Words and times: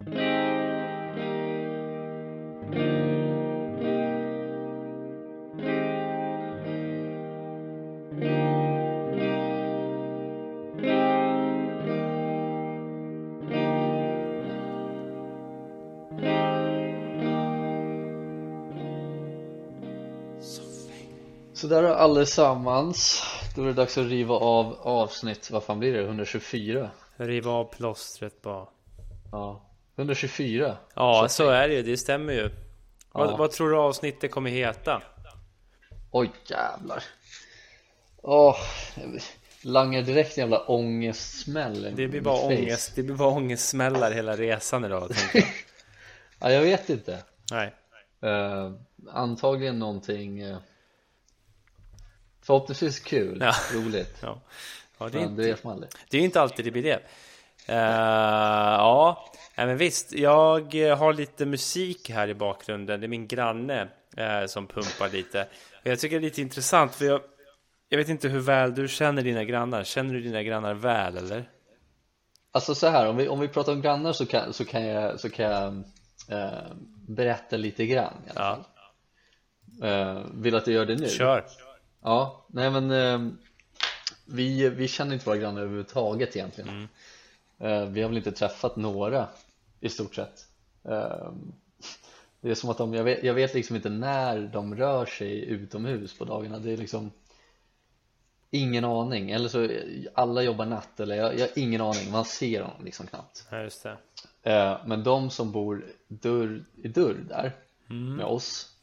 Sådär 0.00 0.12
då 21.82 21.94
allesammans 21.94 23.22
Då 23.56 23.62
är 23.62 23.66
det 23.66 23.72
dags 23.72 23.98
att 23.98 24.06
riva 24.06 24.34
av 24.34 24.76
avsnitt, 24.82 25.50
vad 25.50 25.62
fan 25.62 25.78
blir 25.78 25.92
det? 25.92 26.02
124? 26.02 26.90
Riva 27.16 27.50
av 27.50 27.64
plåstret 27.64 28.42
bara 28.42 28.66
Ja 29.32 29.69
124 29.96 30.76
Ja 30.94 31.28
så 31.28 31.48
är 31.48 31.68
det 31.68 31.74
ju, 31.74 31.82
det 31.82 31.96
stämmer 31.96 32.32
ju 32.32 32.50
Ja. 33.12 33.18
vad, 33.20 33.38
vad 33.38 33.50
tror 33.50 33.70
du 33.70 33.76
avsnittet 33.76 34.30
kommer 34.30 34.50
heta? 34.50 35.02
Oj 36.10 36.30
jävlar 36.46 37.02
Åh 38.22 38.56
Langar 39.62 40.02
direkt 40.02 40.38
en 40.38 40.42
jävla 40.42 40.58
ångestsmäll 40.66 41.92
Det 41.96 42.08
blir 42.08 42.20
bara 42.20 42.40
ångest, 42.46 42.92
det 42.96 43.02
blir 43.02 43.14
bara 43.16 43.28
ångestsmällar 43.28 44.12
hela 44.12 44.36
resan 44.36 44.84
idag 44.84 45.10
jag. 45.34 45.44
Ja 46.40 46.52
jag 46.52 46.62
vet 46.62 46.90
inte 46.90 47.24
Nej 47.50 47.74
Eh, 48.22 48.72
Antagligen 49.12 49.78
någonting 49.78 50.40
eh, 50.40 50.58
Förhoppningsvis 52.42 53.00
kul, 53.00 53.38
Ja. 53.40 53.54
roligt 53.74 54.16
ja. 54.22 54.40
ja, 54.98 55.08
det 55.08 55.18
är 55.18 55.22
inte 55.22 55.56
Det 56.10 56.18
är 56.18 56.22
inte 56.22 56.40
alltid 56.40 56.64
det 56.64 56.70
blir 56.70 56.82
det. 56.82 57.00
Eh, 57.70 58.74
ja, 58.78 59.30
nej, 59.56 59.66
men 59.66 59.76
visst. 59.76 60.12
Jag 60.12 60.74
har 60.96 61.12
lite 61.12 61.46
musik 61.46 62.10
här 62.10 62.28
i 62.28 62.34
bakgrunden. 62.34 63.00
Det 63.00 63.06
är 63.06 63.08
min 63.08 63.26
granne 63.26 63.88
eh, 64.16 64.46
som 64.46 64.66
pumpar 64.66 65.08
lite. 65.08 65.42
Och 65.80 65.86
jag 65.86 65.98
tycker 65.98 66.20
det 66.20 66.26
är 66.26 66.28
lite 66.28 66.40
intressant 66.40 66.94
för 66.94 67.04
jag, 67.04 67.20
jag 67.88 67.98
vet 67.98 68.08
inte 68.08 68.28
hur 68.28 68.40
väl 68.40 68.74
du 68.74 68.88
känner 68.88 69.22
dina 69.22 69.44
grannar. 69.44 69.84
Känner 69.84 70.14
du 70.14 70.20
dina 70.20 70.42
grannar 70.42 70.74
väl 70.74 71.16
eller? 71.16 71.50
Alltså 72.52 72.74
så 72.74 72.88
här, 72.88 73.08
om 73.08 73.16
vi, 73.16 73.28
om 73.28 73.40
vi 73.40 73.48
pratar 73.48 73.72
om 73.72 73.80
grannar 73.80 74.12
så 74.12 74.26
kan, 74.26 74.52
så 74.52 74.64
kan 74.64 74.86
jag, 74.86 75.20
så 75.20 75.30
kan 75.30 75.44
jag 75.44 75.74
eh, 76.28 76.72
berätta 77.08 77.56
lite 77.56 77.86
grann 77.86 78.14
i 78.26 78.30
alla 78.30 78.40
fall 78.40 78.64
Vill 80.34 80.54
att 80.54 80.64
du 80.64 80.72
gör 80.72 80.86
det 80.86 80.96
nu? 80.96 81.08
Kör. 81.08 81.44
Ja, 82.02 82.46
nej 82.48 82.70
men 82.70 83.38
vi, 84.26 84.68
vi 84.68 84.88
känner 84.88 85.14
inte 85.14 85.26
våra 85.26 85.36
grannar 85.36 85.60
överhuvudtaget 85.60 86.36
egentligen 86.36 86.70
Mm. 86.70 86.88
Eh, 87.60 87.84
Vi 87.86 88.02
har 88.02 88.08
väl 88.08 88.16
inte 88.18 88.32
träffat 88.32 88.76
några 88.76 89.28
i 89.80 89.88
stort 89.88 90.14
sett. 90.14 90.46
Eh, 90.84 91.32
Det 92.40 92.50
är 92.50 92.54
som 92.54 92.70
att 92.70 92.78
de, 92.78 92.94
jag 92.94 93.04
vet, 93.04 93.24
jag 93.24 93.34
vet 93.34 93.54
liksom 93.54 93.76
inte 93.76 93.88
när 93.90 94.40
de 94.52 94.74
rör 94.74 95.06
sig 95.06 95.44
utomhus 95.44 96.18
på 96.18 96.24
dagarna. 96.24 96.58
Det 96.58 96.72
är 96.72 96.76
liksom 96.76 97.10
Ingen 98.52 98.84
aning, 98.84 99.30
eller 99.30 99.48
så 99.48 99.68
alla 100.14 100.42
jobbar 100.42 100.66
natt 100.66 101.00
eller 101.00 101.14
jag, 101.16 101.34
jag 101.34 101.40
har 101.40 101.58
ingen 101.58 101.80
aning, 101.80 102.10
man 102.10 102.24
ser 102.24 102.60
dem 102.60 102.70
liksom 102.84 103.06
knappt. 103.06 103.46
Ja, 103.50 103.62
just 103.62 103.82
det. 103.82 103.96
Eh, 104.42 104.78
Men 104.86 105.04
de 105.04 105.30
som 105.30 105.52
bor 105.52 105.86
dörr 106.08 106.64
i 106.82 106.88
dörr 106.88 107.24
där 107.28 107.52
Mm. 107.90 108.16
med 108.16 108.24
oss 108.26 108.76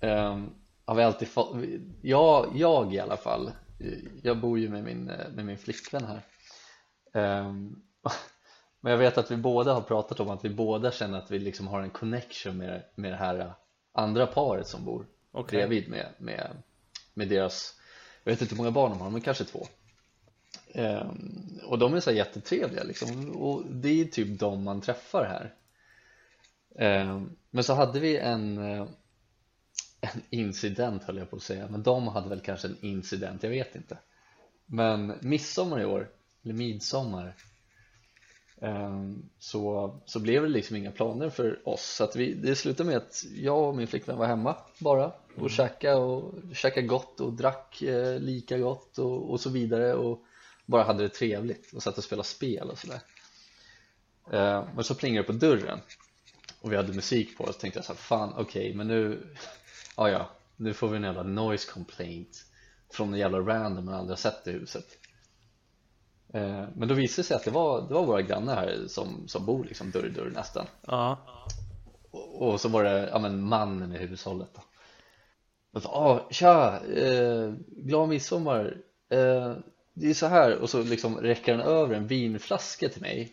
eh, 0.00 0.42
har 0.84 0.94
vi 0.94 1.02
alltid 1.02 1.28
fått, 1.28 1.56
jag, 2.02 2.52
jag 2.54 2.94
i 2.94 2.98
alla 3.00 3.16
fall 3.16 3.46
eh, 3.80 3.98
jag 4.22 4.40
bor 4.40 4.58
ju 4.58 4.68
med 4.68 4.84
min, 4.84 5.04
med 5.04 5.46
min 5.46 5.58
flickvän 5.58 6.04
här 6.04 6.20
men 8.80 8.92
jag 8.92 8.98
vet 8.98 9.18
att 9.18 9.30
vi 9.30 9.36
båda 9.36 9.72
har 9.72 9.82
pratat 9.82 10.20
om 10.20 10.30
att 10.30 10.44
vi 10.44 10.50
båda 10.50 10.92
känner 10.92 11.18
att 11.18 11.30
vi 11.30 11.38
liksom 11.38 11.66
har 11.68 11.82
en 11.82 11.90
connection 11.90 12.56
med, 12.56 12.82
med 12.94 13.12
det 13.12 13.16
här 13.16 13.38
eh, 13.38 13.52
andra 13.92 14.26
paret 14.26 14.66
som 14.66 14.84
bor 14.84 15.06
Okej. 15.32 15.58
bredvid 15.58 15.88
med, 15.88 16.06
med, 16.18 16.50
med 17.14 17.28
deras 17.28 17.78
jag 18.24 18.32
vet 18.32 18.42
inte 18.42 18.54
hur 18.54 18.56
många 18.56 18.70
barn 18.70 18.90
de 18.90 19.00
har 19.00 19.10
men 19.10 19.20
kanske 19.20 19.44
två. 19.44 19.66
Ehm, 20.74 21.60
och 21.64 21.78
de 21.78 21.94
är 21.94 22.00
så 22.00 22.10
här 22.10 22.16
jättetrevliga 22.16 22.84
liksom 22.84 23.36
och 23.36 23.66
det 23.70 24.00
är 24.00 24.04
typ 24.04 24.38
de 24.40 24.64
man 24.64 24.80
träffar 24.80 25.24
här. 25.24 25.54
Ehm, 26.78 27.36
men 27.50 27.64
så 27.64 27.74
hade 27.74 28.00
vi 28.00 28.18
en 28.18 28.58
eh, 28.58 28.86
en 30.00 30.22
incident 30.30 31.04
höll 31.04 31.18
jag 31.18 31.30
på 31.30 31.36
att 31.36 31.42
säga 31.42 31.68
men 31.68 31.82
de 31.82 32.08
hade 32.08 32.28
väl 32.28 32.40
kanske 32.40 32.68
en 32.68 32.76
incident, 32.80 33.42
jag 33.42 33.50
vet 33.50 33.76
inte. 33.76 33.98
Men 34.66 35.18
midsommar 35.20 35.80
i 35.80 35.84
år, 35.84 36.08
eller 36.44 36.54
midsommar. 36.54 37.36
Ehm, 38.60 39.22
så, 39.38 39.94
så 40.06 40.20
blev 40.20 40.42
det 40.42 40.48
liksom 40.48 40.76
inga 40.76 40.90
planer 40.90 41.30
för 41.30 41.68
oss. 41.68 41.82
Så 41.82 42.04
att 42.04 42.16
vi, 42.16 42.34
det 42.34 42.56
slutade 42.56 42.88
med 42.88 42.96
att 42.96 43.24
jag 43.34 43.68
och 43.68 43.76
min 43.76 43.86
flickvän 43.86 44.18
var 44.18 44.26
hemma 44.26 44.56
bara 44.78 45.06
och 45.06 45.38
Mm. 45.38 45.48
käka 45.48 45.96
och 45.96 46.34
käka 46.54 46.80
gott 46.80 47.20
och 47.20 47.32
drack 47.32 47.82
eh, 47.82 48.18
lika 48.18 48.58
gott 48.58 48.98
och, 48.98 49.30
och 49.30 49.40
så 49.40 49.50
vidare 49.50 49.94
och 49.94 50.22
bara 50.66 50.82
hade 50.82 51.02
det 51.02 51.08
trevligt 51.08 51.72
och 51.72 51.82
satt 51.82 51.98
och 51.98 52.04
spelade 52.04 52.28
spel 52.28 52.70
och 52.70 52.78
sådär. 52.78 53.00
Eh, 54.32 54.68
men 54.74 54.84
så 54.84 54.94
plingade 54.94 55.22
det 55.22 55.32
på 55.32 55.38
dörren 55.38 55.78
och 56.60 56.72
vi 56.72 56.76
hade 56.76 56.92
musik 56.92 57.38
på 57.38 57.44
oss 57.44 57.58
tänkte 57.58 57.78
jag 57.78 57.84
så 57.84 57.92
här, 57.92 57.98
fan 57.98 58.34
okej 58.36 58.74
men 58.74 58.88
nu 58.88 59.26
ja 59.96 60.10
ja 60.10 60.30
nu 60.56 60.74
får 60.74 60.88
vi 60.88 60.96
en 60.96 61.02
jävla 61.02 61.22
noise 61.22 61.72
complaint 61.72 62.44
från 62.90 63.12
en 63.12 63.20
jävla 63.20 63.38
random 63.38 63.84
man 63.84 63.94
aldrig 63.94 64.10
har 64.10 64.16
sett 64.16 64.46
i 64.46 64.50
huset 64.50 64.98
men 66.74 66.88
då 66.88 66.94
visade 66.94 67.22
det 67.22 67.26
sig 67.26 67.36
att 67.36 67.44
det 67.44 67.50
var, 67.50 67.88
det 67.88 67.94
var 67.94 68.06
våra 68.06 68.22
grannar 68.22 68.54
här 68.54 68.84
som, 68.88 69.28
som 69.28 69.46
bor 69.46 69.64
liksom 69.64 69.90
dörr 69.90 70.06
i 70.06 70.08
dörr 70.08 70.32
nästan. 70.34 70.66
Ja. 70.86 71.18
och, 72.10 72.42
och 72.42 72.60
så 72.60 72.68
var 72.68 72.84
det, 72.84 73.08
ja 73.12 73.18
men 73.18 73.42
mannen 73.42 73.92
i 73.92 73.98
hushållet 73.98 74.48
då. 74.54 74.60
Och 75.72 75.82
så, 75.82 75.88
ah, 75.88 76.28
tja, 76.30 76.80
eh, 76.96 77.52
glad 77.66 78.08
midsommar. 78.08 78.76
Eh, 79.10 79.56
det 79.94 80.10
är 80.10 80.14
så 80.14 80.26
här. 80.26 80.58
Och 80.58 80.70
så 80.70 80.82
liksom 80.82 81.16
räcker 81.16 81.54
han 81.54 81.66
över 81.66 81.94
en 81.94 82.06
vinflaska 82.06 82.88
till 82.88 83.02
mig. 83.02 83.32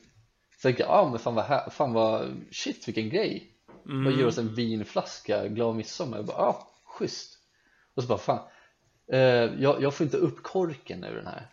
Så 0.56 0.62
tänker 0.62 0.84
jag, 0.84 0.92
ah 0.92 1.09
men 1.09 1.20
fan 1.20 1.36
vad, 1.36 1.46
här, 1.46 1.70
fan 1.70 1.94
vad, 1.94 2.42
shit 2.52 2.88
vilken 2.88 3.09
grej. 3.09 3.56
Vad 3.84 4.14
ger 4.14 4.28
oss 4.28 4.38
en 4.38 4.56
vinflaska, 4.56 5.48
glad 5.48 5.76
midsommar. 5.76 6.18
Jag 6.18 6.26
bara, 6.26 6.38
ah, 6.38 6.68
schysst. 6.86 7.38
Och 7.96 8.04
så 8.04 8.09
bara, 8.09 8.20
fan 8.20 8.40
eh, 9.12 9.62
jag, 9.62 9.82
jag 9.82 9.94
får 9.94 10.04
inte 10.04 10.18
upp 10.18 10.44
korken 10.44 11.04
ur 11.04 11.16
den 11.16 11.28
här 11.28 11.50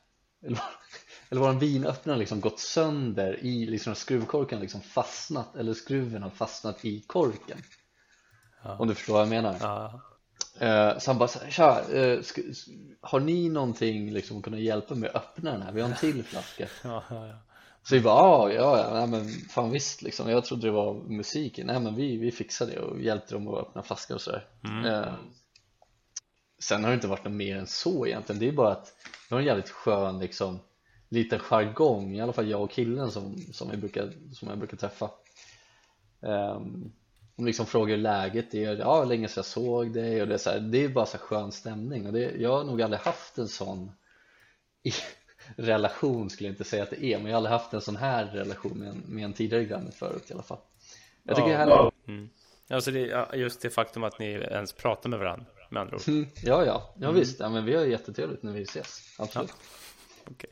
eller, 1.30 1.40
var- 1.40 1.48
var 1.48 1.54
en 1.54 1.58
vinöppnare 1.60 2.16
liksom 2.18 2.40
gått 2.40 2.60
sönder 2.60 3.38
i 3.44 3.66
liksom 3.66 3.94
skruvkorken 3.94 4.60
liksom 4.60 4.80
fastnat 4.80 5.56
eller 5.56 5.74
skruven 5.74 6.22
har 6.22 6.30
fastnat 6.30 6.84
i 6.84 7.00
korken. 7.00 7.58
Om 8.78 8.88
du 8.88 8.94
förstår 8.94 9.12
vad 9.14 9.22
jag 9.22 9.28
menar. 9.28 9.56
Ja. 9.60 10.00
Eh, 10.58 10.98
så 10.98 11.10
han 11.10 11.18
bara 11.18 11.28
tja, 11.50 11.80
eh, 11.92 12.18
har 13.00 13.20
ni 13.20 13.48
någonting 13.48 14.12
liksom 14.12 14.42
kunna 14.42 14.58
hjälpa 14.58 14.94
mig 14.94 15.08
att 15.08 15.16
öppna 15.16 15.52
den 15.52 15.62
här? 15.62 15.72
Vi 15.72 15.80
har 15.80 15.88
en 15.88 15.96
till 15.96 16.24
flaska. 16.24 16.66
Ja, 16.84 17.02
ja, 17.10 17.26
ja. 17.26 17.38
Så 17.82 17.94
vi 17.94 18.00
bara, 18.00 18.14
ah, 18.14 18.50
ja, 18.52 18.98
ja, 19.00 19.06
men 19.06 19.28
fan 19.28 19.70
visst 19.70 20.02
liksom. 20.02 20.30
Jag 20.30 20.44
trodde 20.44 20.66
det 20.66 20.70
var 20.70 20.94
musiken, 20.94 21.66
nej 21.66 21.80
men 21.80 21.94
vi, 21.94 22.16
vi 22.16 22.30
fixade 22.32 22.72
det 22.72 22.80
och 22.80 23.00
hjälpte 23.00 23.34
dem 23.34 23.48
att 23.48 23.58
öppna 23.68 23.82
flaskan 23.82 24.14
och 24.14 24.20
sådär. 24.20 24.46
Eh, 24.86 25.14
Sen 26.58 26.84
har 26.84 26.90
det 26.90 26.94
inte 26.94 27.06
varit 27.08 27.24
något 27.24 27.32
mer 27.32 27.56
än 27.56 27.66
så 27.66 28.06
egentligen. 28.06 28.40
Det 28.40 28.48
är 28.48 28.52
bara 28.52 28.72
att 28.72 28.92
vi 29.28 29.34
har 29.34 29.40
en 29.40 29.46
jävligt 29.46 29.70
skön 29.70 30.18
liksom 30.18 30.58
Liten 31.08 31.38
jargong, 31.38 32.16
i 32.16 32.20
alla 32.20 32.32
fall 32.32 32.50
jag 32.50 32.62
och 32.62 32.70
killen 32.70 33.10
som, 33.10 33.36
som, 33.52 33.70
jag, 33.70 33.78
brukar, 33.78 34.12
som 34.32 34.48
jag 34.48 34.58
brukar 34.58 34.76
träffa. 34.76 35.10
Um, 36.20 36.92
De 37.36 37.46
liksom 37.46 37.66
frågar 37.66 37.96
hur 37.96 38.02
läget 38.02 38.54
är, 38.54 38.76
ja 38.76 39.04
länge 39.04 39.28
sedan 39.28 39.38
jag 39.38 39.44
såg 39.44 39.92
dig? 39.94 40.22
Och 40.22 40.28
det 40.28 40.34
är, 40.34 40.38
så 40.38 40.50
här, 40.50 40.60
det 40.60 40.84
är 40.84 40.88
bara 40.88 41.06
så 41.06 41.18
skön 41.18 41.52
stämning. 41.52 42.06
Och 42.06 42.12
det, 42.12 42.32
jag 42.38 42.52
har 42.56 42.64
nog 42.64 42.82
aldrig 42.82 43.00
haft 43.00 43.38
en 43.38 43.48
sån 43.48 43.92
relation 45.56 46.30
skulle 46.30 46.48
jag 46.48 46.52
inte 46.52 46.64
säga 46.64 46.82
att 46.82 46.90
det 46.90 47.04
är. 47.04 47.18
Men 47.18 47.26
jag 47.26 47.32
har 47.32 47.36
aldrig 47.36 47.52
haft 47.52 47.72
en 47.72 47.80
sån 47.80 47.96
här 47.96 48.26
relation 48.26 48.78
med 48.78 48.88
en, 48.88 49.02
med 49.06 49.24
en 49.24 49.32
tidigare 49.32 49.64
granne 49.64 49.90
förut 49.90 50.30
i 50.30 50.32
alla 50.32 50.42
fall. 50.42 50.58
Jag 51.22 51.36
tycker 51.36 51.48
Ja. 51.50 51.56
det 51.56 51.62
är 51.62 51.66
härligt 51.76 51.92
Mm. 52.08 52.28
Alltså 52.70 52.90
det, 52.90 53.00
ja, 53.00 53.34
just 53.34 53.60
det 53.60 53.70
faktum 53.70 54.04
att 54.04 54.18
ni 54.18 54.26
ens 54.26 54.72
pratar 54.72 55.10
med 55.10 55.18
varandra 55.18 55.46
med 55.70 55.80
andra 55.82 55.96
ord. 55.96 56.02
Mm, 56.08 56.26
Ja, 56.44 56.64
ja, 56.64 56.94
ja 57.00 57.10
visst, 57.10 57.40
ja, 57.40 57.48
men 57.48 57.64
vi 57.64 57.74
har 57.76 57.84
jättetrevligt 57.84 58.42
när 58.42 58.52
vi 58.52 58.62
ses, 58.62 59.14
absolut 59.18 59.52
Okej. 60.30 60.50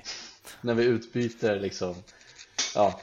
När 0.61 0.75
vi 0.75 0.85
utbyter 0.85 1.61
liksom, 1.61 1.94
ja, 2.75 3.00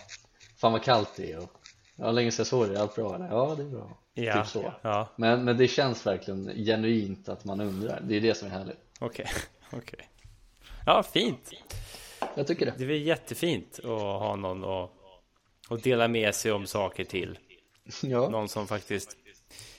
fan 0.58 0.72
vad 0.72 0.84
kallt 0.84 1.10
det 1.16 1.32
är 1.32 1.38
och 1.44 1.52
ja, 1.96 2.12
länge 2.12 2.32
sedan 2.32 2.40
jag 2.44 2.48
såg 2.48 2.68
dig, 2.68 2.78
allt 2.78 2.96
bra 2.96 3.16
eller? 3.16 3.28
Ja, 3.28 3.56
det 3.58 3.64
är 3.64 3.68
bra, 3.68 3.98
Ja. 4.14 4.44
typ 4.44 4.52
så 4.52 4.74
Ja. 4.82 5.10
men, 5.16 5.44
men 5.46 5.58
det 5.58 5.68
känns 5.68 6.06
verkligen 6.06 6.52
genuint 6.66 7.30
att 7.30 7.46
man 7.46 7.62
undrar, 7.62 8.02
det 8.08 8.16
är 8.16 8.22
det 8.22 8.36
som 8.36 8.48
är 8.48 8.52
härligt 8.52 8.78
Okej. 9.00 9.28
Okej. 9.72 10.10
Ja, 10.86 11.04
fint. 11.04 11.52
Jag 12.36 12.48
tycker 12.48 12.66
det 12.66 12.74
Det 12.78 12.94
är 12.94 12.98
jättefint 12.98 13.80
att 13.80 13.86
ha 14.02 14.36
någon 14.36 14.64
att, 14.64 14.92
att 15.70 15.84
dela 15.84 16.08
med 16.08 16.36
sig 16.36 16.52
om 16.52 16.68
saker 16.68 17.04
till. 17.04 17.40
Ja, 18.04 18.30
Någon 18.30 18.50
som 18.50 18.68
faktiskt 18.68 19.18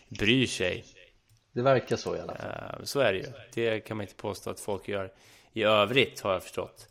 bryr 0.09 0.47
sig. 0.47 0.85
det 1.53 1.63
verkar 1.63 1.97
så 1.97 2.17
i 2.17 2.21
alla 2.21 2.35
fall 2.35 2.87
Så 2.87 3.01
är 3.01 3.13
det 3.13 3.19
ju. 3.19 3.27
Det 3.55 3.81
kan 3.81 3.97
man 3.97 4.05
inte 4.05 4.15
påstå 4.15 4.51
att 4.51 4.61
folk 4.61 4.89
gör 4.89 5.13
i 5.53 5.63
övrigt 5.63 6.21
har 6.21 6.33
jag 6.33 6.43
förstått. 6.43 6.89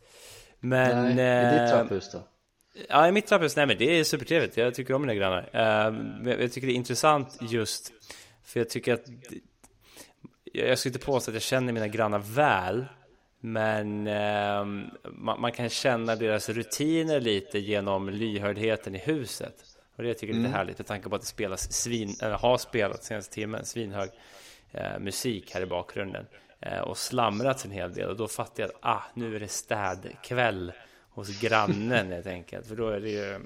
Men 0.59 1.15
Nej, 1.15 1.47
i 1.47 1.51
ditt 1.51 1.61
eh, 1.61 1.77
trapphus 1.77 2.11
då? 2.11 2.27
Ja, 2.89 3.07
i 3.07 3.11
mitt 3.11 3.27
trapphus, 3.27 3.55
nej 3.55 3.65
men 3.65 3.77
det 3.77 3.99
är 3.99 4.03
supertrevligt. 4.03 4.57
Jag 4.57 4.75
tycker 4.75 4.93
om 4.93 5.01
mina 5.01 5.15
grannar. 5.15 5.49
Uh, 5.53 6.29
jag 6.39 6.51
tycker 6.51 6.67
det 6.67 6.73
är 6.73 6.75
intressant 6.75 7.37
just 7.41 7.91
för 8.43 8.59
jag 8.59 8.69
tycker 8.69 8.93
att 8.93 9.05
jag 10.53 10.79
skulle 10.79 10.89
inte 10.89 11.05
påstå 11.05 11.31
att 11.31 11.35
jag 11.35 11.41
känner 11.41 11.73
mina 11.73 11.87
grannar 11.87 12.19
väl. 12.19 12.85
Men 13.39 14.07
uh, 14.07 14.65
man, 15.11 15.41
man, 15.41 15.51
kan 15.51 15.69
känna 15.69 16.15
deras 16.15 16.49
rutiner 16.49 17.19
lite 17.19 17.59
genom 17.59 18.09
lyhördheten 18.09 18.95
i 18.95 18.97
huset. 18.97 19.55
Och 19.95 20.03
det 20.03 20.13
tycker 20.13 20.27
jag 20.27 20.35
är 20.35 20.37
lite 20.37 20.47
mm. 20.47 20.57
härligt 20.57 20.77
med 20.77 20.87
tanke 20.87 21.09
på 21.09 21.15
att 21.15 21.21
det 21.21 21.27
spelas 21.27 21.73
svin, 21.73 22.15
eller 22.21 22.35
har 22.35 22.57
spelat 22.57 23.03
senaste 23.03 23.33
timmen, 23.33 23.65
svinhög 23.65 24.09
uh, 24.75 24.99
musik 24.99 25.51
här 25.53 25.61
i 25.61 25.65
bakgrunden. 25.65 26.25
Eh, 26.61 26.79
och 26.79 26.97
slamrats 26.97 27.65
en 27.65 27.71
hel 27.71 27.93
del 27.93 28.09
och 28.09 28.17
då 28.17 28.27
fattar 28.27 28.63
jag 28.63 28.69
att 28.69 28.77
ah, 28.81 29.03
nu 29.13 29.35
är 29.35 29.39
det 29.39 29.47
städkväll 29.47 30.71
hos 31.09 31.41
grannen 31.41 32.11
helt 32.11 32.27
enkelt. 32.27 32.67
För 32.67 32.75
då 32.75 32.89
är 32.89 32.99
det 32.99 33.09
ju 33.09 33.39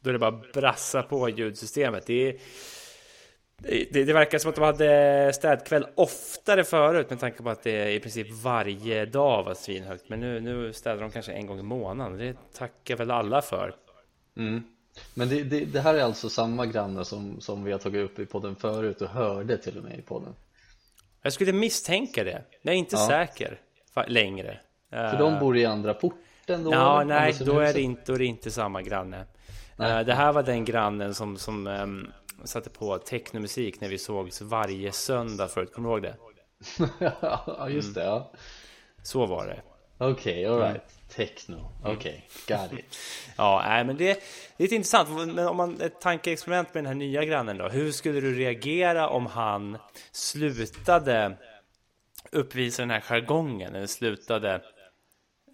då 0.00 0.10
är 0.10 0.12
det 0.12 0.18
bara 0.18 0.42
brassa 0.54 1.02
på 1.02 1.28
ljudsystemet. 1.28 2.06
Det, 2.06 2.28
är, 2.28 2.36
det, 3.90 4.04
det, 4.04 4.12
verkar 4.12 4.38
som 4.38 4.48
att 4.48 4.54
de 4.54 4.64
hade 4.64 5.32
städkväll 5.34 5.86
oftare 5.94 6.64
förut 6.64 7.10
med 7.10 7.20
tanke 7.20 7.42
på 7.42 7.50
att 7.50 7.62
det 7.62 7.92
i 7.92 8.00
princip 8.00 8.30
varje 8.30 9.06
dag 9.06 9.44
var 9.44 9.54
svinhögt. 9.54 10.08
Men 10.08 10.20
nu, 10.20 10.40
nu 10.40 10.72
städar 10.72 11.00
de 11.00 11.10
kanske 11.10 11.32
en 11.32 11.46
gång 11.46 11.58
i 11.58 11.62
månaden. 11.62 12.18
Det 12.18 12.36
tackar 12.52 12.96
väl 12.96 13.10
alla 13.10 13.42
för. 13.42 13.74
Mm. 14.36 14.62
Men 15.14 15.28
det, 15.28 15.42
det, 15.42 15.64
det, 15.64 15.80
här 15.80 15.94
är 15.94 16.02
alltså 16.02 16.28
samma 16.28 16.66
granne 16.66 17.04
som, 17.04 17.40
som 17.40 17.64
vi 17.64 17.72
har 17.72 17.78
tagit 17.78 18.10
upp 18.10 18.18
i 18.18 18.26
podden 18.26 18.56
förut 18.56 19.02
och 19.02 19.08
hörde 19.08 19.58
till 19.58 19.78
och 19.78 19.84
med 19.84 19.98
i 19.98 20.02
podden. 20.02 20.34
Jag 21.26 21.32
skulle 21.32 21.52
misstänka 21.52 22.24
det. 22.24 22.42
Jag 22.62 22.74
är 22.74 22.78
inte 22.78 22.96
ja. 22.96 23.06
säker 23.06 23.60
längre. 24.06 24.58
För 24.90 25.18
de 25.18 25.38
bor 25.38 25.56
i 25.56 25.64
andra 25.64 25.94
porten 25.94 26.64
då? 26.64 26.72
Ja, 26.72 27.04
nej, 27.04 27.36
då 27.40 27.58
är, 27.58 27.72
det 27.74 27.80
inte, 27.80 28.02
då 28.06 28.14
är 28.14 28.18
det 28.18 28.24
inte 28.24 28.50
samma 28.50 28.82
granne. 28.82 29.20
Uh, 29.80 30.00
det 30.00 30.14
här 30.14 30.32
var 30.32 30.42
den 30.42 30.64
grannen 30.64 31.14
som, 31.14 31.36
som 31.36 31.66
um, 31.66 32.12
satte 32.44 32.70
på 32.70 32.98
technomusik 32.98 33.80
när 33.80 33.88
vi 33.88 33.98
sågs 33.98 34.40
varje 34.40 34.92
söndag 34.92 35.48
förut. 35.48 35.72
Kommer 35.72 35.88
du 35.88 35.94
ihåg 35.94 36.02
det? 36.02 36.16
ja, 37.20 37.68
just 37.70 37.94
det. 37.94 38.04
Ja. 38.04 38.32
Så 39.02 39.26
var 39.26 39.46
det. 39.46 39.62
Okej, 39.98 40.12
okay, 40.32 40.44
alright. 40.44 40.74
Mm. 40.74 40.96
Techno, 41.08 41.72
okej, 41.84 42.28
okay, 42.46 42.56
got 42.58 42.78
it. 42.78 42.98
ja, 43.36 43.62
nej, 43.66 43.84
men 43.84 43.96
det, 43.96 44.10
är 44.10 44.16
lite 44.56 44.74
intressant. 44.74 45.08
Men 45.10 45.38
om 45.38 45.56
man 45.56 45.80
ett 45.80 46.00
tankeexperiment 46.00 46.74
med 46.74 46.84
den 46.84 46.86
här 46.86 46.94
nya 46.94 47.24
grannen 47.24 47.58
då. 47.58 47.68
Hur 47.68 47.92
skulle 47.92 48.20
du 48.20 48.34
reagera 48.34 49.08
om 49.08 49.26
han 49.26 49.78
slutade 50.12 51.36
uppvisa 52.32 52.82
den 52.82 52.90
här 52.90 53.00
jargongen? 53.00 53.74
Eller 53.74 53.86
slutade 53.86 54.62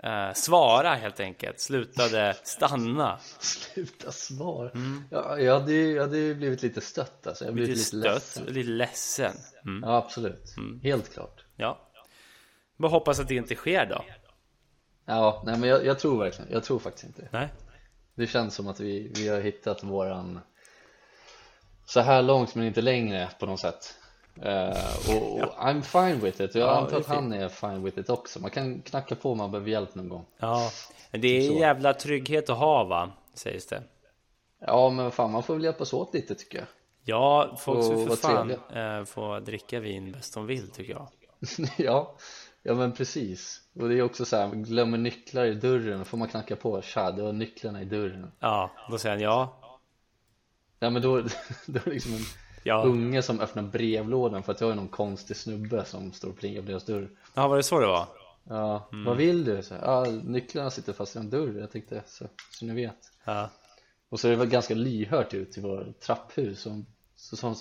eh, 0.02 0.32
svara 0.34 0.94
helt 0.94 1.20
enkelt, 1.20 1.60
slutade 1.60 2.36
stanna. 2.42 3.18
Sluta 3.38 4.12
svara? 4.12 4.70
Mm. 4.70 5.04
Ja, 5.10 5.38
jag, 5.38 5.60
hade, 5.60 5.72
jag 5.72 6.02
hade 6.02 6.34
blivit 6.34 6.62
lite 6.62 6.80
stött 6.80 7.26
alltså. 7.26 7.44
Jag 7.44 7.54
blivit 7.54 7.76
lite, 7.76 7.96
lite 7.96 8.08
stött, 8.20 8.36
ledsen. 8.36 8.54
lite 8.54 8.70
ledsen. 8.70 9.34
Mm. 9.64 9.82
Ja, 9.88 9.96
absolut. 9.96 10.56
Mm. 10.56 10.80
Helt 10.82 11.12
klart. 11.14 11.44
Ja. 11.56 11.88
Bara 12.76 12.88
hoppas 12.88 13.20
att 13.20 13.28
det 13.28 13.34
inte 13.34 13.54
sker 13.54 13.86
då. 13.86 14.04
Ja, 15.04 15.42
nej 15.46 15.58
men 15.58 15.68
jag, 15.68 15.86
jag, 15.86 15.98
tror 15.98 16.18
verkligen, 16.18 16.52
jag 16.52 16.64
tror 16.64 16.78
faktiskt 16.78 17.04
inte 17.04 17.28
Nej. 17.30 17.48
Det 18.14 18.26
känns 18.26 18.54
som 18.54 18.68
att 18.68 18.80
vi, 18.80 19.12
vi 19.14 19.28
har 19.28 19.40
hittat 19.40 19.84
våran 19.84 20.40
så 21.84 22.00
här 22.00 22.22
långt 22.22 22.54
men 22.54 22.66
inte 22.66 22.80
längre 22.80 23.28
på 23.38 23.46
något 23.46 23.60
sätt. 23.60 23.98
Uh, 24.38 25.16
och, 25.16 25.40
och 25.40 25.54
I'm 25.58 25.82
fine 25.82 26.20
with 26.20 26.42
it, 26.42 26.54
jag 26.54 26.68
ja, 26.68 26.76
antar 26.76 26.96
att 26.96 27.06
han 27.06 27.32
är 27.32 27.48
fine 27.48 27.82
with 27.82 27.98
it 27.98 28.10
också. 28.10 28.40
Man 28.40 28.50
kan 28.50 28.82
knacka 28.82 29.14
på 29.14 29.32
om 29.32 29.38
man 29.38 29.50
behöver 29.50 29.70
hjälp 29.70 29.94
någon 29.94 30.08
gång. 30.08 30.26
Ja, 30.38 30.70
men 31.10 31.20
det 31.20 31.28
är 31.28 31.50
en 31.50 31.56
jävla 31.56 31.94
trygghet 31.94 32.50
att 32.50 32.58
ha 32.58 32.84
va, 32.84 33.10
sägs 33.34 33.66
det. 33.66 33.82
Ja 34.66 34.90
men 34.90 35.10
fan 35.10 35.30
man 35.30 35.42
får 35.42 35.54
väl 35.54 35.64
hjälpas 35.64 35.92
åt 35.92 36.14
lite 36.14 36.34
tycker 36.34 36.58
jag. 36.58 36.66
Ja, 37.04 37.56
folk 37.58 37.84
ska 37.84 38.06
för 38.06 38.16
fan 38.16 38.50
äh, 38.50 39.04
få 39.04 39.40
dricka 39.40 39.80
vin 39.80 40.12
bäst 40.12 40.34
de 40.34 40.46
vill 40.46 40.70
tycker 40.70 40.92
jag. 40.92 41.08
Ja, 41.76 42.16
ja 42.62 42.74
men 42.74 42.92
precis 42.92 43.60
Och 43.80 43.88
det 43.88 43.98
är 43.98 44.02
också 44.02 44.24
så 44.24 44.36
här, 44.36 44.50
glömmer 44.54 44.98
nycklar 44.98 45.44
i 45.44 45.54
dörren 45.54 46.04
får 46.04 46.18
man 46.18 46.28
knacka 46.28 46.56
på 46.56 46.82
Tja, 46.82 47.10
det 47.10 47.22
var 47.22 47.32
nycklarna 47.32 47.82
i 47.82 47.84
dörren 47.84 48.32
Ja, 48.40 48.70
då 48.90 48.98
säger 48.98 49.14
han 49.14 49.22
ja 49.22 49.58
Ja 50.78 50.90
men 50.90 51.02
då, 51.02 51.20
då 51.66 51.78
är 51.78 51.84
det 51.84 51.90
liksom 51.90 52.14
en 52.14 52.20
ja. 52.62 52.82
unge 52.82 53.22
som 53.22 53.40
öppnar 53.40 53.62
brevlådan 53.62 54.42
för 54.42 54.52
att 54.52 54.60
jag 54.60 54.70
är 54.70 54.74
någon 54.74 54.88
konstig 54.88 55.36
snubbe 55.36 55.84
som 55.84 56.12
står 56.12 56.28
och 56.28 56.36
plingar 56.36 56.62
på 56.62 56.68
deras 56.68 56.84
dörr 56.84 57.08
Ja, 57.34 57.48
var 57.48 57.56
det 57.56 57.62
så 57.62 57.80
det 57.80 57.86
var? 57.86 58.06
Ja, 58.44 58.88
mm. 58.92 59.04
vad 59.04 59.16
vill 59.16 59.44
du? 59.44 59.62
Så, 59.62 59.74
ja, 59.74 60.04
nycklarna 60.24 60.70
sitter 60.70 60.92
fast 60.92 61.16
i 61.16 61.18
en 61.18 61.30
dörr, 61.30 61.60
jag 61.60 61.70
tänkte 61.70 62.02
så, 62.06 62.24
så 62.50 62.64
ni 62.64 62.74
vet 62.74 63.12
ja. 63.24 63.50
Och 64.08 64.20
så 64.20 64.28
är 64.28 64.30
det 64.30 64.36
väl 64.36 64.48
ganska 64.48 64.74
lyhört 64.74 65.34
ut 65.34 65.58
i 65.58 65.60
vår 65.60 65.92
trapphus 66.00 66.60
som, 66.60 66.86
så, 67.16 67.36
så, 67.36 67.54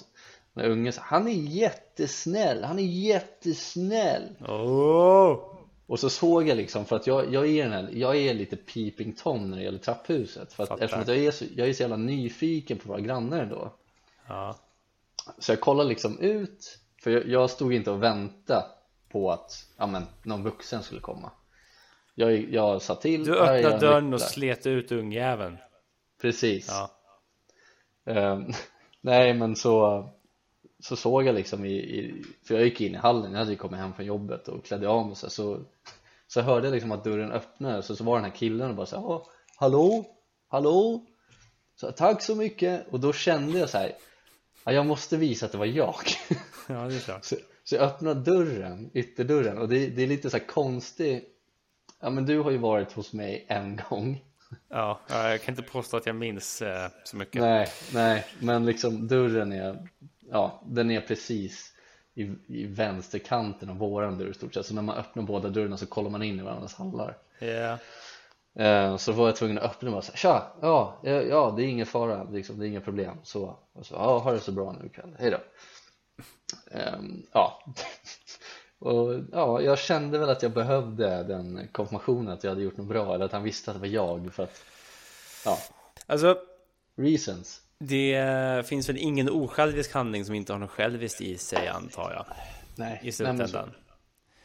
när 0.54 0.70
ungen 0.70 0.94
sa 0.94 1.02
han 1.06 1.28
är 1.28 1.32
jättesnäll, 1.32 2.64
han 2.64 2.80
är 2.80 2.84
jättesnäll. 2.84 4.36
Oh. 4.40 5.52
Och 5.92 6.00
så 6.00 6.10
såg 6.10 6.48
jag 6.48 6.58
liksom, 6.58 6.86
för 6.86 6.96
att 6.96 7.08
jag, 7.08 7.34
jag, 7.34 7.48
är, 7.48 7.64
den 7.64 7.72
här, 7.72 7.90
jag 7.94 8.18
är 8.18 8.34
lite 8.34 8.56
peeping 8.56 9.14
tom 9.14 9.50
när 9.50 9.58
det 9.58 9.64
gäller 9.64 9.80
trapphuset. 9.80 10.54
För 10.54 10.64
att, 10.64 10.72
eftersom 10.72 11.02
att 11.02 11.08
jag, 11.08 11.18
är 11.18 11.32
så, 11.32 11.46
jag 11.56 11.70
är 11.70 11.74
så 11.74 11.82
jävla 11.82 11.98
nyfiken 11.98 12.78
på 12.78 12.90
våra 12.90 13.00
grannar 13.00 13.46
då. 13.46 13.74
Ja. 14.28 14.56
Så 15.40 15.52
jag 15.52 15.60
kollade 15.60 15.90
liksom 15.90 16.20
ut, 16.20 16.80
för 17.04 17.12
jag, 17.12 17.28
jag 17.28 17.50
stod 17.50 17.74
inte 17.74 17.92
och 17.92 18.04
väntade 18.04 18.66
på 19.10 19.32
att 19.32 19.66
ja, 19.78 19.88
men, 19.88 20.04
någon 20.24 20.44
vuxen 20.44 20.84
skulle 20.84 21.02
komma. 21.02 21.32
Jag, 22.16 22.54
jag 22.54 22.82
sa 22.82 22.96
till 22.96 23.24
Du 23.24 23.40
öppnade 23.40 23.78
dörren 23.78 24.14
och 24.14 24.22
slet 24.22 24.68
ut 24.68 24.92
ungjäveln. 24.92 25.58
Precis. 26.22 26.70
Ja. 28.04 28.32
um, 28.32 28.54
Nej 29.02 29.34
men 29.34 29.56
så 29.56 30.10
så 30.82 30.96
såg 30.96 31.24
jag 31.24 31.36
liksom 31.36 31.66
i, 31.66 31.74
i, 31.74 32.24
för 32.44 32.56
jag 32.56 32.64
gick 32.64 32.82
in 32.82 32.94
i 32.96 32.98
hallen, 32.98 33.32
jag 33.32 33.40
hade 33.40 33.52
ju 33.52 33.58
kommit 33.58 33.80
hem 33.80 33.94
från 33.94 34.06
jobbet 34.06 34.48
och 34.48 34.66
klädde 34.66 34.90
av 34.90 35.08
mig 35.08 35.16
så, 35.16 35.30
så, 35.30 35.60
så 36.28 36.42
hörde 36.42 36.68
jag 36.68 36.74
liksom 36.74 36.92
att 36.92 37.04
dörren 37.04 37.32
öppnades 37.32 37.90
och 37.90 37.98
så 37.98 38.04
var 38.04 38.16
den 38.16 38.26
här 38.26 38.38
killen 38.38 38.70
och 38.70 38.76
bara 38.76 38.86
så 38.86 39.28
Hallå? 39.56 40.06
Hallå? 40.48 41.06
Så, 41.76 41.92
Tack 41.92 42.22
så 42.22 42.36
mycket! 42.36 42.88
Och 42.88 43.00
då 43.00 43.14
kände 43.14 43.60
jag 43.60 43.70
så 43.70 43.78
här 43.78 43.96
Ja, 44.64 44.72
jag 44.72 44.86
måste 44.86 45.18
visa 45.18 45.46
att 45.46 45.52
det 45.52 45.58
var 45.58 45.66
jag 45.66 45.96
Ja, 46.68 46.88
det 46.88 46.96
är 46.96 47.00
klart 47.00 47.26
så, 47.26 47.36
så 47.64 47.76
jag 47.76 47.84
öppnar 47.84 48.16
dörren, 48.16 48.92
ytterdörren 48.94 49.58
och 49.58 49.70
det, 49.70 49.88
det 49.88 50.04
är 50.04 50.08
lite 50.08 50.30
så 50.30 50.38
här 50.38 50.48
konstigt 50.48 51.28
Ja 52.00 52.10
men 52.10 52.26
du 52.26 52.40
har 52.40 52.52
ju 52.52 52.58
varit 52.58 52.92
hos 52.92 53.14
mig 53.14 53.46
en 53.48 53.82
gång 53.90 54.24
Ja, 54.70 55.00
jag 55.10 55.42
kan 55.42 55.52
inte 55.52 55.72
påstå 55.72 55.98
att 55.98 56.06
jag 56.06 56.16
minns 56.16 56.62
eh, 56.62 56.90
så 57.04 57.18
mycket 57.18 57.42
Nej, 57.42 57.68
nej, 57.94 58.26
men 58.40 58.66
liksom 58.66 59.08
dörren 59.08 59.52
är 59.52 59.88
Ja, 60.32 60.62
den 60.66 60.92
är 60.92 61.02
precis 61.02 61.74
i, 62.14 62.22
i 62.48 62.66
vänsterkanten 62.66 63.70
av 63.70 63.78
våran 63.78 64.18
dörr 64.18 64.30
i 64.30 64.34
stort 64.34 64.54
sett. 64.54 64.66
Så 64.66 64.74
när 64.74 64.82
man 64.82 64.98
öppnar 64.98 65.24
båda 65.24 65.50
dörrarna 65.50 65.78
så 65.78 65.86
kollar 65.86 66.10
man 66.10 66.24
in 66.24 66.40
i 66.40 66.44
varandras 66.44 66.76
hallar. 66.76 67.18
Yeah. 67.40 67.80
Eh, 68.56 68.98
så 68.98 69.12
var 69.12 69.26
jag 69.26 69.36
tvungen 69.36 69.58
att 69.58 69.64
öppna 69.64 69.90
och 69.90 69.94
bara 69.94 70.02
Tja, 70.02 70.54
ja, 70.62 71.00
ja, 71.04 71.54
det 71.58 71.64
är 71.64 71.68
ingen 71.68 71.86
fara, 71.86 72.24
liksom, 72.24 72.60
det 72.60 72.66
är 72.66 72.68
inga 72.68 72.82
problem. 72.82 73.18
Så, 73.24 73.58
och 73.74 73.86
så 73.86 73.94
ja, 73.94 74.18
ha 74.18 74.32
det 74.32 74.40
så 74.40 74.52
bra 74.52 74.76
nu 74.80 74.86
ikväll, 74.86 75.16
hejdå 75.20 75.38
um, 76.72 77.24
Ja. 77.34 77.64
Och 78.80 79.20
ja, 79.32 79.62
jag 79.62 79.80
kände 79.80 80.18
väl 80.18 80.30
att 80.30 80.44
jag 80.44 80.52
behövde 80.52 81.24
den 81.24 81.68
konfirmationen 81.72 82.34
att 82.34 82.44
jag 82.44 82.52
hade 82.52 82.62
gjort 82.62 82.78
något 82.78 82.88
bra 82.88 83.16
eller 83.16 83.26
att 83.26 83.32
han 83.32 83.44
visste 83.44 83.72
att 83.72 83.76
det 83.76 83.82
var 83.82 83.88
jag 83.88 84.34
för 84.34 84.44
att 84.44 84.64
Ja. 85.46 85.58
Alltså 86.08 86.38
Reasons 86.96 87.62
Det 87.84 88.68
finns 88.68 88.90
väl 88.90 88.98
ingen 88.98 89.30
osjälvisk 89.30 89.94
handling 89.94 90.26
som 90.26 90.36
inte 90.36 90.54
har 90.54 90.60
något 90.60 90.72
själviskt 90.72 91.22
i 91.22 91.38
sig 91.38 91.68
antar 91.68 92.12
jag 92.12 92.26
Nej 92.76 93.00
I 93.04 93.12
slutändan 93.12 93.72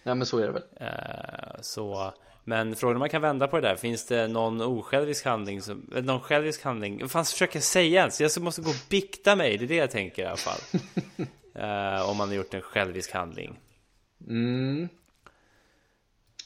Nej 0.03 0.15
men 0.15 0.27
så 0.27 0.39
är 0.39 0.47
det 0.47 0.53
väl 0.53 0.63
uh, 0.81 1.61
Så 1.61 2.13
men 2.49 2.77
frågan 2.77 2.97
om 2.97 3.01
man 3.01 3.09
kan 3.09 3.23
vända 3.23 3.49
på 3.49 3.61
det 3.61 3.69
där. 3.69 3.77
Finns 3.77 4.07
det 4.07 4.29
någon 4.29 4.61
osjälvisk 4.61 5.25
handling? 5.25 5.63
Som, 5.63 5.91
någon 6.03 6.21
självisk 6.21 6.65
handling? 6.65 7.01
Vad 7.01 7.11
fan 7.11 7.25
försöker 7.25 7.57
jag 7.57 7.63
säga 7.63 8.01
ens? 8.01 8.21
Jag 8.21 8.43
måste 8.43 8.63
gå 8.63 8.71
och 8.71 8.91
bikta 8.91 9.37
mig. 9.37 9.59
Det 9.59 9.65
är 9.65 9.69
det 9.69 9.77
jag 9.77 9.91
tänker 9.91 10.23
i 10.23 10.27
alla 10.27 10.37
fall. 10.37 10.61
uh, 11.57 12.11
om 12.11 12.17
man 12.17 12.29
har 12.29 12.35
gjort 12.35 12.55
en 12.55 12.61
självisk 12.61 13.13
handling. 13.13 13.59
Mm. 14.27 14.89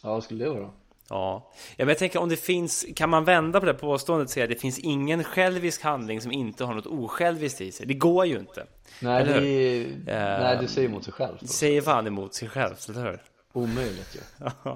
Ja, 0.03 0.13
vad 0.13 0.25
skulle 0.25 0.45
det 0.45 0.51
vara? 0.51 0.71
Ja. 1.11 1.51
ja, 1.77 1.85
men 1.85 1.89
jag 1.89 1.99
tänker 1.99 2.19
om 2.19 2.29
det 2.29 2.37
finns, 2.37 2.87
kan 2.97 3.11
man 3.11 3.25
vända 3.25 3.61
på 3.61 3.67
det 3.67 3.75
påståendet 3.75 4.27
och 4.27 4.31
säga 4.31 4.45
att 4.45 4.51
det 4.51 4.57
finns 4.57 4.79
ingen 4.79 5.25
självisk 5.25 5.83
handling 5.83 6.21
som 6.21 6.33
inte 6.33 6.65
har 6.65 6.75
något 6.75 6.87
osjälviskt 6.87 7.61
i 7.61 7.73
sig? 7.73 7.87
Det 7.87 7.95
går 7.95 8.27
ju 8.27 8.39
inte. 8.39 8.67
Nej, 9.01 9.25
det, 9.25 9.85
uh, 9.85 9.95
nej 10.07 10.59
du 10.61 10.69
säger 10.69 10.89
emot 10.89 11.05
sig 11.05 11.13
själv. 11.13 11.39
Säger 11.39 11.83
fan 11.83 12.07
emot 12.07 12.35
sig 12.35 12.49
själv, 12.49 12.75
eller 12.89 13.03
hur? 13.03 13.23
Omöjligt 13.53 14.17
ju. 14.17 14.21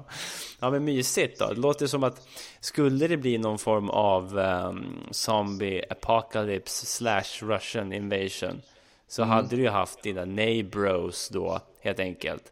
ja 0.59 0.69
men 0.71 0.83
mysigt 0.83 1.39
då. 1.39 1.47
Det 1.47 1.59
låter 1.59 1.87
som 1.87 2.03
att 2.03 2.27
skulle 2.59 3.07
det 3.07 3.17
bli 3.17 3.37
någon 3.37 3.59
form 3.59 3.89
av 3.89 4.37
um, 4.37 4.85
zombie 5.11 5.83
apocalypse 5.89 6.85
slash 6.85 7.41
russian 7.41 7.93
invasion 7.93 8.61
så 9.07 9.21
mm. 9.21 9.35
hade 9.35 9.55
du 9.55 9.61
ju 9.61 9.69
haft 9.69 10.03
dina 10.03 10.25
neighbros 10.25 11.29
då 11.29 11.59
helt 11.81 11.99
enkelt. 11.99 12.51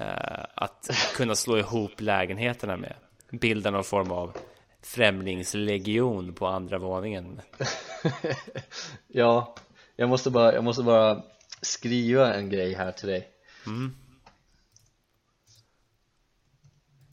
Uh, 0.00 0.44
att 0.54 0.90
kunna 1.16 1.34
slå 1.34 1.58
ihop 1.58 2.00
lägenheterna 2.00 2.76
med. 2.76 2.94
Bilda 3.30 3.70
någon 3.70 3.84
form 3.84 4.10
av 4.10 4.36
främlingslegion 4.82 6.34
på 6.34 6.46
andra 6.46 6.78
våningen. 6.78 7.40
Ja, 9.06 9.54
jag 9.96 10.08
måste 10.08 10.30
bara, 10.30 10.54
jag 10.54 10.64
måste 10.64 10.82
bara 10.82 11.22
skriva 11.62 12.34
en 12.34 12.50
grej 12.50 12.74
här 12.74 12.92
till 12.92 13.08
dig 13.08 13.28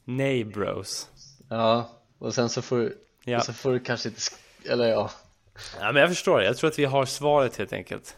Nej 0.04 0.44
bros. 0.44 1.10
Ja, 1.50 1.90
och 2.18 2.34
sen 2.34 2.50
så 2.50 2.62
får, 2.62 2.94
Ja. 3.24 3.42
så 3.42 3.54
får 3.54 3.72
du 3.72 3.80
kanske 3.80 4.10
inte, 4.10 4.22
eller 4.66 4.88
ja 4.88 5.12
Ja, 5.80 5.92
men 5.92 5.96
jag 6.02 6.10
förstår. 6.10 6.42
Jag 6.44 6.58
tror 6.58 6.70
att 6.70 6.80
vi 6.80 6.86
har 6.86 7.06
svaret 7.06 7.58
helt 7.58 7.74
enkelt. 7.74 8.18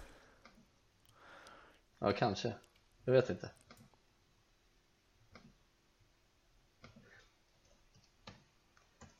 Ja, 2.00 2.12
kanske. 2.12 2.54
Jag 3.06 3.14
vet 3.14 3.30
inte. 3.30 3.50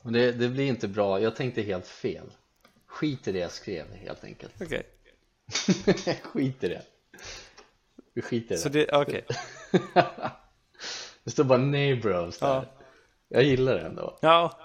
Men 0.02 0.12
det, 0.12 0.32
det 0.32 0.48
blir 0.48 0.66
inte 0.66 0.88
bra. 0.88 1.20
Jag 1.20 1.36
tänkte 1.36 1.62
helt 1.62 1.86
fel. 1.86 2.26
Skit 2.86 3.28
i 3.28 3.32
det 3.32 3.38
jag 3.38 3.50
skrev 3.52 3.84
helt 3.94 4.24
enkelt. 4.24 4.52
Okej. 4.62 4.82
Skit 6.22 6.64
i 6.64 6.68
det. 6.68 6.82
Vi 8.14 8.22
skiter 8.22 8.54
i 8.54 8.58
Så 8.58 8.68
det. 8.68 8.84
det, 8.86 8.96
okej. 8.96 9.24
Det 11.24 11.30
står 11.30 11.44
bara 11.44 11.58
neighbors 11.58 12.38
där. 12.38 12.48
Ja. 12.48 12.64
Jag 13.28 13.42
gillar 13.42 13.74
det 13.74 13.80
ändå. 13.80 14.18
Ja, 14.22 14.58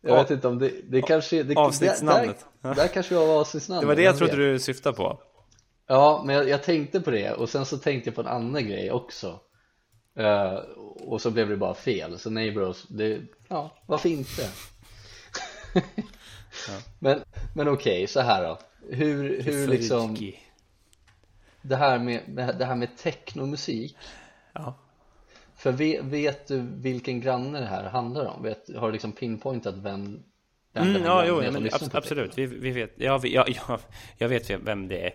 Jag 0.00 0.10
Ja. 0.16 0.22
vet 0.22 0.30
inte 0.30 0.48
om 0.48 0.58
det, 0.58 0.72
det 0.84 1.02
kanske 1.02 1.42
det, 1.42 1.56
Avsnittsnamnet. 1.56 2.46
Där, 2.60 2.74
där 2.74 2.88
kanske 2.88 3.14
var 3.14 3.40
avsnittsnamnet. 3.40 3.82
det 3.82 3.86
var 3.86 3.96
det 3.96 4.02
jag 4.02 4.16
trodde 4.18 4.36
du 4.36 4.58
syftade 4.58 4.96
på. 4.96 5.20
Ja, 5.86 6.22
men 6.26 6.36
jag, 6.36 6.48
jag 6.48 6.62
tänkte 6.62 7.00
på 7.00 7.10
det 7.10 7.32
och 7.32 7.48
sen 7.48 7.66
så 7.66 7.78
tänkte 7.78 8.08
jag 8.08 8.14
på 8.14 8.20
en 8.20 8.26
annan 8.26 8.66
grej 8.68 8.90
också 8.92 9.40
Eh, 10.14 10.54
Och 11.06 11.20
så 11.20 11.30
blev 11.30 11.48
det 11.48 11.56
bara 11.56 11.74
fel, 11.74 12.18
så 12.18 12.30
neighbors, 12.30 12.82
det, 12.88 13.20
ja, 13.48 13.70
varför 13.86 14.08
inte? 14.08 14.48
Men, 16.98 17.20
men 17.54 17.68
okej, 17.68 18.06
så 18.06 18.20
här 18.20 18.42
då 18.42 18.58
Hur, 18.90 19.42
hur 19.42 19.68
liksom, 19.68 20.16
det 21.62 21.76
här 21.76 21.98
med, 21.98 22.20
det 22.58 22.64
här 22.64 22.76
med 22.76 22.96
technomusik 22.96 23.96
Ja. 24.52 24.78
För 25.56 25.72
vet, 25.72 26.04
vet 26.04 26.48
du 26.48 26.60
vilken 26.60 27.20
granne 27.20 27.60
det 27.60 27.66
här 27.66 27.84
handlar 27.84 28.26
om? 28.26 28.42
Vet, 28.42 28.76
har 28.76 28.86
du 28.86 28.92
liksom 28.92 29.12
pinpointat 29.12 29.74
vem, 29.74 30.22
Mm, 30.74 30.92
här 30.92 31.04
ja, 31.04 31.24
jo, 31.26 31.38
är 31.38 31.44
ja, 31.44 31.50
men 31.50 31.68
på 31.68 31.96
absolut. 31.98 32.38
Vi, 32.38 32.46
vi 32.46 32.70
vet. 32.70 32.92
Ja, 32.96 33.18
vi, 33.18 33.34
ja, 33.34 33.46
ja, 33.48 33.80
jag 34.18 34.28
vet 34.28 34.50
vem 34.50 34.88
det 34.88 35.06
är. 35.06 35.12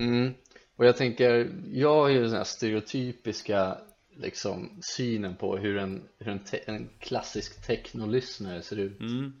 Mm. 0.00 0.34
Och 0.76 0.86
jag 0.86 0.96
tänker, 0.96 1.50
jag 1.72 1.94
har 1.94 2.08
ju 2.08 2.22
den 2.22 2.32
här 2.32 2.44
stereotypiska 2.44 3.78
liksom, 4.16 4.80
synen 4.82 5.36
på 5.36 5.56
hur 5.56 5.78
en, 5.78 6.08
hur 6.18 6.28
en, 6.28 6.44
te- 6.44 6.62
en 6.66 6.90
klassisk 7.00 7.66
technolyssnare 7.66 8.62
ser 8.62 8.76
ut 8.76 9.00
Mm. 9.00 9.32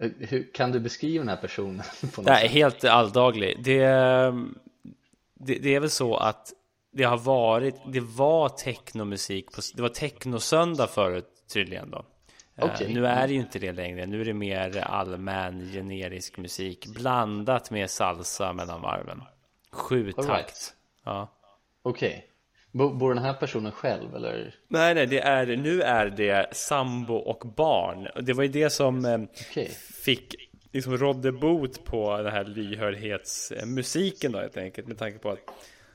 Eh, 0.00 0.10
hur, 0.18 0.52
Kan 0.54 0.72
du 0.72 0.80
beskriva 0.80 1.22
den 1.22 1.28
här 1.28 1.36
personen 1.36 1.82
på 2.14 2.22
något 2.22 2.26
Nej, 2.30 2.48
helt 2.48 2.84
alldaglig. 2.84 3.56
Det, 3.64 3.80
det, 5.34 5.54
det 5.58 5.74
är 5.74 5.80
väl 5.80 5.90
så 5.90 6.16
att 6.16 6.52
det 6.92 7.04
har 7.04 7.18
varit, 7.18 7.74
det 7.92 8.00
var 8.00 8.48
technomusik, 8.48 9.52
på, 9.52 9.60
det 9.74 9.82
var 9.82 9.88
technosöndag 9.88 10.86
förut 10.86 11.28
tydligen 11.52 11.90
då. 11.90 12.04
Eh, 12.56 12.64
Okej. 12.74 12.94
Nu 12.94 13.06
är 13.06 13.26
det 13.26 13.32
ju 13.34 13.40
inte 13.40 13.58
det 13.58 13.72
längre, 13.72 14.06
nu 14.06 14.20
är 14.20 14.24
det 14.24 14.34
mer 14.34 14.76
allmän 14.78 15.72
generisk 15.72 16.38
musik 16.38 16.86
blandat 16.86 17.70
med 17.70 17.90
salsa 17.90 18.52
mellan 18.52 18.80
varven. 18.80 19.22
Sju 19.72 20.06
All 20.16 20.24
takt. 20.24 20.28
right. 20.28 20.74
Ja. 21.04 21.28
Okej, 21.82 22.26
Bo- 22.26 22.35
bor 22.76 23.14
den 23.14 23.24
här 23.24 23.34
personen 23.34 23.72
själv 23.72 24.16
eller? 24.16 24.54
Nej, 24.68 24.94
nej, 24.94 25.06
det 25.06 25.20
är, 25.20 25.46
nu 25.46 25.82
är 25.82 26.06
det 26.06 26.56
sambo 26.56 27.14
och 27.14 27.46
barn. 27.56 28.08
Det 28.24 28.32
var 28.32 28.42
ju 28.42 28.48
det 28.48 28.70
som 28.70 29.04
eh, 29.04 29.20
Okej, 29.50 29.70
fick 30.04 30.34
liksom 30.72 30.98
rådde 30.98 31.32
bot 31.32 31.84
på 31.84 32.16
den 32.16 32.32
här 32.32 32.44
lyhördhetsmusiken 32.44 34.32
då 34.32 34.38
helt 34.38 34.56
enkelt 34.56 34.88
med 34.88 34.98
tanke 34.98 35.18
på 35.18 35.30
att 35.30 35.38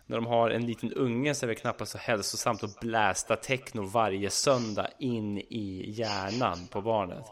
när 0.05 0.17
de 0.17 0.25
har 0.25 0.49
en 0.49 0.65
liten 0.65 0.93
unge 0.93 1.35
så 1.35 1.45
är 1.45 1.47
det 1.47 1.55
knappast 1.55 1.91
så 1.91 1.97
hälsosamt 1.97 2.63
att 2.63 2.79
blästa 2.79 3.35
techno 3.35 3.81
varje 3.81 4.29
söndag 4.29 4.87
in 4.99 5.37
i 5.37 5.85
hjärnan 5.87 6.67
på 6.71 6.81
barnet. 6.81 7.25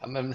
ja, 0.00 0.06
men, 0.06 0.34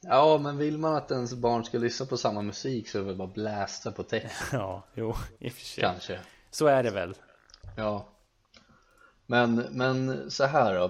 ja 0.00 0.38
men 0.38 0.56
vill 0.58 0.78
man 0.78 0.94
att 0.96 1.10
ens 1.10 1.34
barn 1.34 1.64
ska 1.64 1.78
lyssna 1.78 2.06
på 2.06 2.16
samma 2.16 2.42
musik 2.42 2.88
så 2.88 2.98
är 2.98 3.02
det 3.02 3.06
väl 3.08 3.16
bara 3.16 3.28
blästa 3.28 3.92
på 3.92 4.02
techno 4.02 4.30
Ja, 4.58 4.86
jo, 4.94 5.14
i 5.38 5.48
och 5.48 5.52
för 5.52 5.60
sig. 5.64 5.82
kanske 5.82 6.20
Så 6.50 6.66
är 6.66 6.82
det 6.82 6.90
väl. 6.90 7.14
Ja 7.76 8.08
Men, 9.26 9.54
men 9.54 10.30
så 10.30 10.44
här 10.44 10.74
då 10.74 10.84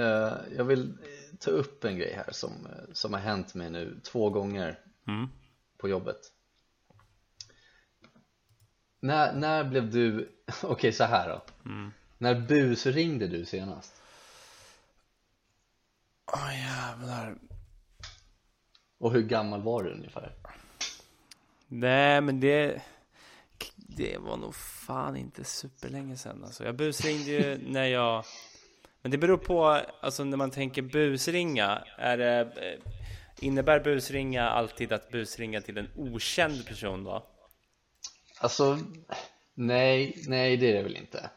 eh, 0.00 0.32
Jag 0.56 0.64
vill 0.64 0.98
ta 1.38 1.50
upp 1.50 1.84
en 1.84 1.96
grej 1.98 2.12
här 2.16 2.32
som, 2.32 2.68
som 2.92 3.12
har 3.12 3.20
hänt 3.20 3.54
mig 3.54 3.70
nu 3.70 4.00
två 4.04 4.30
gånger 4.30 4.78
Mm. 5.06 5.28
på 5.78 5.88
jobbet 5.88 6.20
När, 9.00 9.32
när 9.34 9.64
blev 9.64 9.90
du, 9.90 10.28
okej 10.62 10.92
så 10.92 11.04
här 11.04 11.28
då 11.28 11.42
Mm. 11.70 11.90
När 12.18 12.40
busringde 12.40 13.26
du 13.28 13.44
senast? 13.44 13.94
Åh 16.32 16.58
jävlar. 16.60 17.36
Och 19.04 19.12
hur 19.12 19.22
gammal 19.22 19.62
var 19.62 19.82
du 19.82 19.90
ungefär? 19.90 20.32
Nej, 21.68 22.20
men 22.20 22.40
det... 22.40 22.82
Det 23.76 24.18
var 24.18 24.36
nog 24.36 24.54
fan 24.54 25.16
inte 25.16 25.44
superlänge 25.44 26.16
sedan 26.16 26.44
alltså. 26.44 26.64
Jag 26.64 26.76
busringde 26.76 27.30
ju 27.30 27.58
när 27.68 27.84
jag... 27.84 28.24
Men 29.02 29.10
det 29.10 29.18
beror 29.18 29.36
på, 29.36 29.80
alltså 30.00 30.24
när 30.24 30.36
man 30.36 30.50
tänker 30.50 30.82
busringa, 30.82 31.84
är 31.98 32.18
det... 32.18 32.40
eh, 32.40 32.92
Innebär 33.40 33.80
busringa 33.80 34.48
alltid 34.48 34.92
att 34.92 35.10
busringa 35.10 35.60
till 35.60 35.78
en 35.78 35.88
okänd 35.96 36.66
person 36.66 37.04
då? 37.04 37.26
Alltså, 38.40 38.78
nej, 39.54 40.22
nej 40.28 40.56
det 40.56 40.70
är 40.70 40.74
det 40.74 40.82
väl 40.82 40.96
inte 40.96 41.30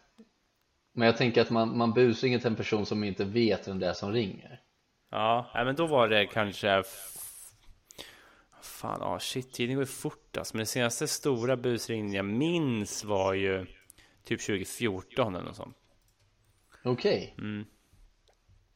Men 0.93 1.05
jag 1.05 1.17
tänker 1.17 1.41
att 1.41 1.49
man, 1.49 1.77
man 1.77 1.93
busringer 1.93 2.37
till 2.39 2.47
en 2.47 2.55
person 2.55 2.85
som 2.85 3.03
inte 3.03 3.25
vet 3.25 3.67
vem 3.67 3.79
det 3.79 3.87
är 3.87 3.93
som 3.93 4.11
ringer 4.13 4.61
Ja, 5.09 5.51
men 5.53 5.75
då 5.75 5.87
var 5.87 6.07
det 6.07 6.25
kanske... 6.25 6.83
Fan, 8.67 8.97
ja 9.01 9.19
shit, 9.19 9.53
tiden 9.53 9.75
går 9.75 9.81
ju 9.83 9.87
fort 9.87 10.37
alltså. 10.37 10.55
Men 10.55 10.59
den 10.59 10.67
senaste 10.67 11.07
stora 11.07 11.57
busringningen 11.57 12.13
jag 12.13 12.25
minns 12.25 13.03
var 13.03 13.33
ju 13.33 13.65
typ 14.23 14.41
2014 14.45 15.35
eller 15.35 15.45
något 15.45 15.55
sånt. 15.55 15.75
Okej 16.83 17.35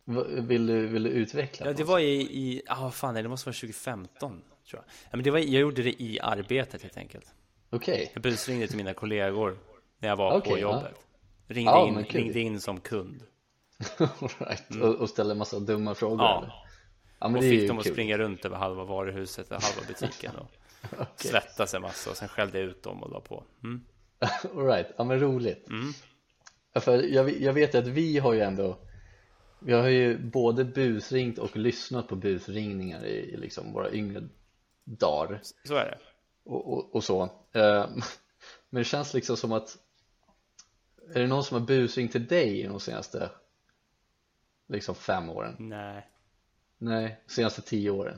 Va- 0.05 0.24
Vill, 0.24 0.67
du, 0.67 0.88
vill 0.88 1.03
du 1.03 1.10
utveckla? 1.10 1.65
Mm. 1.65 1.74
Ja, 1.74 1.77
det 1.77 1.83
var 1.83 2.00
i, 2.00 2.21
i 2.21 2.62
ah, 2.67 2.81
vad 2.81 2.93
fan, 2.93 3.13
nej, 3.13 3.24
det 3.24 3.29
måste 3.29 3.48
vara 3.50 3.53
2015 3.53 4.41
tror 4.41 4.41
jag. 4.71 4.83
Ja, 5.03 5.10
men 5.12 5.24
det 5.24 5.31
var, 5.31 5.39
jag 5.39 5.48
gjorde 5.62 5.83
det 5.83 6.01
i 6.01 6.19
arbetet 6.19 6.81
helt 6.81 6.98
enkelt. 6.98 7.25
Okej, 7.69 8.12
Jag 8.13 8.24
busringde 8.24 8.67
till 8.67 8.77
mina 8.77 8.93
kollegor 8.93 9.57
när 10.00 10.10
jag 10.10 10.15
var 10.15 10.31
på 10.31 10.38
Okej, 10.38 10.51
ja. 10.53 10.60
jobbet. 10.60 10.95
Ringde, 11.48 11.71
Ja, 11.71 11.88
in, 11.88 12.03
ringde 12.05 12.39
in 12.39 12.62
som 12.62 12.79
kund. 12.79 13.24
Right. 14.39 14.81
och, 14.81 14.95
och 14.95 15.10
ställer 15.10 15.36
massa 15.36 15.60
dumma 15.60 15.95
frågor 15.95 16.15
Mm. 16.15 16.25
Ja. 16.25 16.38
eller? 16.38 16.53
Ja 17.22 17.28
Och 17.38 17.44
fick 17.44 17.68
dem 17.68 17.78
att 17.78 17.84
kul. 17.84 17.94
springa 17.94 18.18
runt 18.18 18.46
över 18.46 18.56
halva 18.58 18.84
varuhuset 18.84 19.51
och 19.51 19.62
halva 19.62 19.88
butiken 19.88 20.36
och 20.36 20.48
Okej. 20.92 21.08
svettas 21.32 21.74
en 21.74 21.82
massa 21.82 22.10
och 22.10 22.18
sen 22.18 22.28
skällde 22.28 22.60
jag 22.60 22.68
ut 22.70 22.84
dem 22.84 23.04
och 23.04 23.10
la 23.12 23.20
på. 23.20 23.44
Mm. 23.63 23.86
All 24.56 24.66
right. 24.66 24.88
ja 24.98 25.04
men 25.04 25.20
roligt 25.20 25.68
Mm. 25.70 25.94
för 26.82 27.04
jag, 27.04 27.42
jag 27.42 27.54
vet 27.54 27.75
att 27.75 27.88
vi 27.88 28.18
har 28.20 28.34
ju 28.34 28.40
ändå 28.42 28.78
vi 29.60 29.74
har 29.74 29.88
ju 29.88 30.18
både 30.18 30.66
busringt 30.66 31.40
och 31.40 31.58
lyssnat 31.58 32.08
på 32.08 32.16
busringningar 32.16 33.06
i, 33.06 33.13
i 33.34 33.38
liksom 33.38 33.74
våra 33.74 33.92
yngre 33.92 34.24
dagar 34.84 35.40
Så 35.63 35.75
är 35.75 35.86
det. 35.86 35.98
och, 36.44 36.74
och, 36.74 36.96
och 36.96 37.04
så 37.04 37.24
Eh, 37.54 37.86
men 38.70 38.80
det 38.80 38.84
känns 38.84 39.13
liksom 39.13 39.38
som 39.38 39.51
att 39.51 39.78
är 41.16 41.20
det 41.20 41.28
någon 41.28 41.44
som 41.44 41.60
har 41.60 41.68
busringt 41.68 42.12
till 42.12 42.28
dig 42.28 42.63
de 42.63 42.80
senaste 42.80 43.30
liksom 44.68 44.96
fem 44.96 45.30
åren? 45.30 45.56
Nej, 45.60 46.08
Nej, 46.84 47.22
senaste 47.28 47.62
tio 47.62 47.90
åren? 47.90 48.18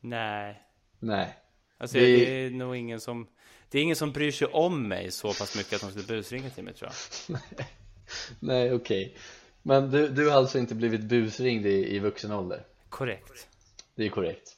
nej. 0.00 0.62
Nej 0.98 1.38
Alltså 1.78 1.98
Det- 1.98 2.16
det 2.16 2.46
är 2.46 2.50
nog 2.50 2.76
ingen 2.76 3.00
som 3.00 3.26
Det 3.70 3.78
är 3.78 3.82
ingen 3.82 3.96
som 3.96 4.12
bryr 4.12 4.30
sig 4.30 4.46
om 4.48 4.88
mig 4.88 5.10
så 5.10 5.28
pass 5.28 5.56
mycket 5.56 5.72
att 5.74 5.80
de 5.80 5.90
skulle 5.90 6.18
busringa 6.18 6.50
till 6.50 6.64
mig 6.64 6.74
tror 6.74 6.90
jag. 7.28 7.38
Nej 8.40 8.72
okej 8.72 9.16
Men 9.62 9.90
du, 9.90 10.08
du 10.08 10.28
har 10.30 10.36
alltså 10.36 10.58
inte 10.58 10.74
blivit 10.74 11.00
busringd 11.00 11.66
i, 11.66 11.94
i 11.96 11.98
vuxen 11.98 12.32
ålder? 12.32 12.64
Korrekt. 12.88 13.46
Det 13.94 14.04
är 14.04 14.08
korrekt 14.08 14.56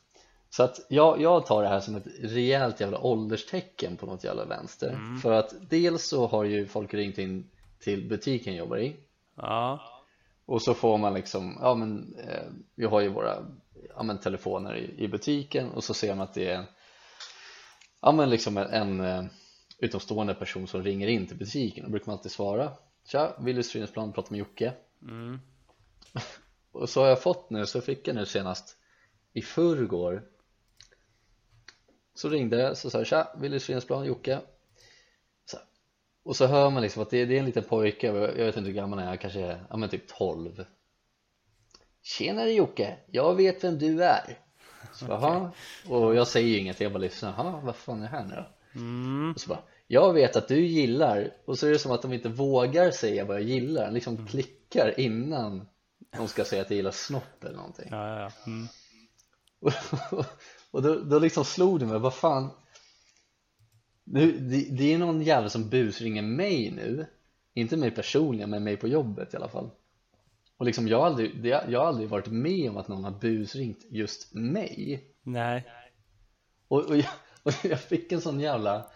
Så 0.50 0.62
att 0.62 0.81
jag, 0.88 1.21
jag 1.21 1.47
tar 1.47 1.62
det 1.62 1.69
här 1.69 1.81
som 1.81 1.97
ett 1.97 2.07
rejält 2.21 2.81
jävla 2.81 2.99
ålderstecken 3.00 3.97
på 3.97 4.07
något 4.07 4.25
jävla 4.25 4.45
vänster 4.45 4.99
För 5.23 5.33
att 5.33 5.55
dels 5.71 6.05
så 6.07 6.26
har 6.26 6.45
ju 6.45 6.67
folk 6.67 6.95
ringt 6.95 7.19
in 7.19 7.50
till 7.81 8.09
butiken 8.09 8.55
jag 8.55 8.59
jobbar 8.59 8.79
i 8.79 8.97
Ja, 9.37 9.81
Och 10.47 10.62
så 10.62 10.75
får 10.75 10.99
man 10.99 11.15
liksom, 11.15 11.59
ja 11.61 11.75
men 11.75 12.17
eh, 12.19 12.50
vi 12.75 12.85
har 12.85 13.00
ju 13.00 13.09
våra 13.09 13.47
ja, 13.97 14.03
men, 14.03 14.19
telefoner 14.19 14.76
i, 14.76 15.05
i 15.05 15.09
butiken. 15.09 15.71
Och 15.71 15.85
så 15.85 15.95
ser 15.95 16.15
man 16.15 16.21
att 16.21 16.35
det 16.35 16.50
är 16.50 16.65
ja 18.00 18.12
men 18.12 18.31
liksom 18.31 18.57
en, 18.57 18.71
en 18.71 19.00
eh, 19.00 19.25
utomstående 19.79 20.35
person 20.35 20.67
som 20.67 20.83
ringer 20.83 21.09
in 21.09 21.26
till 21.26 21.37
butiken. 21.37 21.85
Och 21.85 21.91
brukar 21.91 22.07
man 22.07 22.17
alltid 22.17 22.33
svara 22.33 22.73
Tja, 23.05 23.37
Willys 23.38 23.71
Fridhemsplan, 23.71 24.12
prata 24.12 24.31
med 24.31 24.38
Jocke. 24.38 24.73
Mm. 25.03 25.38
och 26.73 26.88
så 26.88 27.00
har 27.00 27.09
jag 27.09 27.23
fått 27.23 27.50
nu, 27.50 27.67
så 27.67 27.81
fick 27.81 28.09
jag 28.09 28.17
nu 28.17 28.26
senast 28.26 28.76
i 29.33 29.43
förrgår 29.43 30.23
så 32.15 32.29
ringde 32.29 32.57
jag, 32.57 32.76
så 32.76 32.91
sa 32.91 32.99
jag 32.99 33.07
tja, 33.07 33.29
Willy 33.37 33.61
Svensplan, 33.61 34.05
Jocke 34.05 34.41
och 36.26 36.37
så 36.37 36.47
hör 36.47 36.71
man 36.71 36.83
liksom 36.83 37.02
att 37.02 37.11
det, 37.11 37.25
det 37.25 37.35
är 37.35 37.38
en 37.38 37.45
liten 37.45 37.62
pojke, 37.62 38.06
jag 38.06 38.45
vet 38.47 38.56
inte 38.56 38.68
hur 38.68 38.76
gammal 38.76 38.99
han 38.99 39.09
är, 39.09 39.16
kanske 39.16 39.40
är, 39.40 39.66
ja 39.71 39.76
men 39.76 39.88
typ 39.88 40.09
12 40.09 40.64
Tjenare 42.02 42.52
Jocke, 42.52 42.97
jag 43.06 43.35
vet 43.35 43.64
vem 43.64 43.78
du 43.78 44.04
är 44.04 44.38
så, 44.92 45.06
okay. 45.06 45.49
Och 45.88 46.14
jag 46.14 46.28
säger 46.28 46.49
ju 46.49 46.59
inget, 46.59 46.80
jag 46.80 46.92
bara 46.92 46.99
lyssnar, 46.99 47.35
jaha, 47.37 47.61
vad 47.64 47.76
fan 47.76 47.99
är 47.99 48.02
det 48.02 48.09
här 48.09 48.25
nu 48.25 48.35
då? 48.35 48.80
Mm. 48.80 49.33
Och 49.35 49.40
så 49.40 49.49
bara, 49.49 49.62
jag 49.87 50.12
vet 50.12 50.37
att 50.37 50.49
du 50.49 50.66
gillar, 50.66 51.30
och 51.45 51.59
så 51.59 51.66
är 51.66 51.71
det 51.71 51.78
som 51.78 51.92
att 51.92 52.02
de 52.02 52.12
inte 52.12 52.28
vågar 52.28 52.90
säga 52.90 53.25
vad 53.25 53.37
jag 53.37 53.42
gillar, 53.42 53.87
de 53.87 53.95
liksom 53.95 54.14
mm. 54.14 54.26
klickar 54.26 55.00
innan 55.00 55.68
de 56.16 56.28
ska 56.28 56.45
säga 56.45 56.62
att 56.62 56.71
jag 56.71 56.76
gillar 56.76 56.90
snopp 56.90 57.45
eller 57.45 57.56
någonting 57.56 57.88
Ja, 57.90 58.09
ja, 58.09 58.21
ja. 58.21 58.30
Mm. 58.47 58.68
och 60.71 60.83
då, 60.83 60.95
då 60.95 61.18
liksom 61.18 61.45
slog 61.45 61.80
det 61.80 61.87
mig, 61.87 61.99
vad 61.99 62.14
fan 62.14 62.50
nu, 64.08 64.32
det, 64.32 64.68
det 64.70 64.92
är 64.92 64.98
någon 64.98 65.22
jävel 65.22 65.50
som 65.50 65.68
busringer 65.68 66.22
mig 66.22 66.70
nu. 66.70 67.06
Inte 67.54 67.76
mig 67.76 67.90
personligen, 67.90 68.50
men 68.50 68.64
mig 68.64 68.76
på 68.76 68.88
jobbet 68.88 69.34
i 69.34 69.36
alla 69.36 69.48
fall. 69.48 69.70
Och 70.56 70.66
liksom 70.66 70.88
jag 70.88 70.98
har 70.98 71.06
aldrig, 71.06 71.42
det, 71.42 71.48
jag 71.48 71.80
har 71.80 71.86
aldrig 71.86 72.08
varit 72.08 72.26
med 72.26 72.70
om 72.70 72.76
att 72.76 72.88
någon 72.88 73.04
har 73.04 73.10
busringt 73.10 73.84
just 73.90 74.34
mig. 74.34 75.04
Nej. 75.22 75.66
Och, 76.68 76.84
och, 76.84 76.96
jag, 76.96 77.10
och 77.42 77.52
jag 77.62 77.80
fick 77.80 78.12
en 78.12 78.20
sån 78.20 78.40
jävla 78.40 78.86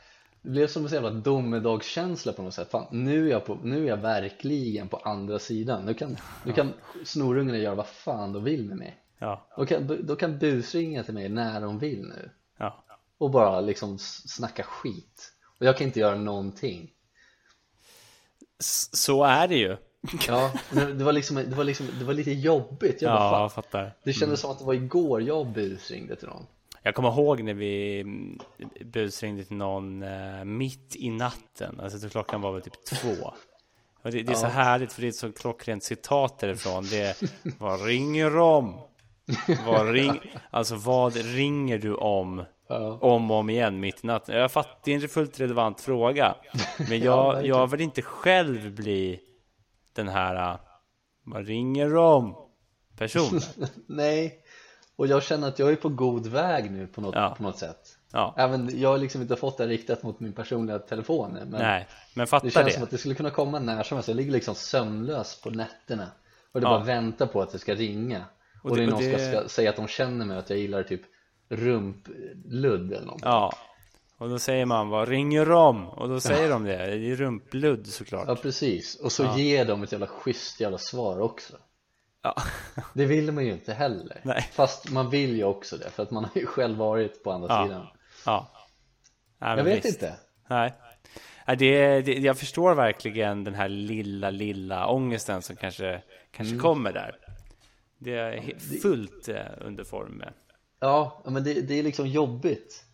Det 0.42 0.50
blev 0.50 0.66
som 0.66 0.86
en 0.86 0.92
jävla 0.92 1.10
domedagskänsla 1.10 2.32
på 2.32 2.42
något 2.42 2.54
sätt. 2.54 2.70
Fan, 2.70 2.86
nu, 2.90 3.26
är 3.26 3.30
jag 3.30 3.44
på, 3.44 3.54
nu 3.62 3.84
är 3.84 3.88
jag 3.88 3.96
verkligen 3.96 4.88
på 4.88 4.96
andra 4.96 5.38
sidan. 5.38 5.84
Nu 5.84 5.94
kan, 5.94 6.16
nu 6.44 6.52
kan 6.52 6.72
snorungarna 7.04 7.58
göra 7.58 7.74
vad 7.74 7.86
fan 7.86 8.32
de 8.32 8.44
vill 8.44 8.64
med 8.64 8.76
mig. 8.76 8.96
Ja, 9.18 9.46
de 9.56 9.66
kan, 9.66 10.06
de 10.06 10.16
kan 10.16 10.38
busringa 10.38 11.02
till 11.02 11.14
mig 11.14 11.28
när 11.28 11.60
de 11.60 11.78
vill 11.78 12.02
nu. 12.02 12.30
Ja 12.58 12.84
och 13.20 13.30
bara 13.30 13.60
liksom 13.60 13.98
snacka 13.98 14.62
skit. 14.62 15.32
Och 15.60 15.66
jag 15.66 15.76
kan 15.76 15.86
inte 15.86 16.00
göra 16.00 16.16
någonting. 16.16 16.90
Så 18.92 19.24
är 19.24 19.48
det 19.48 19.56
ju. 19.56 19.76
Ja, 20.28 20.52
det 20.72 21.04
var 21.04 21.12
liksom, 21.12 21.36
det 21.36 21.54
var 21.56 21.64
liksom, 21.64 21.86
det 21.98 22.04
var 22.04 22.14
lite 22.14 22.30
jobbigt. 22.32 23.02
Jag 23.02 23.10
Ja, 23.12 23.18
bara, 23.18 23.30
fan, 23.30 23.42
jag 23.42 23.52
fattar. 23.52 23.96
Det 24.04 24.12
kändes 24.12 24.40
som 24.40 24.50
att 24.50 24.58
det 24.58 24.64
var 24.64 24.74
igår 24.74 25.22
jag 25.22 25.46
busringde 25.46 26.16
till 26.16 26.28
någon. 26.28 26.46
Jag 26.82 26.94
kommer 26.94 27.08
ihåg 27.08 27.42
när 27.42 27.54
vi 27.54 28.00
mm, 28.00 28.38
busringde 28.84 29.44
till 29.44 29.56
någon 29.56 30.02
eh, 30.02 30.44
mitt 30.44 30.96
i 30.96 31.10
natten. 31.10 31.80
Alltså 31.80 32.08
klockan 32.08 32.40
var 32.40 32.52
väl 32.52 32.62
typ 32.62 32.84
två. 32.84 33.32
Och 34.02 34.10
det, 34.10 34.22
det 34.22 34.32
är 34.32 34.36
så 34.36 34.46
Ja. 34.46 34.50
härligt 34.50 34.92
för 34.92 35.00
det 35.00 35.06
är 35.06 35.08
ett 35.08 35.16
så 35.16 35.32
klockrent 35.32 35.82
citat 35.84 36.38
därifrån. 36.38 36.84
Det 36.90 37.22
Vad 37.58 37.84
ringer 37.84 38.38
om? 38.38 38.80
Vad 39.66 39.88
ring, 39.90 40.20
alltså 40.50 40.74
vad 40.74 41.16
ringer 41.16 41.78
du 41.78 41.94
om? 41.94 42.44
Ja, 42.70 42.98
Om 43.00 43.30
och 43.30 43.36
om 43.36 43.50
igen 43.50 43.80
mitt 43.80 44.04
i 44.04 44.06
natten 44.06 44.36
Jag 44.36 44.52
fattar, 44.52 44.78
det 44.84 44.94
är 44.94 45.02
en 45.02 45.08
fullt 45.08 45.40
relevant 45.40 45.80
fråga. 45.80 46.34
Men 46.88 47.00
jag, 47.02 47.46
jag 47.46 47.66
vill 47.66 47.80
inte 47.80 48.02
själv 48.02 48.74
bli 48.74 49.20
Den 49.94 50.08
här 50.08 50.58
Vad 51.24 51.46
ringer 51.46 51.96
om? 51.96 52.36
Personen 52.98 53.40
nej. 53.86 54.36
Och 54.96 55.06
jag 55.06 55.22
känner 55.22 55.48
att 55.48 55.58
jag 55.58 55.70
är 55.72 55.76
på 55.76 55.88
god 55.88 56.26
väg 56.26 56.70
nu 56.70 56.86
på 56.86 57.00
något, 57.00 57.14
Ja. 57.14 57.34
på 57.36 57.42
något 57.42 57.58
sätt. 57.58 57.96
Ja, 58.12 58.34
Även, 58.38 58.80
jag 58.80 58.88
har 58.88 58.98
liksom 58.98 59.22
inte 59.22 59.36
fått 59.36 59.58
det 59.58 59.66
riktat 59.66 60.02
mot 60.02 60.20
min 60.20 60.32
personliga 60.32 60.78
telefon 60.78 61.32
men 61.32 61.48
nej 61.50 61.86
Men 62.14 62.22
det 62.22 62.26
fatta 62.26 62.50
känns 62.50 62.66
det, 62.66 62.72
som 62.72 62.82
att 62.82 62.90
det 62.90 62.98
skulle 62.98 63.14
kunna 63.14 63.30
komma 63.30 63.58
när 63.58 63.82
som 63.82 63.96
helst. 63.96 64.08
Jag 64.08 64.16
ligger 64.16 64.32
liksom 64.32 64.54
sömnlös 64.54 65.40
på 65.42 65.50
nätterna. 65.50 66.06
Och 66.52 66.60
det 66.60 66.66
Ja. 66.66 66.70
bara 66.70 66.84
väntar 66.84 67.26
på 67.26 67.42
att 67.42 67.52
det 67.52 67.58
ska 67.58 67.74
ringa. 67.74 68.24
Och, 68.62 68.70
Och 68.70 68.76
det, 68.76 68.82
det- 68.82 68.86
är 68.88 68.90
någon 68.90 69.02
det- 69.02 69.18
som 69.32 69.40
ska 69.40 69.48
säga 69.48 69.70
att 69.70 69.76
de 69.76 69.86
känner 69.88 70.26
mig 70.26 70.38
att 70.38 70.50
jag 70.50 70.58
gillar 70.58 70.82
typ 70.82 71.00
rumpludd 71.50 72.92
eller 72.92 73.06
någonting 73.06 73.28
Ja 73.28 73.52
Och 74.18 74.28
då 74.28 74.38
säger 74.38 74.66
man 74.66 74.88
vad 74.88 75.08
ringer 75.08 75.50
om? 75.52 75.88
Och 75.88 76.08
då 76.08 76.20
säger 76.20 76.50
de 76.50 76.64
det, 76.64 76.76
det 76.76 77.10
är 77.10 77.16
rumpludd 77.16 77.86
såklart 77.86 78.24
Ja 78.28 78.36
precis, 78.36 78.94
och 79.00 79.12
så 79.12 79.22
Ja. 79.24 79.38
ger 79.38 79.64
de 79.64 79.82
ett 79.82 79.92
jävla 79.92 80.06
schysst 80.06 80.60
jävla 80.60 80.78
svar 80.78 81.20
också 81.20 81.52
Ja, 82.22 82.34
Det 82.94 83.06
vill 83.06 83.32
man 83.32 83.44
ju 83.46 83.52
inte 83.52 83.72
heller 83.72 84.20
Nej. 84.22 84.48
Fast 84.52 84.90
man 84.90 85.10
vill 85.10 85.36
ju 85.36 85.44
också 85.44 85.76
det, 85.76 85.90
för 85.90 86.02
att 86.02 86.10
man 86.10 86.24
har 86.24 86.40
ju 86.40 86.46
själv 86.46 86.76
varit 86.78 87.22
på 87.24 87.32
andra 87.32 87.48
Ja. 87.48 87.64
sidan 87.66 87.86
ja. 88.26 88.50
Nej, 89.38 89.56
Jag 89.56 89.64
vet 89.64 89.76
visst. 89.84 89.86
inte 90.02 90.14
Nej. 90.48 90.72
Det, 91.58 92.00
det, 92.02 92.12
jag 92.12 92.38
förstår 92.38 92.74
verkligen 92.74 93.44
den 93.44 93.54
här 93.54 93.68
lilla, 93.68 94.30
lilla 94.30 94.86
ångesten 94.86 95.42
som 95.42 95.56
kanske, 95.56 96.02
kanske 96.30 96.52
Mm. 96.54 96.62
kommer 96.62 96.92
där. 96.92 97.16
Det 97.98 98.14
är 98.14 98.58
fullt 98.82 99.28
eh, 99.28 99.36
under 99.60 99.84
form 99.84 100.12
med. 100.12 100.32
Ja, 100.80 101.22
men 101.24 101.44
det, 101.44 101.60
det 101.60 101.74
är 101.78 101.82
liksom 101.82 102.06
jobbigt 102.06 102.84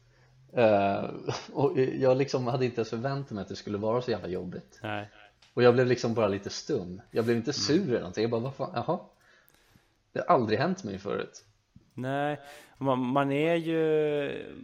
Eh, 0.53 1.05
Och 1.53 1.79
jag 1.79 2.16
liksom 2.16 2.46
hade 2.46 2.64
inte 2.64 2.77
ens 2.77 2.90
förväntat 2.90 3.31
mig 3.31 3.42
att 3.42 3.49
det 3.49 3.57
skulle 3.57 3.79
vara 3.79 4.03
så 4.03 4.11
jävla 4.11 4.29
jobbigt 4.29 4.79
Nej. 4.83 5.11
Och 5.55 5.62
jag 5.62 5.75
blev 5.75 5.87
liksom 5.87 6.14
bara 6.14 6.29
lite 6.29 6.51
stum 6.51 7.01
Jag 7.11 7.25
blev 7.25 7.37
inte 7.37 7.53
sur 7.53 7.88
eller 7.88 7.99
någonting, 7.99 8.22
jag 8.22 8.31
bara 8.31 8.40
vad 8.40 8.55
fan, 8.55 8.70
jaha 8.75 9.01
Det 10.12 10.18
har 10.18 10.35
aldrig 10.35 10.59
hänt 10.59 10.85
mig 10.85 10.99
förut 10.99 11.44
Nej, 11.94 12.40
man, 12.79 12.99
man 12.99 13.33
är 13.33 13.55
ju... 13.55 14.57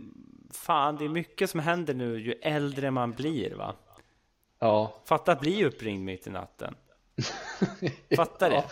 Fan, 0.51 0.97
det 0.97 1.05
är 1.05 1.09
mycket 1.09 1.51
som 1.51 1.61
händer 1.61 1.95
nu 1.95 2.21
ju 2.21 2.33
äldre 2.33 2.91
man 2.91 3.13
blir 3.13 3.55
va? 3.55 3.75
Ja, 4.59 5.01
Fatta 5.05 5.33
att 5.33 5.41
bli 5.41 5.65
uppringd 5.65 6.05
mitt 6.05 6.27
i 6.27 6.31
natten. 6.31 6.75
Fattar 8.17 8.51
det? 8.51 8.57
ja. 8.57 8.65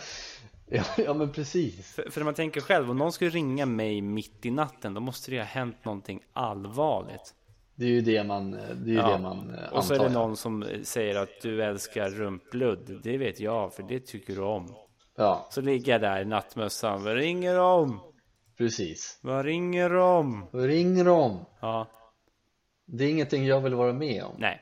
Ja, 0.73 0.83
ja 1.05 1.13
men 1.13 1.31
precis 1.31 1.95
För, 1.95 2.09
för 2.11 2.19
när 2.19 2.25
man 2.25 2.33
tänker 2.33 2.61
själv, 2.61 2.89
om 2.91 2.97
någon 2.97 3.11
skulle 3.11 3.29
ringa 3.29 3.65
mig 3.65 4.01
mitt 4.01 4.45
i 4.45 4.51
natten, 4.51 4.93
då 4.93 5.01
måste 5.01 5.31
det 5.31 5.35
ju 5.35 5.41
ha 5.41 5.47
hänt 5.47 5.85
någonting 5.85 6.21
allvarligt. 6.33 7.33
Det 7.75 7.85
är 7.85 7.89
ju 7.89 8.01
det 8.01 8.23
man, 8.23 8.51
det 8.51 8.91
är 8.91 8.95
Ja. 8.95 9.07
det 9.11 9.19
man 9.19 9.55
eh, 9.55 9.73
Och 9.73 9.83
så 9.83 9.93
är 9.93 9.99
det 9.99 10.05
antar, 10.05 10.19
någon 10.19 10.37
som 10.37 10.65
säger 10.83 11.15
att 11.15 11.41
du 11.41 11.63
älskar 11.63 12.09
rumpludd. 12.09 12.99
Det 13.03 13.17
vet 13.17 13.39
jag, 13.39 13.73
för 13.73 13.83
det 13.83 13.99
tycker 13.99 14.35
du 14.35 14.41
om. 14.41 14.75
Ja, 15.17 15.47
Så 15.51 15.61
ligger 15.61 15.91
jag 15.91 16.01
där 16.01 16.21
i 16.21 16.25
nattmössan. 16.25 17.03
Vad 17.03 17.15
ringer 17.15 17.59
om? 17.59 17.99
precis 18.57 19.19
Vad 19.21 19.45
ringer 19.45 19.95
om? 19.95 20.47
Ring 20.53 21.03
dem! 21.05 21.45
Ja, 21.61 21.87
Det 22.85 23.03
är 23.03 23.09
ingenting 23.09 23.45
jag 23.45 23.61
vill 23.61 23.75
vara 23.75 23.93
med 23.93 24.23
om 24.23 24.35
nej. 24.39 24.61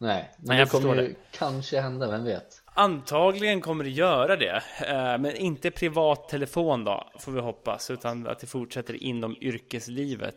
Nej, 0.00 0.30
men 0.38 0.46
Nej, 0.48 0.58
jag 0.58 0.66
det 0.66 0.70
kommer 0.70 1.02
ju 1.02 1.14
kanske 1.30 1.80
hända, 1.80 2.10
vem 2.10 2.24
vet? 2.24 2.57
Antagligen 2.78 3.60
kommer 3.60 3.84
det 3.84 3.90
göra 3.90 4.36
det. 4.36 4.62
Eh, 4.86 5.18
Men 5.18 5.36
inte 5.36 5.70
privat 5.70 6.28
telefon 6.28 6.84
då, 6.84 7.10
får 7.18 7.32
vi 7.32 7.40
hoppas. 7.40 7.90
Utan 7.90 8.26
att 8.26 8.38
det 8.38 8.46
fortsätter 8.46 9.02
inom 9.02 9.36
yrkeslivet. 9.40 10.34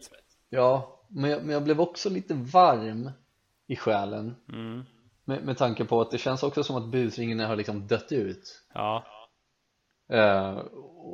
Ja, 0.50 1.00
men 1.10 1.32
jag, 1.32 1.44
men 1.44 1.54
jag 1.54 1.64
blev 1.64 1.82
också 1.82 2.10
lite 2.10 2.34
varm 2.34 3.12
i 3.68 3.76
själen 3.76 4.36
Mm. 4.54 4.84
med, 5.26 5.44
med 5.44 5.58
tanke 5.58 5.86
på 5.86 6.02
att 6.02 6.12
det 6.12 6.18
känns 6.18 6.44
också 6.44 6.64
som 6.64 6.76
att 6.76 6.92
busringarna 6.92 7.48
har 7.48 7.56
liksom 7.56 7.88
dött 7.88 8.12
ut 8.12 8.64
Ja, 8.74 9.04
Eh, 10.14 10.58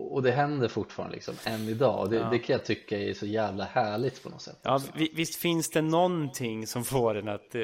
Och 0.10 0.24
det 0.24 0.32
händer 0.32 0.68
fortfarande 0.68 1.16
liksom, 1.16 1.36
än 1.46 1.62
idag 1.70 2.00
och 2.00 2.10
det, 2.10 2.16
Ja. 2.16 2.30
det 2.32 2.40
kan 2.40 2.54
jag 2.54 2.66
tycka 2.66 3.00
är 3.00 3.14
så 3.14 3.26
jävla 3.26 3.64
härligt 3.64 4.24
på 4.24 4.30
något 4.30 4.42
sätt 4.42 4.60
ja 4.64 4.80
vi- 4.96 5.12
visst 5.16 5.36
finns 5.36 5.70
det 5.72 5.82
någonting 5.82 6.68
som 6.68 6.84
får 6.84 7.16
en 7.18 7.28
att, 7.28 7.56
eh, 7.56 7.62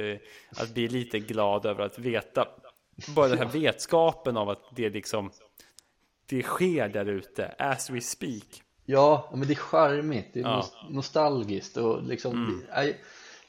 att 0.61 0.73
bli 0.73 0.87
lite 0.87 1.19
glad 1.19 1.65
över 1.65 1.83
att 1.85 1.99
veta. 1.99 2.47
Bara 3.15 3.27
den 3.27 3.37
här 3.37 3.45
vetskapen 3.45 4.37
av 4.37 4.49
att 4.49 4.61
det 4.75 4.89
liksom 4.89 5.31
det 6.25 6.43
sker 6.43 6.89
där 6.89 7.05
ute, 7.05 7.55
as 7.59 7.89
we 7.89 8.01
speak. 8.01 8.61
Ja, 8.85 9.29
men 9.35 9.47
det 9.47 9.53
är 9.53 9.55
charmigt, 9.55 10.27
det 10.33 10.39
är 10.39 10.43
Ja. 10.43 10.49
Mm. 10.49 10.59
nos- 10.61 10.93
nostalgiskt 10.95 11.77
och 11.77 12.03
liksom 12.03 12.63
det- 12.75 12.95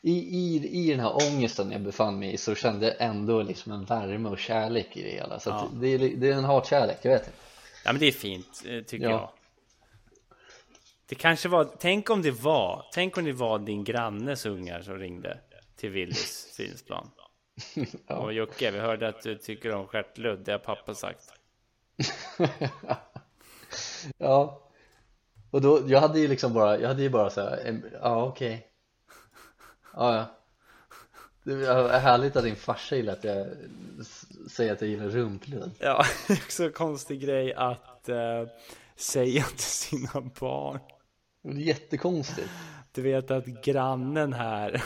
i, 0.00 0.12
i, 0.12 0.68
I 0.72 0.90
den 0.90 1.00
här 1.00 1.14
ångesten 1.16 1.70
jag 1.72 1.80
befann 1.82 2.18
mig 2.18 2.32
i 2.32 2.36
så 2.36 2.54
kände 2.54 2.86
jag 2.86 2.94
ändå 2.98 3.42
liksom 3.42 3.72
en 3.72 3.84
värme 3.84 4.28
och 4.28 4.38
kärlek 4.38 4.96
i 4.96 5.02
det 5.02 5.10
hela 5.10 5.40
så 5.40 5.50
Ja. 5.50 5.68
det, 5.72 5.88
är, 5.88 5.98
det 5.98 6.28
är 6.30 6.32
en 6.34 6.44
hatkärlek, 6.44 6.98
jag 7.02 7.10
vet 7.12 7.26
inte 7.26 7.38
Ja 7.84 7.92
men 7.92 8.00
det 8.00 8.06
är 8.06 8.12
fint, 8.12 8.62
eh, 8.66 8.80
tycker 8.82 9.04
Ja. 9.04 9.10
jag. 9.10 9.30
Det 11.06 11.14
kanske 11.14 11.48
var, 11.48 11.64
tänk 11.78 12.10
om 12.10 12.22
det 12.22 12.30
var, 12.30 12.84
tänk 12.92 13.18
om 13.18 13.24
det 13.24 13.32
var 13.32 13.58
din 13.58 13.84
grannes 13.84 14.46
ungar 14.46 14.82
som 14.82 14.98
ringde 14.98 15.38
till 15.76 15.90
Willys 15.90 16.54
Finsplan. 16.56 17.10
Ja. 18.06 18.16
Och 18.16 18.32
Jocke, 18.32 18.70
vi 18.70 18.78
hörde 18.78 19.08
att 19.08 19.22
du 19.22 19.38
tycker 19.38 19.74
om 19.74 19.86
stjärtludd, 19.86 20.38
det 20.44 20.52
har 20.52 20.58
pappa 20.58 20.94
sagt. 20.94 21.32
Ja 24.18 24.60
Och 25.50 25.60
då, 25.60 25.82
jag 25.86 26.00
hade 26.00 26.20
ju 26.20 26.28
liksom 26.28 26.52
bara, 26.52 26.78
jag 26.78 26.88
hade 26.88 27.02
ju 27.02 27.10
bara 27.10 27.30
såhär, 27.30 27.56
en- 27.56 27.90
ja 28.02 28.24
okej 28.24 28.66
Ja 29.94 30.14
ja 30.16 30.24
Det 31.42 31.52
är 31.66 31.98
härligt 31.98 32.36
att 32.36 32.44
din 32.44 32.56
farsa 32.56 32.96
gillar 32.96 33.12
att 33.12 33.24
jag 33.24 33.46
säger 34.50 34.72
att 34.72 34.80
jag 34.80 34.90
gillar 34.90 35.08
rumpludd 35.08 35.70
Ja, 35.78 36.04
också 36.28 36.70
konstig 36.70 37.20
grej 37.20 37.54
att 37.54 38.08
eh, 38.08 38.46
säga 38.96 39.42
till 39.42 39.58
sina 39.58 40.20
barn. 40.40 40.78
Det 41.42 41.48
är 41.48 41.54
jättekonstigt 41.54 42.50
Du 42.92 43.02
vet 43.02 43.30
att 43.30 43.44
grannen 43.46 44.32
här, 44.32 44.84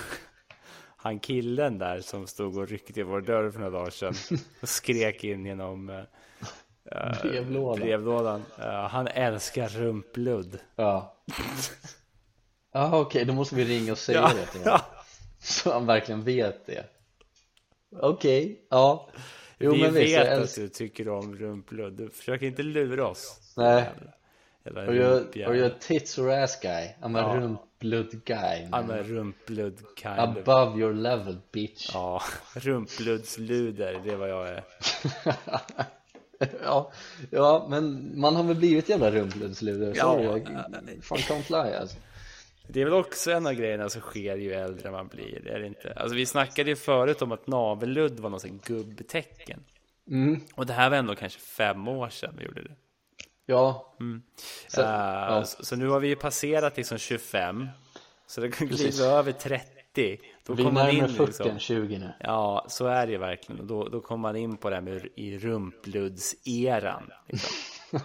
han 1.09 1.19
killen 1.21 1.79
där 1.79 2.01
som 2.01 2.27
stod 2.27 2.57
och 2.57 2.69
ryckte 2.69 3.01
i 3.01 3.03
vår 3.03 3.21
dörr 3.21 3.51
för 3.51 3.59
några 3.59 3.79
dagar 3.79 3.91
sedan 3.91 4.15
och 4.63 4.69
skrek 4.69 5.25
in 5.25 5.47
genom, 5.47 5.91
eh, 5.91 7.21
Brevlådan. 7.23 7.81
brevlådan. 7.81 8.43
Ja, 8.59 8.89
han 8.93 9.07
älskar 9.09 9.69
rumpludd. 9.69 10.59
Ja. 10.77 11.17
Ja, 12.73 13.01
okej, 13.01 13.25
då 13.25 13.33
måste 13.33 13.55
vi 13.55 13.65
ringa 13.65 13.93
och 13.93 13.99
säga 13.99 14.19
Ja. 14.19 14.33
det 14.37 14.47
till 14.47 14.61
honom. 14.61 14.81
Så 15.39 15.73
han 15.73 15.87
verkligen 15.87 16.23
vet 16.25 16.67
det. 16.67 16.85
Okej, 18.01 18.67
ja. 18.71 19.09
Jo, 19.59 19.73
Vi 19.73 19.83
men 19.83 19.95
visst, 19.95 20.15
vet 20.19 20.29
att 20.29 20.39
älskar... 20.39 20.63
du 20.63 20.69
tycker 20.69 21.09
om 21.09 21.37
rumpludd. 21.37 21.93
Du 21.93 22.11
försöker 22.11 22.47
inte 22.47 22.63
lura 22.63 23.07
oss. 23.09 23.53
Nej. 23.57 23.85
Jävla 24.75 24.81
Are 24.83 24.95
you, 24.95 25.47
are 25.49 25.57
you 25.57 25.67
a 25.67 25.71
tits 25.81 26.19
or 26.19 26.31
ass 26.33 26.61
guy? 26.63 26.95
I'm 27.03 27.17
a 27.17 27.21
Ja. 27.21 27.41
rumpblood 27.41 28.25
guy. 28.25 28.37
I'm 28.65 28.71
Man. 28.71 28.91
a 28.91 29.03
rumpludd 29.03 29.79
kind 29.97 30.19
of. 30.19 30.37
Above 30.49 30.81
your 30.81 30.95
level, 30.95 31.37
bitch. 31.53 31.91
Ja, 31.95 32.23
rumpbloodsluder, 32.55 34.01
det 34.05 34.11
är 34.13 34.17
vad 34.17 34.31
jag 34.31 34.49
är. 34.49 34.65
ja, 36.65 36.93
ja, 37.31 37.67
men 37.71 38.13
man 38.21 38.37
har 38.37 38.43
väl 38.43 38.57
blivit 38.57 38.89
jävla 38.89 39.11
rumpbloodsluder. 39.11 39.93
Ja. 39.97 40.21
Jag 40.21 40.47
fan 41.03 41.19
can't 41.19 41.51
lie 41.65 41.79
alltså. 41.79 41.97
Det 42.71 42.81
är 42.81 42.85
väl 42.85 42.95
också 42.95 43.31
en 43.31 43.47
av 43.47 43.53
grejerna 43.55 43.89
som 43.89 44.01
sker 44.01 44.37
ju 44.37 44.53
äldre 44.53 44.91
man 44.91 45.09
blir, 45.09 45.49
är 45.49 45.59
det 45.61 45.67
inte? 45.67 45.93
Alltså 45.97 46.17
vi 46.17 46.27
snackade 46.27 46.71
ju 46.71 46.77
förut 46.77 47.23
om 47.23 47.33
att 47.33 47.47
navelludd 47.47 48.21
var 48.21 48.31
något 48.31 48.41
sånt 48.43 48.65
gubbtecken. 48.67 49.65
Mm, 50.11 50.41
Och 50.55 50.67
det 50.67 50.73
här 50.73 50.91
var 50.91 50.97
ändå 50.97 51.15
kanske 51.15 51.41
fem 51.41 51.89
år 51.89 52.09
sedan 52.09 52.35
vi 52.39 52.45
gjorde 52.45 52.63
det. 52.63 52.75
Ja. 53.49 53.95
Så, 54.69 54.81
Eh, 54.81 54.87
ja. 54.89 55.45
så, 55.45 55.65
så 55.65 55.77
nu 55.77 55.89
har 55.89 56.01
vi 56.01 56.09
ju 56.09 56.17
passerat 56.17 56.77
liksom 56.77 56.99
25. 56.99 57.69
Så 58.27 58.41
det 58.41 58.51
kan 58.51 58.69
kliva 58.69 59.05
över 59.05 59.33
30. 59.33 60.19
Då 60.47 60.55
Vi 60.55 60.63
är 60.63 60.67
kommer 60.67 60.81
man 60.83 60.91
in 60.91 60.95
närmare 60.99 61.13
40 61.17 61.27
liksom. 61.27 61.51
än 61.51 61.59
20 61.59 61.99
nu. 61.99 62.13
Ja, 62.21 62.67
så 62.69 62.87
är 62.87 63.07
det 63.07 63.13
ju 63.13 63.19
verkligen. 63.19 63.61
Och 63.61 63.67
då, 63.67 63.89
då 63.89 64.01
kommer 64.01 64.23
man 64.23 64.37
in 64.37 64.57
på 64.57 64.71
det 64.71 64.77
här 64.77 64.83
med 64.83 65.09
i 65.17 65.39
rumpluddseran. 65.39 67.11
Liksom. 67.27 67.55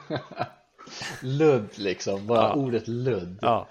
Ludd 1.21 1.69
liksom, 1.77 2.27
bara 2.27 2.41
Ja. 2.41 2.53
ordet 2.53 2.87
ludd. 2.87 3.39
Ja, 3.41 3.67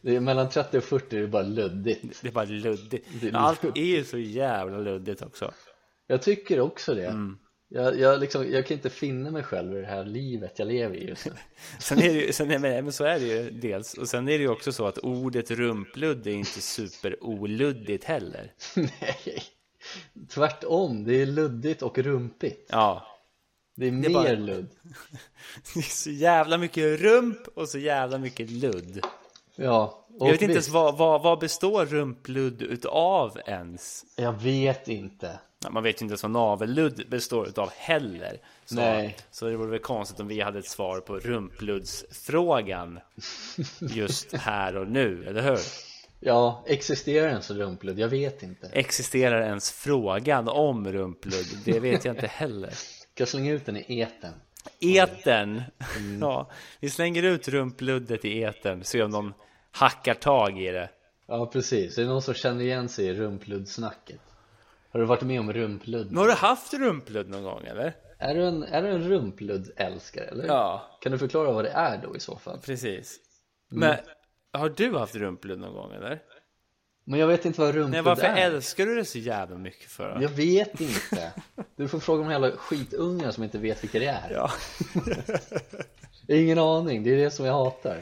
Det 0.00 0.16
är 0.16 0.20
mellan 0.20 0.48
30 0.48 0.78
och 0.78 0.84
40 0.84 1.16
är 1.16 1.20
det 1.20 1.26
bara 1.26 1.42
luddigt. 1.42 2.22
det 2.22 2.28
är 2.28 2.32
bara 2.32 2.44
luddigt. 2.44 3.24
Är 3.24 3.34
Allt 3.36 3.62
luddigt. 3.62 3.78
är 3.78 3.96
ju 3.96 4.04
så 4.04 4.18
jävla 4.18 4.78
luddigt 4.78 5.22
också. 5.22 5.52
Jag 6.06 6.22
tycker 6.22 6.60
också 6.60 6.94
det. 6.94 7.06
Mm. 7.06 7.38
Jag, 7.70 8.00
jag, 8.00 8.20
liksom, 8.20 8.50
jag 8.52 8.66
kan 8.66 8.76
inte 8.76 8.90
finna 8.90 9.30
mig 9.30 9.42
själv 9.42 9.76
i 9.76 9.80
det 9.80 9.86
här 9.86 10.04
livet 10.04 10.58
jag 10.58 10.68
lever 10.68 10.96
i 10.96 11.08
just 11.08 11.26
nu. 11.26 11.32
Sen 11.78 11.98
är 11.98 12.02
det 12.08 12.20
ju, 12.20 12.32
sen 12.32 12.50
är, 12.50 12.58
men, 12.58 12.92
så 12.92 13.04
är 13.04 13.20
det 13.20 13.26
ju 13.26 13.50
dels. 13.50 13.94
Och 13.94 14.08
sen 14.08 14.28
är 14.28 14.32
det 14.32 14.44
ju 14.44 14.48
också 14.48 14.72
så 14.72 14.86
att 14.86 14.98
ordet 14.98 15.50
rumpludd 15.50 16.26
är 16.26 16.30
inte 16.30 16.60
superoluddigt 16.60 18.04
heller. 18.04 18.52
Nej, 18.76 19.42
tvärtom. 20.28 21.04
Det 21.04 21.22
är 21.22 21.26
luddigt 21.26 21.82
och 21.82 21.98
rumpigt. 21.98 22.68
Ja, 22.72 23.06
Det 23.76 23.84
är, 23.84 23.88
är 23.88 23.92
mer 23.92 24.10
bara- 24.10 24.32
ludd. 24.32 24.68
det 25.74 25.80
är 25.80 25.82
så 25.82 26.10
jävla 26.10 26.58
mycket 26.58 27.00
rump 27.00 27.48
och 27.54 27.68
så 27.68 27.78
jävla 27.78 28.18
mycket 28.18 28.50
ludd. 28.50 29.06
Ja, 29.56 30.06
Jag 30.20 30.30
vet 30.30 30.42
inte 30.42 30.52
ens 30.52 30.68
vad, 30.68 30.98
vad, 30.98 31.22
vad 31.22 31.38
består 31.38 31.86
rumpludd 31.86 32.62
utav 32.62 33.38
ens? 33.46 34.04
Jag 34.16 34.32
vet 34.32 34.88
inte. 34.88 35.38
Man 35.70 35.82
vet 35.82 36.00
ju 36.00 36.04
inte 36.04 36.12
ens 36.12 36.22
vad 36.22 36.32
navelludd 36.32 37.04
består 37.08 37.48
utav 37.48 37.70
heller. 37.76 38.40
Så, 38.64 38.74
Nej. 38.74 39.16
så 39.30 39.48
det 39.48 39.56
vore 39.56 39.70
väl 39.70 39.78
konstigt 39.78 40.20
om 40.20 40.28
vi 40.28 40.40
hade 40.40 40.58
ett 40.58 40.68
svar 40.68 41.00
på 41.00 41.18
rumpluddsfrågan 41.18 43.00
just 43.80 44.32
här 44.32 44.76
och 44.76 44.88
nu, 44.88 45.24
eller 45.26 45.42
hur? 45.42 45.58
Ja, 46.20 46.64
existerar 46.66 47.28
ens 47.28 47.50
rumpludd? 47.50 47.98
Jag 47.98 48.08
vet 48.08 48.42
inte. 48.42 48.70
Existerar 48.72 49.42
ens 49.42 49.70
frågan 49.70 50.48
om 50.48 50.92
rumpludd? 50.92 51.46
Det 51.64 51.80
vet 51.80 52.04
jag 52.04 52.14
inte 52.14 52.26
heller. 52.26 52.70
Ska 52.74 53.22
jag 53.22 53.28
slänga 53.28 53.52
ut 53.52 53.66
den 53.66 53.76
i 53.76 53.98
eten? 53.98 54.32
Eten. 54.80 55.62
Ja, 56.20 56.50
vi 56.80 56.90
slänger 56.90 57.22
ut 57.22 57.48
rumpluddet 57.48 58.24
i 58.24 58.38
eten, 58.40 58.84
se 58.84 59.02
om 59.02 59.10
någon 59.10 59.34
hackar 59.70 60.14
tag 60.14 60.62
i 60.62 60.70
det. 60.70 60.90
Ja, 61.26 61.46
precis. 61.46 61.98
Är 61.98 62.02
det 62.02 62.08
någon 62.08 62.22
som 62.22 62.34
känner 62.34 62.64
igen 62.64 62.88
sig 62.88 63.06
i 63.06 63.14
rumpluddsnacket? 63.14 64.20
Har 64.90 65.00
du 65.00 65.06
varit 65.06 65.22
med 65.22 65.40
om 65.40 65.52
rumpludd? 65.52 66.06
Men 66.06 66.16
har 66.16 66.26
du 66.26 66.32
haft 66.32 66.74
rumpludd 66.74 67.28
någon 67.28 67.42
gång 67.42 67.64
eller? 67.64 67.96
Är 68.18 68.34
du 68.34 68.44
en, 68.44 68.62
är 68.62 68.82
du 68.82 68.88
en 68.88 69.08
rumpludd-älskare 69.08 70.24
eller? 70.24 70.46
Ja. 70.46 70.98
Kan 71.00 71.12
du 71.12 71.18
förklara 71.18 71.52
vad 71.52 71.64
det 71.64 71.70
är 71.70 71.98
då 72.02 72.16
i 72.16 72.20
så 72.20 72.36
fall? 72.36 72.58
Precis. 72.58 73.16
Mm. 73.72 73.80
Men 73.80 73.98
har 74.60 74.68
du 74.68 74.98
haft 74.98 75.14
rumpludd 75.14 75.58
någon 75.58 75.74
gång 75.74 75.92
eller? 75.92 76.22
Men 77.04 77.20
jag 77.20 77.26
vet 77.26 77.44
inte 77.44 77.60
vad 77.60 77.74
rumpludd 77.74 77.90
Nej, 77.90 78.02
varför 78.02 78.24
är. 78.24 78.36
älskar 78.36 78.86
du 78.86 78.94
det 78.94 79.04
så 79.04 79.18
jävla 79.18 79.58
mycket 79.58 79.90
för? 79.90 80.14
då? 80.14 80.22
Jag 80.22 80.28
vet 80.28 80.80
inte. 80.80 81.32
Du 81.76 81.88
får 81.88 82.00
fråga 82.00 82.22
de 82.22 82.30
jävla 82.30 82.50
skitungar 82.50 83.30
som 83.30 83.44
inte 83.44 83.58
vet 83.58 83.82
vilka 83.82 83.98
det 83.98 84.06
är. 84.06 84.30
Ja. 84.30 84.50
Ingen 86.36 86.58
aning, 86.58 87.02
det 87.02 87.10
är 87.10 87.16
det 87.16 87.30
som 87.30 87.46
jag 87.46 87.52
hatar. 87.52 87.98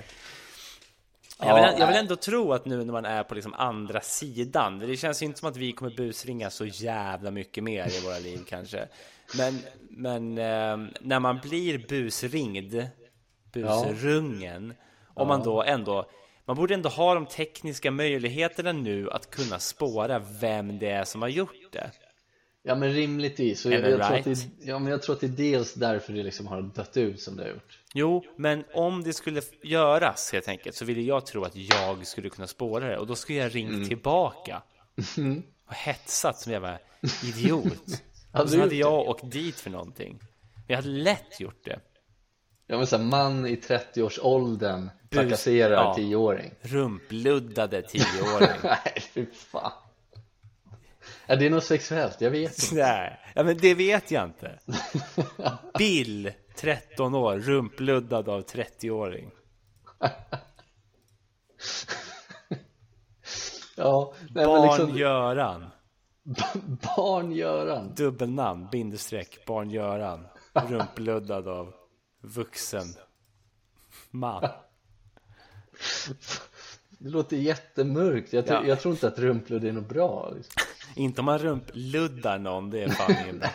Jag 1.39 1.55
vill, 1.55 1.65
Ja, 1.65 1.79
jag 1.79 1.87
vill 1.87 1.97
ändå 1.97 2.17
tro 2.17 2.53
att 2.53 2.65
nu 2.65 2.85
när 2.85 2.93
man 2.93 3.05
är 3.05 3.23
på 3.23 3.35
liksom 3.35 3.55
andra 3.55 4.01
sidan, 4.01 4.79
det 4.79 4.97
känns 4.97 5.23
ju 5.23 5.27
inte 5.27 5.39
som 5.39 5.49
att 5.49 5.57
vi 5.57 5.73
kommer 5.73 5.97
busringa 5.97 6.51
så 6.51 6.67
jävla 6.67 7.31
mycket 7.31 7.65
mer 7.65 7.89
i 7.99 8.01
våra 8.05 8.19
liv 8.19 8.41
kanske. 8.49 8.89
Men, 9.39 9.59
men 9.91 10.39
eh, 10.39 10.93
när 11.01 11.21
man 11.21 11.39
blir 11.43 11.87
busringd, 11.89 12.87
busrungen, 13.53 14.75
om 15.15 15.29
man 15.29 15.43
då 15.43 15.63
ändå, 15.63 16.11
man 16.45 16.57
borde 16.57 16.75
ändå 16.75 16.89
ha 16.89 17.15
de 17.15 17.27
tekniska 17.27 17.91
möjligheterna 17.91 18.73
nu 18.73 19.11
att 19.11 19.31
kunna 19.31 19.59
spåra 19.59 20.19
vem 20.19 20.79
det 20.79 20.91
är 20.91 21.05
som 21.05 21.23
har 21.23 21.29
gjort 21.29 21.73
det. 21.73 21.91
Ja 22.69 22.75
men 22.75 22.93
rimligtvis, 22.93 23.65
jag, 23.65 23.75
jag, 23.75 23.83
tror 23.83 24.01
att 24.01 24.11
right? 24.11 24.25
det, 24.25 24.67
ja, 24.67 24.79
men 24.79 24.91
jag 24.91 25.03
tror 25.03 25.15
att 25.15 25.21
det 25.21 25.27
är 25.27 25.29
dels 25.29 25.75
därför 25.75 26.13
det 26.13 26.23
liksom 26.23 26.47
har 26.47 26.63
dött 26.63 26.97
ut 26.97 27.21
som 27.21 27.37
det 27.37 27.43
har 27.43 27.51
gjort. 27.51 27.79
Jo, 27.95 28.25
men 28.37 28.65
om 28.75 29.03
det 29.03 29.13
skulle 29.13 29.43
göras 29.63 30.33
helt 30.33 30.49
enkelt 30.49 30.77
så 30.77 30.85
ville 30.85 31.01
jag 31.01 31.27
tro 31.27 31.45
att 31.45 31.57
jag 31.57 32.07
skulle 32.07 32.29
kunna 32.29 32.47
spåra 32.47 32.89
det 32.89 32.99
och 32.99 33.07
då 33.07 33.15
skulle 33.15 33.39
jag 33.39 33.55
ringt 33.55 33.71
Mm. 33.75 33.89
tillbaka 33.89 34.63
och 35.69 35.75
hetsat 35.75 36.39
som 36.39 36.53
jävla 36.53 36.79
idiot. 37.25 38.03
Och 38.33 38.51
så 38.51 38.61
hade 38.61 38.75
jag 38.75 39.09
åkt 39.09 39.31
dit 39.33 39.61
för 39.61 39.71
någonting. 39.71 40.19
Jag 40.67 40.77
hade 40.77 40.89
lätt 40.89 41.41
gjort 41.41 41.65
det. 41.65 41.81
Ja 42.67 42.77
men 42.77 42.87
såhär, 42.87 43.05
man 43.05 43.47
i 43.47 43.57
30-årsåldern 43.57 44.91
trakasserar 45.11 45.73
ja. 45.73 45.95
10-åring. 45.99 46.51
Rumpluddade 46.61 47.83
tioåring. 47.89 48.49
Nej 48.63 49.03
fy 49.15 49.27
fan. 49.33 49.73
Är 51.27 51.37
det 51.37 51.51
något 51.51 51.65
sexuellt? 51.65 52.21
Jag 52.21 52.31
vet 52.31 52.63
inte. 52.63 52.75
Nej, 52.75 53.21
ja, 53.35 53.43
men 53.43 53.59
det 53.59 53.75
vet 53.75 54.11
jag 54.11 54.25
inte. 54.25 54.59
Bill, 55.79 56.33
13 56.57 57.15
år, 57.15 57.39
rumpluddad 57.39 58.29
av 58.29 58.45
30-åring. 58.45 59.31
Ja, 63.77 64.15
nej, 64.21 64.29
men 64.35 64.47
Barn 64.47 64.63
liksom, 64.79 64.99
Göran. 64.99 65.67
barn 66.97 67.33
Göran. 67.33 67.95
Dubbelnamn, 67.95 68.69
bindestreck, 68.73 69.45
barn 69.47 69.71
Göran. 69.71 70.27
Rumpluddad 70.55 71.49
av 71.49 71.75
vuxen 72.21 72.87
man. 74.11 74.43
Det 76.91 77.09
låter 77.09 77.37
jättemörkt. 77.37 78.33
Jag, 78.33 78.47
tror- 78.47 78.61
Ja. 78.63 78.67
jag 78.69 78.81
tror 78.81 78.95
inte 78.95 79.07
att 79.09 79.19
rumpludd 79.19 79.65
är 79.65 79.73
något 79.73 79.89
bra. 79.89 80.33
Liksom. 80.37 80.63
Inte 80.97 81.21
om 81.21 81.25
man 81.25 81.39
rumpluddar 81.39 82.39
någon, 82.39 82.71
det 82.71 82.83
är 82.83 82.89
fan 82.89 83.39
bra. 83.39 83.49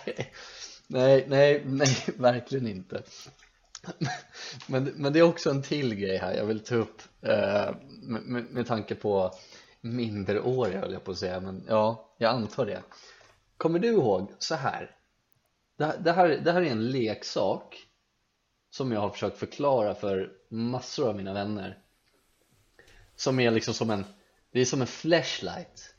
Nej, 0.88 1.26
nej, 1.30 1.62
nej, 1.66 1.98
verkligen 2.18 2.68
inte. 2.68 3.04
Men, 4.68 4.84
men 4.84 5.14
det 5.14 5.20
är 5.20 5.24
också 5.24 5.50
en 5.50 5.62
till 5.64 5.96
grej 5.96 6.18
här 6.18 6.34
jag 6.34 6.46
vill 6.46 6.60
ta 6.60 6.76
upp 6.76 7.02
eh, 7.22 7.76
med, 8.02 8.44
med, 8.44 8.68
tanke 8.68 8.96
på 8.96 9.34
minderåriga 9.82 10.80
höll 10.80 10.94
jag 10.94 11.04
på 11.04 11.12
att 11.12 11.18
säga, 11.18 11.40
men 11.40 11.66
ja, 11.68 12.10
jag 12.18 12.32
antar 12.36 12.66
det. 12.66 12.82
Kommer 13.58 13.80
du 13.80 13.88
ihåg 13.88 14.32
så 14.40 14.56
här? 14.56 14.96
Det, 15.78 15.86
här- 15.86 15.98
det, 15.98 16.12
här, 16.12 16.28
det 16.30 16.52
här 16.52 16.62
är 16.62 16.72
en 16.72 16.92
leksak 16.92 17.88
som 18.70 18.92
jag 18.92 19.00
har 19.02 19.10
försökt 19.10 19.38
förklara 19.38 19.96
för 19.96 20.32
massor 20.50 21.10
av 21.10 21.16
mina 21.16 21.34
vänner. 21.34 21.78
Som 23.16 23.40
är 23.40 23.52
liksom 23.52 23.74
som 23.74 23.90
en, 23.90 24.06
det 24.52 24.62
är 24.62 24.66
som 24.66 24.82
en 24.82 24.88
flashlight 24.88 25.94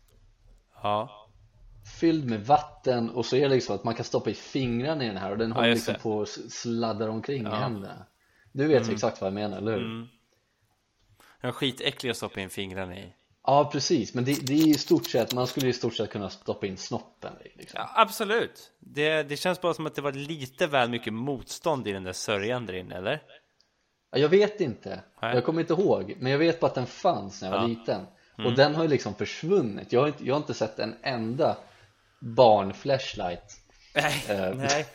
Ja, 0.83 1.22
fylld 2.01 2.25
med 2.31 2.47
vatten 2.47 3.11
och 3.11 3.27
så 3.27 3.37
är 3.37 3.41
det 3.49 3.55
liksom 3.55 3.75
att 3.75 3.85
man 3.85 3.95
kan 3.95 4.05
stoppa 4.05 4.31
i 4.31 4.35
fingrarna 4.35 5.05
i 5.05 5.07
den 5.09 5.17
här 5.17 5.31
och 5.31 5.39
den 5.39 5.53
håller 5.53 5.71
liksom 5.75 5.95
det. 5.95 6.01
på 6.01 6.13
och 6.19 6.29
sladdar 6.29 7.09
omkring 7.09 7.47
i 7.47 7.51
händerna 7.51 8.07
Du 8.53 8.67
vet 8.67 8.89
exakt 8.89 9.21
vad 9.21 9.27
jag 9.29 9.35
menar, 9.35 9.57
eller 9.59 9.73
hur? 9.73 10.09
den 11.41 11.49
är 11.49 11.53
skitäcklig 11.53 12.11
att 12.11 12.17
stoppa 12.17 12.41
in 12.41 12.51
fingrarna 12.51 12.99
i. 12.99 13.13
Ja 13.45 13.71
precis, 13.73 14.15
men 14.15 14.25
det, 14.25 14.47
det 14.47 14.53
är 14.53 14.67
i 14.67 14.75
stort 14.75 15.07
sett, 15.07 15.35
man 15.35 15.47
skulle 15.47 15.69
i 15.69 15.73
stort 15.73 15.95
sett 15.95 16.11
kunna 16.11 16.31
stoppa 16.31 16.67
in 16.67 16.77
snoppen 16.77 17.33
i 17.45 17.59
liksom. 17.59 17.81
Ja, 17.81 17.91
absolut. 17.95 18.71
Det, 18.81 19.23
det 19.23 19.37
känns 19.37 19.61
bara 19.61 19.75
som 19.75 19.87
att 19.87 19.95
det 19.95 20.03
var 20.03 20.13
lite 20.13 20.67
väl 20.67 20.91
mycket 20.91 21.13
motstånd 21.13 21.89
i 21.89 21.93
den 21.93 22.05
där 22.05 22.13
sörjan 22.13 22.67
där 22.67 22.75
inne, 22.75 22.95
eller? 22.95 23.23
Ja, 24.13 24.19
Jag 24.19 24.29
vet 24.29 24.61
inte, 24.61 25.01
Nej. 25.23 25.35
jag 25.35 25.45
kommer 25.45 25.61
inte 25.61 25.73
ihåg, 25.73 26.15
men 26.19 26.33
jag 26.33 26.39
vet 26.39 26.61
bara 26.61 26.67
att 26.67 26.75
den 26.75 26.87
fanns 26.87 27.43
när 27.43 27.49
jag 27.49 27.53
var 27.57 27.59
Ja. 27.63 27.65
Mm. 27.65 27.79
liten 27.79 28.07
Och 28.47 28.53
den 28.53 28.75
har 28.75 28.83
ju 28.83 28.89
liksom 28.89 29.15
försvunnit, 29.15 29.93
jag 29.93 30.01
har 30.01 30.07
inte, 30.09 30.27
jag 30.27 30.35
har 30.35 30.41
inte 30.41 30.55
sett 30.55 30.79
en 30.79 30.95
enda 31.03 31.57
barn-flashlight 32.23 33.57
Nej, 33.95 34.25
Eh. 34.29 34.55
nej. 34.55 34.87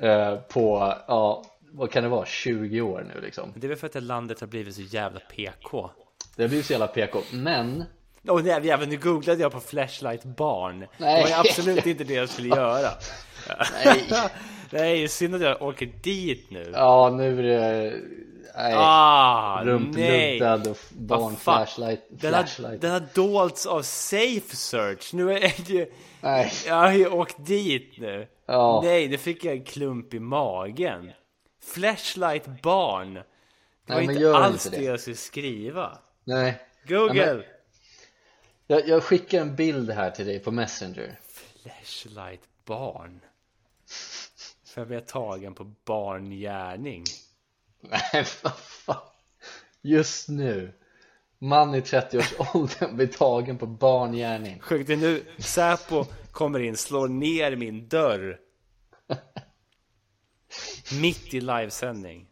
eh, 0.10 0.34
på, 0.36 0.94
ja, 1.08 1.44
vad 1.72 1.90
kan 1.90 2.02
det 2.02 2.08
vara, 2.08 2.26
20 2.26 2.80
år 2.80 3.06
nu 3.14 3.20
liksom. 3.20 3.52
Det 3.56 3.66
är 3.66 3.68
väl 3.68 3.78
för 3.78 3.86
att 3.86 4.02
landet 4.02 4.40
har 4.40 4.46
blivit 4.46 4.74
så 4.74 4.82
jävla 4.82 5.20
PK. 5.20 5.90
Det 6.36 6.42
har 6.42 6.48
blivit 6.48 6.66
så 6.66 6.72
jävla 6.72 6.86
PK, 6.86 7.18
men 7.32 7.84
Åh 8.28 8.42
nej 8.42 8.66
jävlar, 8.66 8.86
nu 8.86 8.96
googlade 8.96 9.40
jag 9.42 9.52
på 9.52 9.60
flashlight 9.60 10.24
barn. 10.24 10.86
Nej. 10.98 11.24
Det 11.24 11.30
var 11.30 11.40
absolut 11.40 11.86
inte 11.86 12.04
det 12.04 12.14
jag 12.14 12.28
skulle 12.28 12.48
göra. 12.48 12.90
nej, 13.84 14.04
Nej, 14.70 15.08
synd 15.08 15.34
att 15.34 15.40
jag 15.40 15.62
åker 15.62 15.86
dit 16.02 16.50
nu. 16.50 16.70
ja 16.74 17.10
nu 17.10 17.38
är 17.38 17.42
det, 17.42 17.92
nej, 18.56 18.74
Ah, 18.76 19.56
nej. 19.64 19.72
rumpluddad 19.74 20.66
och 20.66 20.78
Vad 20.96 21.18
barn 21.20 21.36
fan. 21.36 21.66
flashlight, 21.66 22.06
Den 22.10 22.34
har, 22.34 22.76
den 22.78 22.90
har 22.90 23.02
dolts 23.14 23.66
av 23.66 23.82
safe 23.82 24.56
search. 24.56 25.14
Nu 25.14 25.32
är 25.32 25.40
det 25.40 25.68
ju... 25.72 25.92
Nej, 26.20 26.52
Jag 26.66 26.74
har 26.74 26.92
ju 26.92 27.08
åkt 27.08 27.46
dit 27.46 27.94
nu. 27.98 28.28
Ja. 28.46 28.80
Nej, 28.84 29.08
det 29.08 29.18
fick 29.18 29.44
jag 29.44 29.54
en 29.56 29.64
klump 29.64 30.14
i 30.14 30.18
magen. 30.20 31.12
Flashlight 31.64 32.62
barn. 32.62 33.14
Det 33.14 33.94
var 33.94 34.00
Nej, 34.02 34.16
inte 34.16 34.36
alls 34.36 34.66
inte 34.66 34.78
det. 34.78 34.84
jag 34.84 35.00
skulle 35.00 35.16
skriva. 35.16 35.98
nej. 36.24 36.60
Google! 36.88 37.24
Ja, 37.26 37.34
men- 37.34 37.42
Jag, 38.66 38.88
jag 38.88 39.02
skickar 39.02 39.40
en 39.40 39.56
bild 39.56 39.90
här 39.90 40.10
till 40.10 40.26
dig 40.26 40.38
på 40.38 40.50
Messenger. 40.50 41.18
Flashlight 41.62 42.40
barn. 42.64 43.20
För 44.66 44.80
jag 44.80 44.88
blev 44.88 45.00
tagen 45.00 45.54
på 45.54 45.64
barngärning. 45.84 47.04
Nej, 47.80 48.26
vad 48.42 48.58
fan. 48.58 48.96
Just 49.82 50.28
nu. 50.28 50.72
Man 51.38 51.74
i 51.74 51.80
30-årsåldern 51.80 52.96
blir 52.96 53.06
tagen 53.06 53.58
på 53.58 53.66
barngärning. 53.66 54.60
Sjukt, 54.60 54.86
det 54.86 54.92
är 54.92 54.96
nu 54.96 55.24
Säpo 55.38 56.04
kommer 56.32 56.60
in, 56.60 56.76
slår 56.76 57.08
ner 57.08 57.56
min 57.56 57.88
dörr. 57.88 58.38
Mitt 61.00 61.34
i 61.34 61.40
livesändning. 61.40 62.26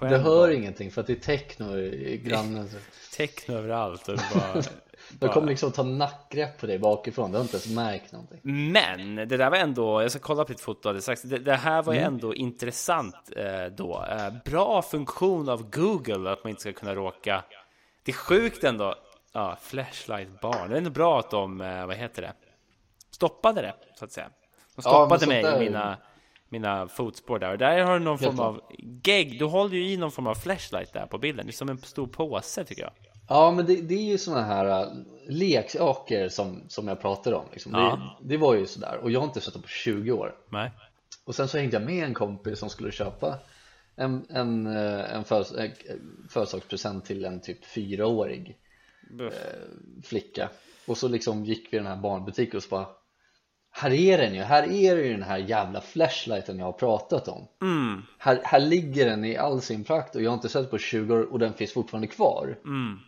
Du 0.00 0.06
hör 0.06 0.48
gång. 0.48 0.56
ingenting 0.56 0.90
för 0.90 1.00
att 1.00 1.06
det 1.06 1.12
är 1.12 1.38
techno 1.38 1.78
i 1.78 2.18
grannen. 2.24 2.70
Techno 3.16 3.54
överallt 3.54 4.08
och 4.08 4.18
bara... 4.34 4.62
De 5.10 5.28
kommer 5.28 5.46
liksom 5.48 5.72
ta 5.72 5.82
nackgrepp 5.82 6.58
på 6.60 6.66
dig 6.66 6.78
bakifrån. 6.78 7.30
Du 7.30 7.36
har 7.36 7.42
inte 7.42 7.56
ens 7.56 7.68
märkt 7.74 8.12
någonting. 8.12 8.40
Men 8.72 9.14
det 9.16 9.26
där 9.36 9.50
var 9.50 9.56
ändå, 9.56 10.02
jag 10.02 10.10
ska 10.10 10.20
kolla 10.20 10.44
på 10.44 10.52
ditt 10.52 10.60
foto 10.60 10.88
alldeles 10.88 11.04
strax. 11.04 11.22
Det, 11.22 11.38
det 11.38 11.54
här 11.56 11.82
var 11.82 11.92
ju 11.92 11.98
Mm. 11.98 12.14
ändå 12.14 12.34
intressant 12.34 13.14
eh, 13.36 13.64
då. 13.76 14.04
Eh, 14.10 14.32
bra 14.44 14.82
funktion 14.82 15.48
av 15.48 15.70
Google 15.70 16.30
att 16.32 16.44
man 16.44 16.50
inte 16.50 16.60
ska 16.60 16.72
kunna 16.72 16.94
råka. 16.94 17.44
Det 18.02 18.10
är 18.10 18.16
sjukt 18.16 18.64
ändå. 18.64 18.94
Ja, 19.32 19.56
flashlight 19.60 20.40
barn. 20.40 20.68
Det 20.68 20.74
är 20.74 20.78
ändå 20.78 20.90
bra 20.90 21.18
att 21.18 21.30
de, 21.30 21.60
eh, 21.60 21.86
vad 21.86 21.96
heter 21.96 22.22
det? 22.22 22.32
Stoppade 23.10 23.60
det, 23.62 23.74
så 23.98 24.04
att 24.04 24.12
säga. 24.12 24.26
De 24.26 24.32
Ja, 24.76 24.82
stoppade 24.82 25.18
sånt 25.20 25.28
mig 25.28 25.42
där- 25.42 25.56
i 25.56 25.64
mina, 25.64 25.96
mina 26.48 26.88
fotspår 26.88 27.38
där. 27.38 27.50
Och 27.52 27.58
där 27.58 27.80
har 27.84 27.98
du 27.98 28.04
någon 28.04 28.18
Helt 28.18 28.36
form 28.36 28.46
av 28.46 28.60
gegg. 29.04 29.38
Du 29.38 29.44
håller 29.44 29.76
ju 29.76 29.88
i 29.92 29.96
någon 29.96 30.10
form 30.12 30.26
av 30.26 30.34
flashlight 30.34 30.92
där 30.92 31.06
på 31.06 31.18
bilden. 31.18 31.46
Det 31.46 31.50
är 31.50 31.52
som 31.52 31.68
en 31.68 31.78
stor 31.78 32.06
påse 32.06 32.64
tycker 32.64 32.82
jag. 32.82 32.92
Ja, 33.28 33.50
men 33.50 33.66
det, 33.66 33.76
det 33.80 33.94
är 33.94 34.10
ju 34.10 34.18
såna 34.18 34.42
här 34.42 34.82
äh, 34.82 34.88
leksaker 35.28 36.28
som, 36.28 36.62
som 36.68 36.88
jag 36.88 37.00
pratade 37.00 37.36
om. 37.36 37.46
Liksom. 37.52 37.72
Ja. 37.74 38.16
Det, 38.20 38.28
det 38.28 38.36
var 38.36 38.54
ju 38.54 38.66
sådär. 38.66 38.98
Och 39.02 39.10
jag 39.10 39.20
har 39.20 39.26
inte 39.26 39.40
sett 39.40 39.52
dem 39.52 39.62
på 39.62 39.68
20 39.68 40.12
år. 40.12 40.34
Nej. 40.48 40.70
Och 41.24 41.34
sen 41.34 41.48
så 41.48 41.58
hängde 41.58 41.76
jag 41.76 41.86
med 41.86 42.04
en 42.04 42.14
kompis 42.14 42.58
som 42.58 42.70
skulle 42.70 42.92
köpa 42.92 43.38
en, 43.96 44.26
en, 44.28 44.66
eh, 44.66 45.14
en 45.14 45.24
eh, 45.30 45.70
födelsedagspresent 46.28 47.04
till 47.04 47.24
en 47.24 47.40
typ 47.40 47.64
fyraårig 47.64 48.56
Buff. 49.10 49.34
flicka 50.04 50.50
och 50.86 50.98
så 50.98 51.08
liksom 51.08 51.44
gick 51.44 51.72
vi 51.72 51.76
i 51.76 51.80
den 51.80 51.86
här 51.88 51.96
barnbutiken 51.96 52.56
och 52.56 52.62
så 52.62 52.68
bara 52.68 52.86
Här 53.70 53.90
är 53.90 54.18
den 54.18 54.34
ju, 54.34 54.42
här 54.42 54.62
är 54.62 54.96
det 54.96 55.02
ju 55.02 55.12
den 55.12 55.22
här 55.22 55.38
jävla 55.38 55.80
flashlighten 55.80 56.58
jag 56.58 56.66
har 56.66 56.72
pratat 56.72 57.28
om 57.28 57.48
Mm, 57.62 58.02
här, 58.18 58.40
här 58.44 58.60
ligger 58.60 59.06
den 59.06 59.24
i 59.24 59.36
all 59.36 59.60
sin 59.60 59.84
prakt 59.84 60.16
och 60.16 60.22
jag 60.22 60.30
har 60.30 60.34
inte 60.34 60.48
sett 60.48 60.70
på 60.70 60.78
20 60.78 61.14
år 61.14 61.32
och 61.32 61.38
den 61.38 61.52
finns 61.52 61.72
fortfarande 61.72 62.06
kvar 62.06 62.58
mm. 62.64 62.98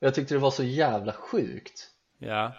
Jag 0.00 0.14
tyckte 0.14 0.34
det 0.34 0.38
var 0.38 0.50
så 0.50 0.64
jävla 0.64 1.12
sjukt. 1.12 1.90
Ja. 2.18 2.52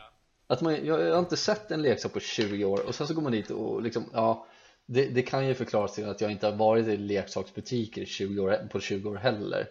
att 0.48 0.62
man, 0.62 0.86
jag, 0.86 1.02
jag 1.02 1.12
har 1.12 1.20
inte 1.20 1.38
sett 1.38 1.72
en 1.72 1.82
leksak 1.82 2.14
på 2.14 2.20
20 2.20 2.66
år 2.66 2.88
och 2.88 2.96
sen 2.96 3.08
så 3.08 3.14
går 3.14 3.22
man 3.22 3.32
dit 3.32 3.52
och 3.52 3.82
liksom, 3.82 4.10
ja 4.14 4.48
det, 4.86 5.06
det 5.06 5.22
kan 5.22 5.48
ju 5.48 5.54
förklaras 5.54 5.96
till 5.96 6.10
att 6.10 6.22
jag 6.22 6.32
inte 6.32 6.48
har 6.48 6.56
varit 6.56 6.88
i 6.88 6.98
leksaksbutiker 6.98 8.02
i 8.02 8.06
20 8.06 8.42
år, 8.42 8.68
på 8.72 8.80
20 8.80 9.10
år 9.10 9.16
heller. 9.16 9.68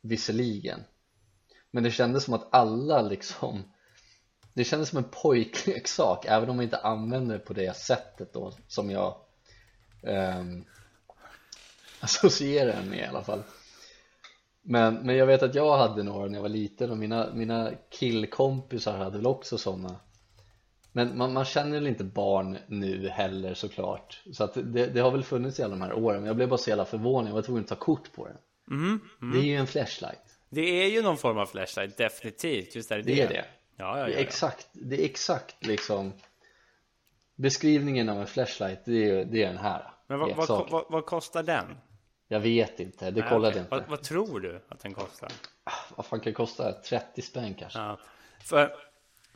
Visserligen. 0.00 0.80
Men 1.70 1.82
det 1.82 1.90
kändes 1.90 2.24
som 2.24 2.34
att 2.34 2.48
alla 2.50 3.02
liksom 3.02 3.62
Det 4.54 4.64
kändes 4.64 4.88
som 4.88 4.98
en 4.98 5.10
pojkleksak 5.10 6.24
även 6.28 6.50
om 6.50 6.56
man 6.56 6.62
inte 6.64 6.78
använder 6.78 7.38
det 7.38 7.44
på 7.44 7.52
det 7.52 7.76
sättet 7.76 8.32
då 8.32 8.52
som 8.68 8.90
jag 8.90 9.16
um, 10.02 10.64
associerar 12.00 12.72
den 12.72 12.90
med 12.90 12.98
i 12.98 13.04
alla 13.04 13.24
fall 13.24 13.42
men, 14.70 14.94
men 14.94 15.16
jag 15.16 15.26
vet 15.26 15.42
att 15.42 15.54
jag 15.54 15.76
hade 15.76 16.02
några 16.02 16.26
när 16.26 16.34
jag 16.34 16.42
var 16.42 16.48
liten 16.48 16.90
och 16.90 16.96
mina, 16.96 17.30
mina 17.34 17.70
killkompisar 17.90 18.96
hade 18.96 19.16
väl 19.16 19.26
också 19.26 19.58
sådana 19.58 20.00
Men 20.92 21.18
man, 21.18 21.32
man 21.32 21.44
känner 21.44 21.72
väl 21.72 21.86
inte 21.86 22.04
barn 22.04 22.58
nu 22.66 23.08
heller 23.08 23.54
såklart. 23.54 24.22
Så 24.32 24.44
att 24.44 24.54
det, 24.54 24.86
det 24.86 25.00
har 25.00 25.10
väl 25.10 25.24
funnits 25.24 25.60
i 25.60 25.62
alla 25.62 25.74
de 25.74 25.82
här 25.82 25.92
åren 25.92 26.16
Men 26.20 26.26
jag 26.26 26.36
blev 26.36 26.48
bara 26.48 26.58
så 26.58 26.70
jävla 26.70 26.84
förvånad, 26.84 27.28
jag 27.28 27.34
var 27.34 27.42
tvungen 27.42 27.62
att 27.62 27.68
ta 27.68 27.74
kort 27.74 28.12
på 28.12 28.26
den 28.26 28.36
Mm. 28.70 29.00
Det 29.32 29.38
är 29.38 29.42
ju 29.42 29.56
en 29.56 29.66
flashlight. 29.66 30.38
Det 30.48 30.60
är 30.60 30.90
ju 30.90 31.02
någon 31.02 31.16
form 31.16 31.38
av 31.38 31.46
flashlight, 31.46 31.96
definitivt. 31.96 32.74
Just 32.76 32.88
där 32.88 33.02
Det 33.02 33.20
är 33.20 33.28
det. 33.28 33.44
Ja, 33.76 33.84
ja, 33.86 33.94
Det 33.94 34.00
ja, 34.00 34.06
är 34.06 34.12
ja. 34.12 34.18
exakt, 34.18 34.68
det 34.72 35.00
är 35.00 35.04
exakt 35.04 35.66
liksom 35.66 36.12
Beskrivningen 37.36 38.08
av 38.08 38.20
en 38.20 38.26
flashlight, 38.26 38.84
det 38.84 39.10
är, 39.10 39.24
det 39.24 39.42
är 39.42 39.46
den 39.46 39.58
här. 39.58 39.92
Men 40.06 40.18
vad, 40.18 40.36
vad, 40.36 40.70
vad, 40.70 40.84
vad 40.88 41.06
kostar 41.06 41.42
den? 41.42 41.76
Jag 42.28 42.40
vet 42.40 42.80
inte, 42.80 43.10
det 43.10 43.20
Nej, 43.20 43.30
kollade 43.30 43.56
jag 43.56 43.62
inte 43.64 43.70
Vad, 43.70 43.88
vad 43.88 44.02
tror 44.02 44.40
du 44.40 44.60
att 44.68 44.80
den 44.80 44.94
kostar? 44.94 45.32
Vad 45.96 46.06
fan 46.06 46.20
kan 46.20 46.30
det 46.30 46.36
kosta? 46.36 46.72
30 46.72 47.22
spänn 47.22 47.54
kanske? 47.54 47.78
Ja. 47.78 47.98
För, 48.44 48.72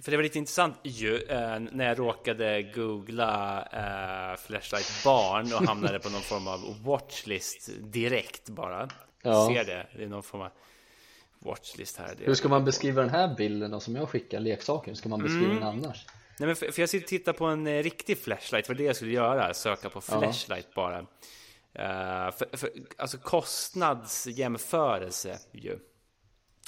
för 0.02 0.10
det 0.10 0.16
var 0.16 0.22
lite 0.24 0.38
intressant 0.38 0.76
ju 0.82 1.16
eh, 1.22 1.58
när 1.58 1.88
jag 1.88 1.98
råkade 1.98 2.62
googla 2.62 3.62
eh, 3.72 4.36
Flashlight 4.36 5.04
barn 5.04 5.44
och 5.54 5.66
hamnade 5.68 5.98
på 5.98 6.10
någon 6.10 6.20
form 6.20 6.48
av 6.48 6.82
watchlist 6.84 7.70
direkt 7.80 8.48
bara. 8.48 8.88
Ja. 9.22 9.48
Ser 9.48 9.64
det? 9.64 9.86
Det 9.96 10.02
är 10.04 10.08
någon 10.08 10.22
form 10.22 10.40
av 10.40 10.50
watchlist 11.38 11.98
här. 11.98 12.14
Hur 12.18 12.34
ska 12.34 12.48
man 12.48 12.64
beskriva 12.64 13.00
den 13.00 13.10
här 13.10 13.34
bilden 13.36 13.70
då 13.70 13.80
som 13.80 13.96
jag 13.96 14.08
skickar, 14.08 14.40
leksaken? 14.40 14.90
Hur 14.90 14.96
ska 14.96 15.08
man 15.08 15.22
beskriva 15.22 15.44
Mm. 15.50 15.54
den 15.56 15.68
annars? 15.68 16.06
Nej, 16.38 16.46
men 16.46 16.56
för, 16.56 16.70
för 16.72 16.82
jag 16.82 16.88
sitter 16.88 17.04
och 17.04 17.08
tittar 17.08 17.32
på 17.32 17.44
en 17.46 17.66
eh, 17.66 17.82
riktig 17.82 18.18
flashlight, 18.18 18.66
för 18.66 18.74
det 18.74 18.84
jag 18.84 18.96
skulle 18.96 19.12
göra, 19.12 19.54
söka 19.54 19.88
på 19.90 20.02
Ja. 20.10 20.18
flashlight 20.20 20.74
bara. 20.74 21.06
Eh, 21.74 22.30
för, 22.30 22.56
för, 22.56 22.70
alltså 22.98 23.18
kostnadsjämförelse 23.18 25.38
ju. 25.52 25.78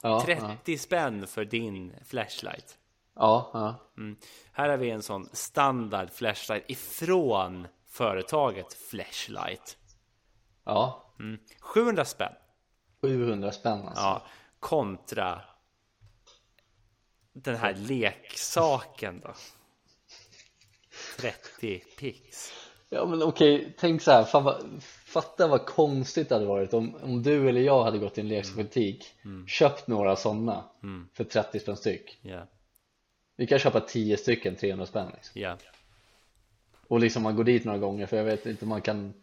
Ja, 0.02 0.22
30 0.24 0.78
spänn 0.78 1.26
för 1.26 1.44
din 1.44 1.94
flashlight. 2.04 2.78
ja, 3.14 3.50
ja, 3.52 3.90
Mm. 3.96 4.16
Här 4.52 4.68
har 4.68 4.76
vi 4.76 4.90
en 4.90 5.02
sån 5.02 5.28
standard 5.32 6.10
flashlight 6.10 6.70
ifrån 6.70 7.68
företaget 7.86 8.72
Flashlight. 8.72 9.76
ja. 10.64 11.00
Mm. 11.18 11.40
700 11.60 12.04
spänn. 12.04 12.32
700 13.02 13.52
spänn 13.52 13.88
alltså. 13.88 14.02
Ja, 14.02 14.26
kontra 14.60 15.40
den 17.32 17.56
här 17.56 17.74
leksaken 17.74 19.20
då. 19.20 19.34
30 21.18 21.78
pix. 21.98 22.52
Ja 22.94 23.06
men 23.06 23.22
okej, 23.22 23.74
tänk 23.78 24.02
så 24.02 24.10
här, 24.10 24.24
fan 24.24 24.44
vad, 24.44 24.62
fatta 25.04 25.46
vad 25.46 25.66
konstigt 25.66 26.28
det 26.28 26.34
hade 26.34 26.46
varit 26.46 26.74
om, 26.74 26.94
om 27.02 27.22
du 27.22 27.48
eller 27.48 27.60
jag 27.60 27.84
hade 27.84 27.98
gått 27.98 28.18
i 28.18 28.20
en 28.20 28.28
leksaksbutik 28.28 29.04
Mm. 29.24 29.46
köpt 29.46 29.86
några 29.88 30.16
sådana 30.16 30.64
för 31.12 31.24
30 31.24 31.60
spänn 31.60 31.76
styck 31.76 32.18
Ja, 32.22 32.46
Vi 33.36 33.46
kan 33.46 33.58
köpa 33.58 33.80
10 33.80 34.16
stycken 34.16 34.56
300 34.56 34.86
spänn 34.86 35.06
liksom. 35.14 35.40
ja. 35.42 35.56
Och 36.88 37.00
liksom 37.00 37.22
man 37.22 37.36
går 37.36 37.44
dit 37.44 37.64
några 37.64 37.78
gånger 37.78 38.06
för 38.06 38.16
jag 38.16 38.24
vet 38.24 38.46
inte 38.46 38.64
om 38.64 38.68
man 38.68 38.80
kan 38.82 39.14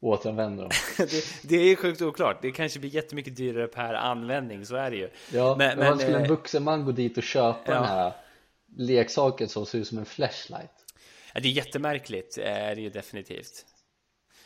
återanvända 0.00 0.62
dem 0.62 0.70
Det, 0.98 1.24
det 1.48 1.56
är 1.56 1.64
ju 1.68 1.76
sjukt 1.76 2.02
oklart. 2.02 2.38
Det 2.42 2.50
kanske 2.52 2.78
blir 2.80 2.90
jättemycket 2.94 3.36
dyrare 3.36 3.66
per 3.66 3.94
användning, 3.94 4.66
så 4.66 4.76
är 4.76 4.90
det 4.90 4.96
ju. 4.96 5.10
Ja, 5.32 5.54
men, 5.58 5.78
Men- 5.78 5.88
men, 5.88 5.98
skulle 5.98 6.16
en 6.16 6.22
eh, 6.24 6.28
vuxen 6.28 6.62
man 6.64 6.84
gå 6.84 6.92
dit 6.92 7.16
och 7.16 7.22
köpa 7.22 7.60
ja. 7.66 7.74
den 7.74 7.84
här 7.84 8.12
leksaken 8.76 9.48
som 9.48 9.66
ser 9.66 9.78
ut 9.78 9.88
som 9.88 9.98
en 9.98 10.04
flashlight 10.06 10.75
det 11.40 11.48
är 11.48 11.52
jättemärkligt, 11.52 12.38
eh, 12.38 12.44
är 12.68 12.74
det 12.74 12.80
ju 12.80 12.90
definitivt. 12.90 13.66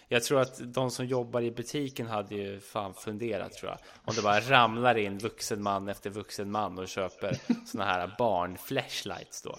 Jag 0.08 0.22
tror 0.24 0.40
att 0.40 0.60
de 0.74 0.90
som 0.90 1.06
jobbar 1.06 1.42
i 1.42 1.50
butiken 1.50 2.06
hade 2.06 2.34
ju 2.34 2.60
fan 2.60 2.94
funderat 2.94 3.52
tror 3.52 3.70
jag. 3.70 3.78
Om 4.04 4.14
det 4.14 4.22
bara 4.22 4.40
ramlar 4.40 4.98
in 4.98 5.18
vuxen 5.18 5.62
man 5.62 5.88
efter 5.88 6.10
vuxen 6.10 6.50
man 6.50 6.78
och 6.78 6.88
köper 6.88 7.36
såna 7.66 7.84
här 7.84 8.14
barn-flashlights 8.18 9.42
då. 9.44 9.58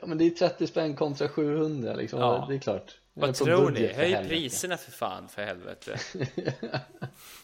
Ja 0.00 0.06
men 0.06 0.18
det 0.18 0.24
är 0.26 0.30
30 0.30 0.66
spänn 0.66 0.96
kontra 0.96 1.28
700 1.28 1.94
liksom, 1.94 2.20
Ja. 2.20 2.46
det 2.48 2.54
är 2.54 2.58
klart 2.58 3.00
är 3.14 3.20
Vad 3.20 3.38
på 3.38 3.44
tror 3.44 3.70
ni? 3.70 3.86
Höj 3.86 4.10
helvete. 4.10 4.28
priserna 4.28 4.76
för 4.76 4.90
fan, 4.90 5.28
för 5.28 5.42
helvete. 5.42 5.98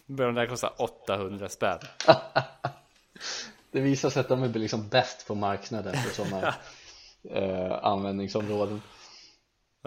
Börjar 0.06 0.32
de 0.32 0.34
där 0.34 0.46
kosta 0.46 0.68
800 0.68 1.48
spänn. 1.48 1.78
Det 3.70 3.80
visar 3.80 4.10
sig 4.10 4.20
att 4.20 4.28
de 4.28 4.42
är 4.42 4.48
liksom 4.48 4.88
bäst 4.88 5.26
på 5.26 5.34
marknaden 5.34 5.96
för 5.96 6.14
sådana 6.14 6.54
eh, 7.30 7.84
användningsområden 7.84 8.82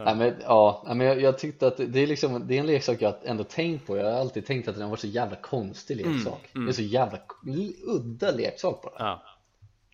Nej, 0.05 0.15
men, 0.15 0.35
ja, 0.41 0.83
men 0.87 1.07
jag, 1.07 1.21
jag 1.21 1.37
tyckte 1.37 1.67
att 1.67 1.77
det 1.77 1.99
är, 1.99 2.07
liksom, 2.07 2.47
det 2.47 2.55
är 2.55 2.59
en 2.59 2.65
leksak 2.65 3.01
jag 3.01 3.15
ändå 3.23 3.43
tänkt 3.43 3.87
på 3.87 3.97
Jag 3.97 4.05
har 4.05 4.19
alltid 4.19 4.45
tänkt 4.45 4.67
att 4.67 4.75
den 4.75 4.89
var 4.89 4.97
så 4.97 5.07
jävla 5.07 5.35
konstig 5.35 6.01
Mm, 6.01 6.13
leksak 6.13 6.49
Det 6.53 6.69
är 6.69 6.71
så 6.71 6.81
jävla 6.81 7.19
udda 7.83 8.31
leksak 8.31 8.81
bara 8.81 8.93
Ja. 8.97 9.23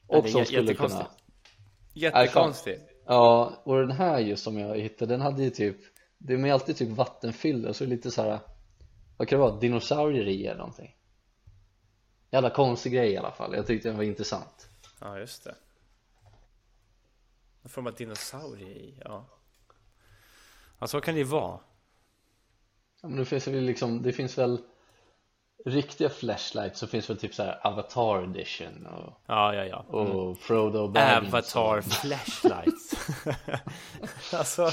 Och 0.08 0.24
det 0.24 0.30
som 0.30 0.46
skulle 0.46 0.74
kunna 0.74 1.08
Jättekonstigt. 1.94 2.82
Ja, 3.06 3.54
och 3.63 3.76
den 3.76 3.91
här 3.91 4.20
just 4.20 4.44
som 4.44 4.60
jag 4.60 4.78
hittade 4.78 5.13
Den 5.13 5.22
hade 5.22 5.44
ju 5.44 5.50
typ 5.50 5.78
De 6.18 6.46
är 6.46 6.54
alltid 6.54 6.78
typ 6.78 6.89
vattenfyllda 6.89 7.70
och 7.70 7.76
så 7.76 7.84
är 7.84 7.88
det 7.88 7.96
lite 7.96 8.12
så 8.12 8.22
här. 8.22 8.39
Vad 9.18 9.28
kan 9.28 9.39
det 9.39 9.46
vara? 9.46 9.60
Dinosaurier 9.60 10.28
i 10.28 10.46
eller 10.46 10.58
någonting 10.58 10.96
Jävla 12.32 12.50
konstig 12.50 12.94
grej 12.94 13.12
i 13.12 13.18
alla 13.18 13.32
fall 13.32 13.56
Jag 13.56 13.68
tyckte 13.68 13.89
den 13.89 13.98
var 13.98 14.04
intressant 14.04 14.70
Ja, 15.02 15.20
just 15.20 15.44
det. 15.44 15.56
En 17.63 17.70
form 17.70 17.88
av 17.88 17.94
dinosaurie 17.94 18.68
i, 18.68 18.94
ja. 19.04 19.26
Ja, 20.86 20.89
så 20.89 21.02
kan 21.02 21.13
det 21.13 21.19
ju 21.19 21.26
vara. 21.26 21.60
ja, 23.02 23.08
men 23.08 23.17
det 23.17 23.26
finns 23.26 23.48
väl 23.48 23.63
liksom 23.63 24.02
Det 24.02 24.13
finns 24.13 24.38
väl 24.38 24.58
Riktiga 25.65 26.10
flashlights 26.10 26.80
så 26.80 26.88
finns 26.88 27.10
väl 27.10 27.17
typ 27.17 27.34
så 27.34 27.43
Avatar 27.43 28.24
edition 28.24 28.86
och, 28.86 29.13
Ja, 29.26 29.56
ja, 29.56 29.65
ja. 29.65 29.78
och 29.78 30.38
Frodo 30.38 30.88
Baggins 30.88 31.34
Avatar 31.34 31.78
och, 31.78 31.84
flashlights. 31.84 32.93
alltså, 34.34 34.69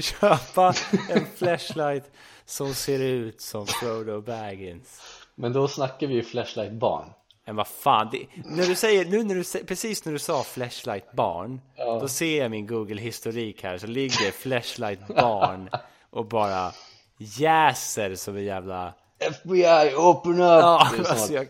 köpa 0.00 0.74
en 1.10 1.26
flashlight 1.36 2.10
som 2.44 2.74
ser 2.74 3.00
ut 3.00 3.40
som 3.40 3.66
Frodo 3.66 4.20
Baggins. 4.20 5.00
Men 5.34 5.52
då 5.52 5.68
snackar 5.68 6.06
vi 6.06 6.14
ju 6.14 6.22
flashlight 6.22 6.72
barn 6.72 7.12
Men 7.44 7.56
vad 7.56 7.68
fan, 7.68 8.08
det, 8.12 8.26
när 8.44 8.66
du 8.66 8.74
säger, 8.74 9.04
nu 9.04 9.22
när 9.22 9.34
du, 9.34 9.64
precis 9.64 10.04
när 10.04 10.12
du 10.12 10.18
sa 10.18 10.42
flashlight 10.42 11.12
barn, 11.12 11.60
då 11.76 12.08
ser 12.08 12.42
jag 12.42 12.50
min 12.50 12.66
Google-historik 12.66 13.62
här, 13.62 13.78
så 13.78 13.86
ligger 13.86 14.30
flashlight 14.30 15.06
barn 15.06 15.70
och 16.10 16.26
bara 16.26 16.72
jäser 17.18 18.14
som 18.14 18.36
en 18.36 18.44
jävla... 18.44 18.94
FBI 19.18 19.94
open 19.96 20.32
up! 20.32 20.38
Ja, 20.38 20.88
alltså 20.98 21.32
jag 21.32 21.48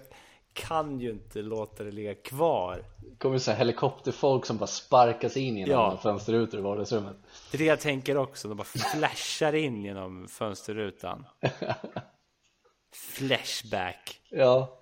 kan 0.53 1.01
ju 1.01 1.11
inte 1.11 1.43
låta 1.43 1.85
det 1.85 1.91
ligga 1.91 2.15
kvar. 2.15 2.85
det 2.97 3.17
kommer 3.19 3.39
så 3.39 3.51
här 3.51 3.59
helikopterfolk 3.59 4.47
som 4.47 4.57
bara 4.59 4.67
sparkas 4.67 5.37
in 5.37 5.57
genom 5.57 5.73
Ja. 5.73 5.93
ja. 5.93 5.99
fönsterrutor 6.03 6.61
i 6.61 6.63
vardagsrummet 6.63 7.17
Det 7.51 7.57
är 7.57 7.59
det 7.59 7.65
jag 7.65 7.81
tänker 7.81 8.17
också, 8.17 8.49
de 8.49 8.57
bara 8.57 8.65
flashar 8.65 9.53
in 9.53 9.85
genom 9.85 10.29
fönsterrutan. 10.29 11.27
Flashback.org 12.95 14.41
Ja, 14.41 14.79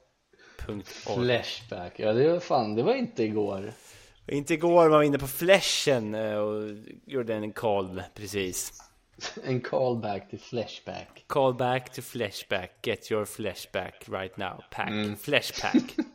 flashback, 0.84 1.98
ja 1.98 2.12
det 2.12 2.32
var 2.32 2.40
fan, 2.40 2.74
det 2.74 2.82
var 2.82 2.94
inte 2.94 3.22
igår 3.22 3.72
Inte 4.26 4.54
igår 4.54 4.88
var 4.88 4.96
jag 4.96 5.04
inne 5.04 5.18
på 5.18 5.26
flashen 5.26 6.14
eh, 6.14 6.34
och 6.34 6.62
gjorde 7.06 7.34
en 7.34 7.52
call 7.52 8.02
precis. 8.14 8.72
En 9.44 9.60
callback 9.60 10.30
till 10.30 10.40
flashback 10.40 11.24
Call 11.26 11.54
back 11.54 11.92
to 11.92 12.02
flashback, 12.02 12.68
get 12.82 13.10
your 13.10 13.24
flashback 13.24 14.08
right 14.08 14.36
now. 14.36 14.62
Pack, 14.70 15.18
flashpack. 15.18 15.96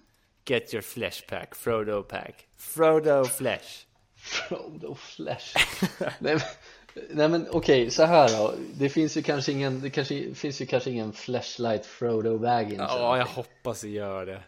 Get 0.45 0.73
your 0.73 0.83
flashpack, 0.83 1.55
Frodo 1.55 2.07
pack. 2.07 2.47
Frodo 2.55 3.25
flash. 3.25 3.85
Frodo 4.15 4.95
flash 4.95 5.55
Nej 6.19 6.33
men, 6.33 6.39
nej, 7.09 7.29
men 7.29 7.47
okej, 7.51 7.91
så 7.91 8.03
här 8.03 8.37
då 8.37 8.53
Det 8.73 8.89
finns 8.89 9.17
ju 9.17 9.21
kanske 9.21 9.51
ingen, 9.51 9.81
det 9.81 9.89
kanske, 9.89 10.33
finns 10.33 10.61
ju 10.61 10.65
kanske 10.65 10.91
ingen 10.91 11.13
flashlight 11.13 11.85
Frodo 11.85 12.37
Baggins 12.37 12.79
Ja, 12.79 13.17
jag 13.17 13.25
hoppas 13.25 13.81
det 13.81 13.89
gör 13.89 14.25
det. 14.25 14.43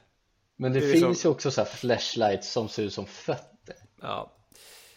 Men 0.55 0.73
det, 0.73 0.79
det 0.79 0.85
är 0.85 0.93
finns 0.93 1.25
ju 1.25 1.29
också 1.29 1.51
så 1.51 1.61
här 1.61 1.69
flashlights 1.69 2.51
som 2.51 2.69
ser 2.69 2.83
ut 2.83 2.93
som 2.93 3.05
fötter 3.05 3.75
Ja, 4.01 4.31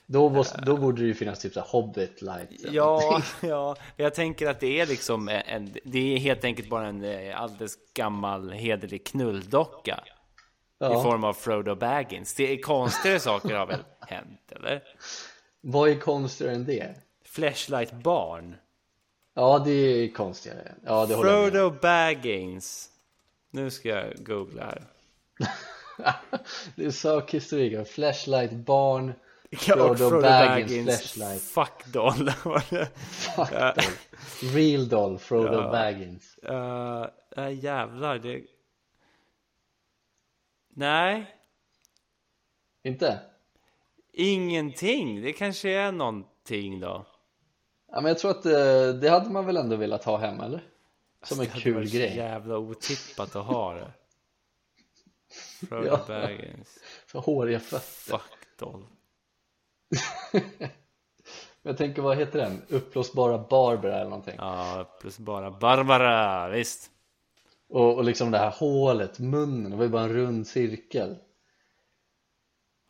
Då, 0.06 0.44
då 0.66 0.76
borde 0.76 1.02
det 1.02 1.06
ju 1.06 1.14
finnas 1.14 1.38
typ 1.38 1.52
så 1.52 1.60
här 1.60 1.66
hobbit 1.66 2.22
light 2.22 2.50
ja, 2.72 3.22
ja. 3.40 3.76
Jag 3.96 4.14
tänker 4.14 4.46
att 4.46 4.60
det 4.60 4.80
är 4.80 4.86
liksom 4.86 5.28
en, 5.28 5.76
det 5.84 6.14
är 6.14 6.18
helt 6.18 6.44
enkelt 6.44 6.68
bara 6.68 6.86
en 6.86 7.04
eh, 7.04 7.40
alldeles 7.40 7.74
gammal 7.94 8.52
hederlig 8.52 9.06
knulldocka. 9.06 10.04
I 10.06 10.84
ja. 10.84 11.02
form 11.02 11.24
av 11.24 11.32
Frodo 11.32 11.74
Baggins. 11.74 12.34
Det 12.34 12.52
är 12.52 12.62
konstigare 12.62 13.20
saker 13.20 13.54
har 13.54 13.66
väl 13.66 13.84
hänt, 14.00 14.52
eller? 14.52 14.82
Vad 15.60 15.90
är 15.90 15.94
konstigare 15.94 16.54
än 16.54 16.64
det? 16.64 16.94
Flashlight 17.30 17.92
barn. 17.92 18.56
Ja, 19.34 19.58
det 19.58 19.70
är 19.70 20.12
konstigare 20.12 20.74
Ja, 20.84 21.06
det 21.06 21.14
Frodo 21.14 21.70
Baggins. 21.70 22.90
Nu 23.50 23.70
ska 23.70 23.88
jag 23.88 24.24
googla 24.24 24.64
här. 24.64 24.84
Det 26.76 26.84
är 26.84 26.90
sökhistorik, 26.90 27.88
flashlight 27.88 28.52
barn 28.52 29.12
Ja, 29.50 29.56
och 29.56 29.98
Frodo 29.98 30.10
Frodo 30.10 30.20
Baggins 30.22 30.70
Baggins 30.70 31.12
flashlight. 31.12 31.42
Fuck 31.42 31.86
doll. 31.92 32.30
Fuck 33.10 33.50
doll. 33.50 33.72
Real 34.54 34.88
doll, 34.88 35.18
Frodo 35.18 35.52
Ja. 35.52 35.70
Baggins 35.70 36.38
uh, 36.48 37.06
äh, 37.44 37.64
jävlar, 37.64 38.18
det... 38.18 38.42
Nej, 40.74 41.34
Inte? 42.82 43.20
ingenting. 44.12 45.22
Det 45.22 45.32
kanske 45.32 45.70
är 45.70 45.92
någonting 45.92 46.80
då. 46.80 47.06
Ja, 47.92 48.00
men 48.00 48.04
jag 48.08 48.18
tror 48.18 48.30
att 48.30 48.42
det, 48.42 48.92
det 48.92 49.08
hade 49.08 49.30
man 49.30 49.46
väl 49.46 49.56
ändå 49.56 49.76
velat 49.76 50.04
ha 50.04 50.16
hemma, 50.16 50.44
eller? 50.44 50.62
Som 51.22 51.40
en 51.40 51.46
Det 51.54 51.60
kul 51.60 51.74
varit 51.74 51.90
så 51.90 51.96
grej 51.96 52.16
jävla 52.16 52.58
otippat 52.58 53.36
att 53.36 53.46
ha 53.46 53.74
det. 53.74 53.92
Frodo 55.68 55.86
Ja. 55.86 56.04
Baggins. 56.08 56.78
För 57.06 57.18
håriga 57.18 57.60
fötter 57.60 58.18
Fuck 58.18 58.22
doll. 58.58 58.86
Jag 61.62 61.76
tänker, 61.76 62.02
vad 62.02 62.16
heter 62.16 62.38
den? 62.38 62.62
Uppblåsbara 62.68 63.38
Barbara 63.38 63.94
eller 63.96 64.10
någonting 64.10 64.34
Ja, 64.38 64.96
plus 65.00 65.18
bara 65.18 65.50
Barbara, 65.50 66.48
visst. 66.48 66.90
och, 67.68 67.94
och 67.96 68.04
liksom 68.04 68.30
det 68.30 68.38
här 68.38 68.50
hålet, 68.50 69.18
munnen, 69.18 69.70
det 69.70 69.76
var 69.76 69.84
ju 69.84 69.90
bara 69.90 70.02
en 70.02 70.12
rund 70.14 70.46
cirkel 70.46 71.16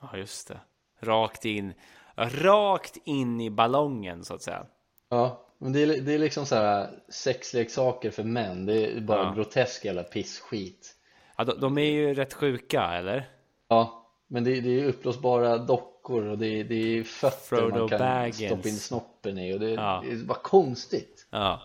Ja, 0.03 0.17
just 0.17 0.49
det. 0.49 0.61
Rakt 1.01 1.45
in. 1.45 1.73
Rakt 2.17 2.97
in 3.05 3.41
i 3.41 3.51
ballongen, 3.51 4.25
så 4.25 4.35
att 4.35 4.43
säga. 4.43 4.67
Ja, 5.11 5.47
men 5.59 5.73
det 5.73 5.83
är, 5.83 5.87
det 6.01 6.15
är 6.15 6.19
liksom 6.19 6.47
så 6.47 6.55
här 6.55 6.91
sexleksaker 7.09 8.11
för 8.11 8.23
män 8.25 8.67
Det 8.67 8.87
är 8.87 9.01
bara 9.01 9.23
Ja. 9.23 9.33
grotesk 9.37 9.85
jävla 9.85 10.03
pissskit 10.03 10.95
Ja, 11.37 11.45
de, 11.45 11.61
de 11.61 11.79
är 11.79 11.91
ju 11.91 12.15
rätt 12.15 12.35
sjuka, 12.35 12.83
eller? 12.83 13.31
Ja, 13.69 14.07
men 14.27 14.45
det, 14.45 14.61
det 14.61 14.81
är 14.81 14.85
uppblåsbara 14.85 15.59
dockor 15.59 16.25
och 16.27 16.39
det 16.39 16.63
det 16.63 16.75
är 16.99 17.03
fötter 17.05 17.57
Frodo 17.57 17.79
man 17.79 17.89
kan 17.89 17.99
Baggins. 17.99 18.37
stoppa 18.53 18.69
in 18.69 18.77
snoppen 18.77 19.39
i 19.39 19.55
och 19.55 19.61
det, 19.61 19.71
Ja. 19.71 20.03
det 20.07 20.13
är 20.13 20.17
bara 20.25 20.39
konstigt 20.39 21.27
Ja. 21.31 21.61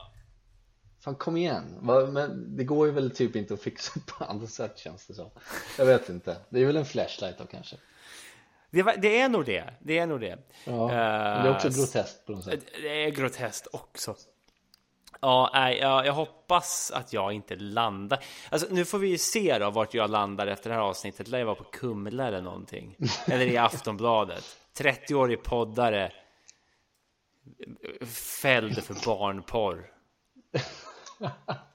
Fan 1.00 1.16
kom 1.16 1.38
igen, 1.38 1.64
men 1.82 2.56
det 2.58 2.64
går 2.64 2.88
ju 2.88 2.94
väl 2.94 3.12
typ 3.12 3.36
inte 3.36 3.54
att 3.54 3.62
fixa 3.62 4.00
på 4.06 4.24
andra 4.24 4.48
sätt 4.48 4.78
känns 4.78 5.08
det 5.08 5.14
som 5.14 5.30
Jag 5.78 5.86
vet 5.86 6.10
inte, 6.10 6.38
det 6.50 6.62
är 6.62 6.66
väl 6.66 6.78
en 6.78 6.86
flashlight 6.86 7.38
då 7.38 7.46
kanske 7.46 7.76
Det, 8.76 8.84
var- 8.84 8.96
det 8.98 9.20
är 9.20 9.30
nog 9.30 9.46
det. 9.46 9.74
Det 9.80 9.98
är 9.98 10.06
nog 10.08 10.20
det. 10.22 10.38
Ja, 10.66 10.88
det 10.88 10.94
är 10.96 11.56
också 11.56 11.68
Eh, 11.68 11.74
groteskt 11.74 12.26
på 12.26 12.32
något 12.32 12.44
sätt 12.44 12.60
Det 12.82 13.04
är 13.06 13.10
groteskt 13.10 13.68
också. 13.72 14.16
Ja, 15.22 15.50
nej, 15.54 15.78
jag, 15.78 16.06
jag 16.06 16.14
hoppas 16.14 16.92
att 16.92 17.14
jag 17.14 17.34
inte 17.34 17.56
landar. 17.56 18.24
Alltså, 18.50 18.68
nu 18.72 18.86
får 18.86 18.98
vi 19.00 19.08
ju 19.08 19.18
se 19.18 19.58
då 19.60 19.70
vart 19.70 19.94
jag 19.94 20.10
landar 20.10 20.48
efter 20.48 20.70
det 20.70 20.76
här 20.76 20.82
avsnittet. 20.84 21.28
Lär 21.28 21.40
jag 21.40 21.46
vara 21.46 21.56
på 21.56 21.64
Kumla 21.64 22.28
eller 22.28 22.42
någonting. 22.42 22.96
Eller 23.28 23.46
i 23.46 23.58
Aftonbladet. 23.58 24.58
30-årig 24.78 25.44
poddare. 25.44 26.12
Fälld 28.42 28.84
för 28.84 29.06
barnporr. 29.06 29.92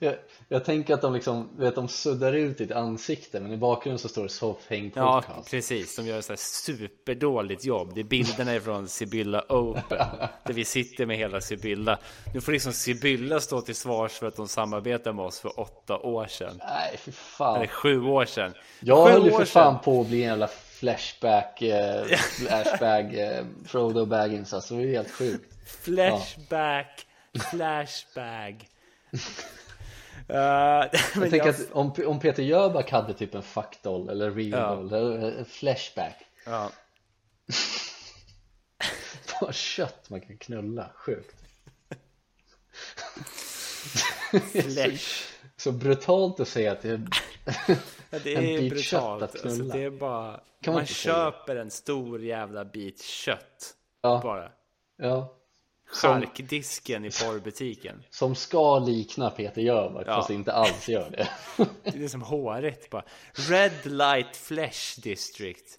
jag, 0.00 0.14
jag 0.48 0.64
tänker 0.64 0.94
att 0.94 1.02
de 1.02 1.14
liksom, 1.14 1.48
vet 1.58 1.74
de 1.74 1.88
suddar 1.88 2.32
ut 2.32 2.58
ditt 2.58 2.72
ansikte 2.72 3.40
men 3.40 3.52
i 3.52 3.56
bakgrunden 3.56 3.98
så 3.98 4.08
står 4.08 4.22
det 4.22 4.28
Soffhäng 4.28 4.92
Ja, 4.94 5.22
podcast 5.26 5.50
precis. 5.50 5.96
De 5.96 6.06
gör 6.06 6.18
ett 6.32 6.40
superdåligt 6.40 7.64
jobb. 7.64 7.94
Det 7.94 8.00
är 8.00 8.04
bilderna 8.04 8.54
ifrån 8.54 8.88
Sibylla 8.88 9.44
Open. 9.48 9.98
Där 10.44 10.52
vi 10.54 10.64
sitter 10.64 11.06
med 11.06 11.16
hela 11.16 11.40
Sibylla. 11.40 11.98
Nu 12.34 12.40
får 12.40 12.52
liksom 12.52 12.72
Sibylla 12.72 13.40
stå 13.40 13.60
till 13.60 13.74
svars 13.74 14.12
för 14.12 14.26
att 14.28 14.36
de 14.36 14.48
samarbetar 14.48 15.12
med 15.12 15.24
oss 15.24 15.40
för 15.40 15.60
åtta 15.60 15.98
år 15.98 16.26
sedan. 16.26 16.60
Nej 16.66 16.96
fy 16.98 17.12
fan 17.12 17.56
Eller 17.56 17.66
sju 17.66 18.02
år 18.02 18.24
sedan. 18.24 18.52
Jag 18.80 19.06
sju 19.06 19.12
höll 19.12 19.24
ju 19.24 19.30
för 19.30 19.44
sedan. 19.44 19.46
fan 19.46 19.78
på 19.84 20.00
att 20.00 20.06
bli 20.06 20.22
en 20.22 20.28
jävla 20.28 20.48
flashback, 20.48 21.62
eh, 21.62 22.04
flashback, 22.16 23.12
eh, 23.14 23.44
Frodo 23.66 24.06
Baggins 24.06 24.54
alltså, 24.54 24.74
det 24.74 24.82
ju 24.82 24.90
helt 24.92 25.10
sjukt 25.10 25.52
Flashback, 25.84 27.06
flashbag. 27.50 28.66
Uh, 30.30 30.36
Jag 30.36 31.30
tänker 31.30 31.48
att 31.48 31.72
om, 31.72 31.92
om 32.06 32.20
Peter 32.20 32.42
Jöback 32.42 32.90
hade 32.90 33.14
typ 33.14 33.34
en 33.34 33.42
fuckdoll 33.42 34.08
eller 34.08 34.30
real 34.30 34.88
Ja. 34.92 34.96
eller 34.96 35.38
en 35.38 35.44
flashback 35.44 36.16
ja, 36.46 36.70
Vad 39.40 39.54
kött 39.54 40.10
man 40.10 40.20
kan 40.20 40.38
knulla, 40.38 40.90
sjukt 40.94 41.36
flash. 44.52 45.22
Så 45.56 45.72
brutalt 45.72 46.40
att 46.40 46.48
säga 46.48 46.72
att 46.72 46.82
det 46.82 46.90
är 46.90 47.00
Ja, 48.10 48.18
det 48.24 48.34
En 48.34 48.44
är 48.44 48.58
bit 48.60 48.84
kött 48.84 49.00
brutalt. 49.00 49.22
att 49.22 49.30
Alltså, 49.32 49.48
knulla. 49.48 49.74
det 49.74 49.82
är 49.82 49.90
bara... 49.90 50.40
Kan 50.62 50.74
man 50.74 50.80
man 50.80 50.86
säga. 50.86 51.14
köper 51.14 51.56
en 51.56 51.70
stor 51.70 52.22
jävla 52.24 52.64
bit 52.64 53.02
kött. 53.02 53.74
Ja. 54.02 54.20
Bara. 54.22 54.50
Ja, 54.96 55.34
Charkdisken 55.86 57.04
i 57.04 57.10
porrbutiken. 57.10 58.02
Som 58.10 58.34
ska 58.34 58.78
likna 58.78 59.30
Peter 59.30 59.60
Jöback 59.62 60.06
Ja. 60.06 60.14
fast 60.14 60.30
inte 60.30 60.52
alls 60.52 60.88
gör 60.88 61.10
det. 61.10 61.28
Det 61.92 62.04
är 62.04 62.08
som 62.08 62.22
håret 62.22 62.90
bara. 62.90 63.04
Red 63.32 63.72
Light 63.86 64.36
Flesh 64.36 65.00
District. 65.02 65.78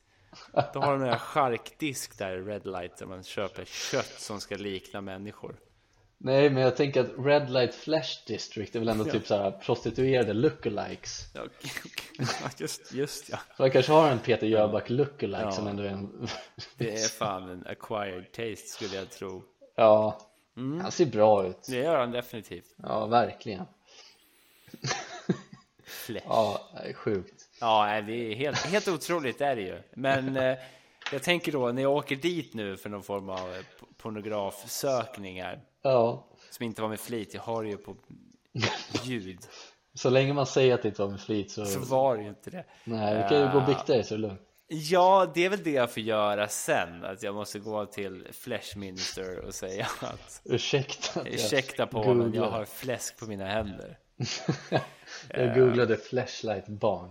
Då 0.73 0.79
har 0.79 0.91
de 0.99 1.03
en 1.03 1.19
charkdisk 1.19 2.17
där, 2.17 2.37
Red 2.37 2.65
Light, 2.65 2.97
där 2.97 3.05
man 3.05 3.23
köper 3.23 3.65
kött 3.65 4.13
som 4.17 4.39
ska 4.39 4.55
likna 4.55 5.01
människor. 5.01 5.55
Nej 6.19 6.49
men 6.49 6.63
jag 6.63 6.75
tänker 6.75 7.01
att 7.01 7.25
Red 7.25 7.49
Light 7.49 7.75
Flash 7.75 8.27
District 8.27 8.75
är 8.75 8.79
väl 8.79 8.89
ändå 8.89 9.05
typ 9.05 9.27
såhär 9.27 9.51
prostituerade 9.51 10.33
lookalikes 10.33 11.25
Ja, 11.33 11.41
ja, 12.19 12.25
just, 12.57 12.93
just 12.93 13.29
ja. 13.29 13.37
Så 13.57 13.63
han 13.63 13.71
kanske 13.71 13.91
har 13.91 14.09
en 14.11 14.19
Peter 14.19 14.47
Jöback 14.47 14.89
lookalike 14.89 15.41
Ja. 15.41 15.51
som 15.51 15.67
ändå 15.67 15.83
är 15.83 15.87
en 15.87 16.27
Det 16.77 16.93
är 17.03 17.07
fan 17.07 17.49
en 17.49 17.67
acquired 17.67 18.31
taste 18.31 18.67
skulle 18.67 18.95
jag 18.95 19.09
tro. 19.11 19.43
Ja, 19.79 20.17
Mm. 20.57 20.81
han 20.81 20.91
ser 20.91 21.05
bra 21.05 21.45
ut 21.45 21.63
Det 21.67 21.75
gör 21.75 21.99
han 21.99 22.11
definitivt. 22.11 22.73
Ja, 22.83 23.05
verkligen 23.05 23.65
Flesh. 25.85 26.25
Ja, 26.29 26.61
det 26.83 26.89
är 26.89 26.93
sjukt 26.93 27.47
Ja, 27.61 28.01
det 28.01 28.13
är 28.31 28.35
helt, 28.35 28.57
helt 28.57 28.87
otroligt 28.87 29.41
är 29.41 29.55
det 29.55 29.61
ju. 29.61 29.81
Men 29.93 30.37
eh, 30.37 30.57
jag 31.11 31.23
tänker 31.23 31.51
då 31.51 31.71
när 31.71 31.81
jag 31.81 31.91
åker 31.95 32.15
dit 32.15 32.53
nu 32.53 32.77
för 32.77 32.89
någon 32.89 33.03
form 33.03 33.29
av 33.29 33.53
eh, 33.55 33.61
pornografsökningar 33.97 35.61
Ja, 35.81 36.25
som 36.51 36.65
inte 36.65 36.81
var 36.81 36.89
med 36.89 36.99
flit, 36.99 37.33
jag 37.33 37.41
har 37.41 37.63
det 37.63 37.69
ju 37.69 37.77
på 37.77 37.95
ljud. 39.03 39.39
så 39.93 40.09
länge 40.09 40.33
man 40.33 40.45
säger 40.45 40.73
att 40.73 40.81
det 40.81 40.87
inte 40.87 41.01
var 41.01 41.09
med 41.09 41.21
flit 41.21 41.51
så, 41.51 41.65
Så 41.65 41.79
var 41.79 42.17
det 42.17 42.23
ju 42.23 42.29
inte 42.29 42.49
det. 42.49 42.65
Nej, 42.83 43.23
du 43.23 43.29
kan 43.29 43.39
ju 43.41 43.51
gå 43.51 43.57
och 43.59 43.65
bikta 43.65 43.93
dig 43.93 44.03
så 44.03 44.13
är 44.13 44.17
det 44.17 44.21
lugnt 44.27 44.41
Ja, 44.69 45.31
det 45.33 45.45
är 45.45 45.49
väl 45.49 45.63
det 45.63 45.71
jag 45.71 45.91
får 45.91 46.03
göra 46.03 46.47
sen. 46.47 47.05
Att 47.05 47.23
jag 47.23 47.35
måste 47.35 47.59
gå 47.59 47.85
till 47.85 48.27
Flesh 48.31 48.77
Minister 48.77 49.45
och 49.45 49.53
säga 49.53 49.87
att 50.01 50.41
Ursäkta 50.45 51.19
att 51.19 51.27
ursäkta 51.27 51.87
på 51.87 52.13
men 52.13 52.33
jag 52.33 52.49
har 52.49 52.65
fläsk 52.65 53.19
på 53.19 53.25
mina 53.25 53.45
händer. 53.45 53.97
Jag 55.29 55.55
googlade 55.55 55.97
flashlight 55.97 56.67
barn 56.67 57.09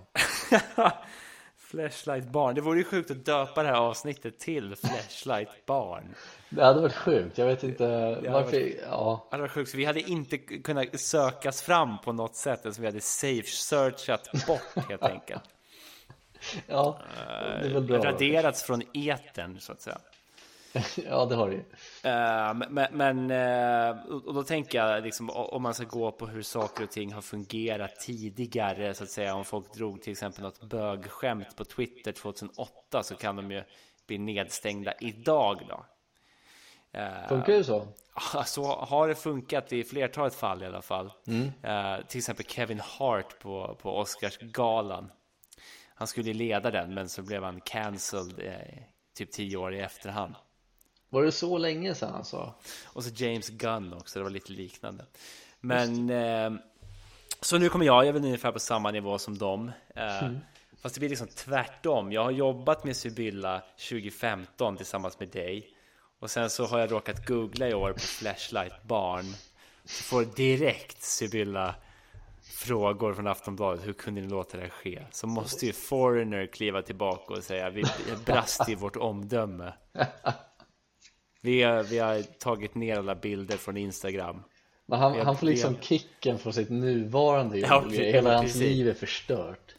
Flashlight 1.59 2.24
barn. 2.32 2.54
Det 2.54 2.61
vore 2.61 2.78
ju 2.78 2.84
sjukt 2.84 3.11
att 3.11 3.24
döpa 3.24 3.62
det 3.62 3.68
här 3.68 3.76
avsnittet 3.76 4.38
till 4.38 4.76
Flashlight 4.76 5.66
barn. 5.66 6.14
Det 6.50 6.64
hade 6.64 6.80
varit 6.80 6.94
sjukt, 6.94 7.38
jag 7.38 7.46
vet 7.46 7.62
inte 7.62 7.84
hade 7.84 8.30
varför, 8.30 8.72
ja 8.90 9.28
Det 9.30 9.38
var 9.38 9.48
sjukt, 9.48 9.70
så 9.70 9.76
vi 9.76 9.84
hade 9.84 10.00
inte 10.00 10.38
kunnat 10.38 11.00
sökas 11.00 11.62
fram 11.62 11.98
på 11.98 12.12
något 12.12 12.36
sätt. 12.36 12.66
Alltså 12.66 12.80
vi 12.80 12.86
hade 12.86 13.00
safe 13.00 13.46
searchat 13.46 14.46
bort 14.46 14.88
helt 14.88 15.02
enkelt. 15.02 15.42
Ja, 16.66 16.99
det 17.62 17.66
är 17.66 17.72
väl 17.72 17.82
bra 17.82 17.99
Raderats 17.99 18.62
från 18.62 18.82
etern 18.94 19.61
så 19.61 19.72
att 19.72 19.80
säga. 19.80 19.99
Ja, 21.09 21.24
det 21.24 21.34
har 21.34 21.49
du 21.49 21.55
ju 21.55 21.64
Eh, 22.03 22.55
men, 22.55 22.86
men 22.92 23.30
eh, 23.30 23.97
och 24.12 24.34
då 24.34 24.42
tänker 24.42 24.78
jag 24.78 25.03
liksom 25.05 25.30
om 25.30 25.62
man 25.62 25.74
ska 25.74 25.84
gå 25.84 26.12
på 26.12 26.26
hur 26.26 26.42
saker 26.42 26.84
och 26.84 26.90
ting 26.90 27.12
har 27.12 27.22
fungerat 27.22 28.01
tidigare 28.01 28.94
så 28.94 29.05
att 29.05 29.11
säga. 29.11 29.34
Om 29.34 29.44
folk 29.44 29.74
drog 29.74 30.03
till 30.03 30.12
exempel 30.12 30.42
något 30.42 30.62
bögskämt 30.62 31.57
på 31.57 31.64
Twitter 31.64 32.12
2008 32.12 33.03
så 33.03 33.14
kan 33.14 33.36
de 33.36 33.51
ju 33.51 33.62
bli 34.07 34.18
nedstängda 34.18 34.92
idag 35.01 35.66
då. 35.68 35.84
Eh, 36.99 37.28
Funkar 37.28 37.53
det 37.53 37.64
så? 37.64 37.88
Så 38.47 38.64
har 38.64 39.09
det 39.09 39.14
funkat 39.14 39.72
i 39.72 39.84
flertalet 39.84 40.34
fall 40.34 40.62
i 40.62 40.66
alla 40.66 40.82
fall. 40.82 41.12
Eh, 41.62 42.07
till 42.09 42.18
exempel 42.18 42.47
Kevin 42.47 42.80
Hart 42.80 43.38
på, 43.38 43.76
på 43.82 43.99
Oscarsgalan. 43.99 45.11
Han 45.99 46.09
skulle 46.09 46.32
leda 46.32 46.70
den 46.70 46.94
men 46.94 47.09
så 47.09 47.22
blev 47.22 47.42
han 47.44 47.61
cancelled 47.61 48.38
eh, 48.38 48.82
typ 49.16 49.32
tio 49.32 49.57
år 49.57 49.74
i 49.74 49.80
efterhand. 49.80 50.34
Var 51.09 51.22
det 51.22 51.32
så 51.32 51.59
länge 51.59 51.94
sedan 51.94 52.14
alltså? 52.14 52.55
Och 52.84 53.05
så 53.05 53.11
James 53.14 53.49
Gunn 53.49 53.92
också, 53.92 54.18
det 54.18 54.22
var 54.22 54.30
lite 54.30 54.53
liknande. 54.53 55.05
Men 55.61 56.11
eh, 56.11 56.51
så 57.40 57.59
nu 57.59 57.68
kommer 57.68 57.86
jag, 57.86 57.97
jag 57.97 58.09
är 58.09 58.12
väl 58.12 58.24
ungefär 58.24 58.53
på 58.53 58.59
samma 58.59 58.90
nivå 58.90 59.18
som 59.18 59.38
dem. 59.38 59.72
Eh, 59.94 60.30
Fast 60.82 60.94
det 60.94 60.99
blir 61.01 61.09
liksom 61.09 61.28
tvärtom. 61.28 62.12
Jag 62.12 62.24
har 62.24 62.30
jobbat 62.30 62.84
med 62.84 62.97
Sibylla 62.97 63.62
2015 63.88 64.76
tillsammans 64.76 65.20
med 65.20 65.28
dig. 65.28 65.68
Och 66.20 66.30
sen 66.30 66.51
så 66.51 66.66
har 66.66 66.78
jag 66.78 66.92
råkat 66.92 67.26
googla 67.26 67.68
i 67.68 67.74
år 67.74 67.92
på 67.92 67.99
Flashlight 67.99 68.82
barn. 68.82 69.24
Får 69.84 70.24
direkt 70.24 71.03
Sibylla 71.03 71.74
frågor 72.55 73.14
från 73.14 73.26
Aftonbladet. 73.26 73.86
Hur 73.86 73.92
kunde 73.92 74.20
ni 74.20 74.28
låta 74.28 74.57
det 74.59 74.70
ske? 74.70 75.07
Så 75.11 75.26
måste 75.26 75.66
ju 75.66 75.72
Foreigner 75.72 76.47
kliva 76.47 76.82
tillbaka 76.82 77.34
och 77.34 77.42
säga 77.44 77.70
vi 77.70 77.84
brast 78.26 78.68
i 78.68 78.74
vårt 78.74 78.97
omdöme. 78.97 79.72
Vi 81.40 81.62
har, 81.62 81.82
vi 81.82 81.99
har 81.99 82.22
tagit 82.22 82.74
ner 82.74 82.99
alla 82.99 83.14
bilder 83.14 83.57
från 83.57 83.76
Instagram. 83.76 84.42
Men 84.86 84.99
han, 84.99 85.20
han 85.26 85.36
får 85.36 85.47
liksom 85.47 85.76
kicken 85.80 86.38
från 86.38 86.53
sitt 86.53 86.70
nuvarande 86.70 87.59
jobb 87.59 87.70
Ja, 87.70 87.80
precis. 87.82 88.01
Hela 88.14 88.32
hans 88.32 88.42
precis. 88.42 88.62
liv 88.62 88.88
är 88.88 88.94
förstört 88.94 89.74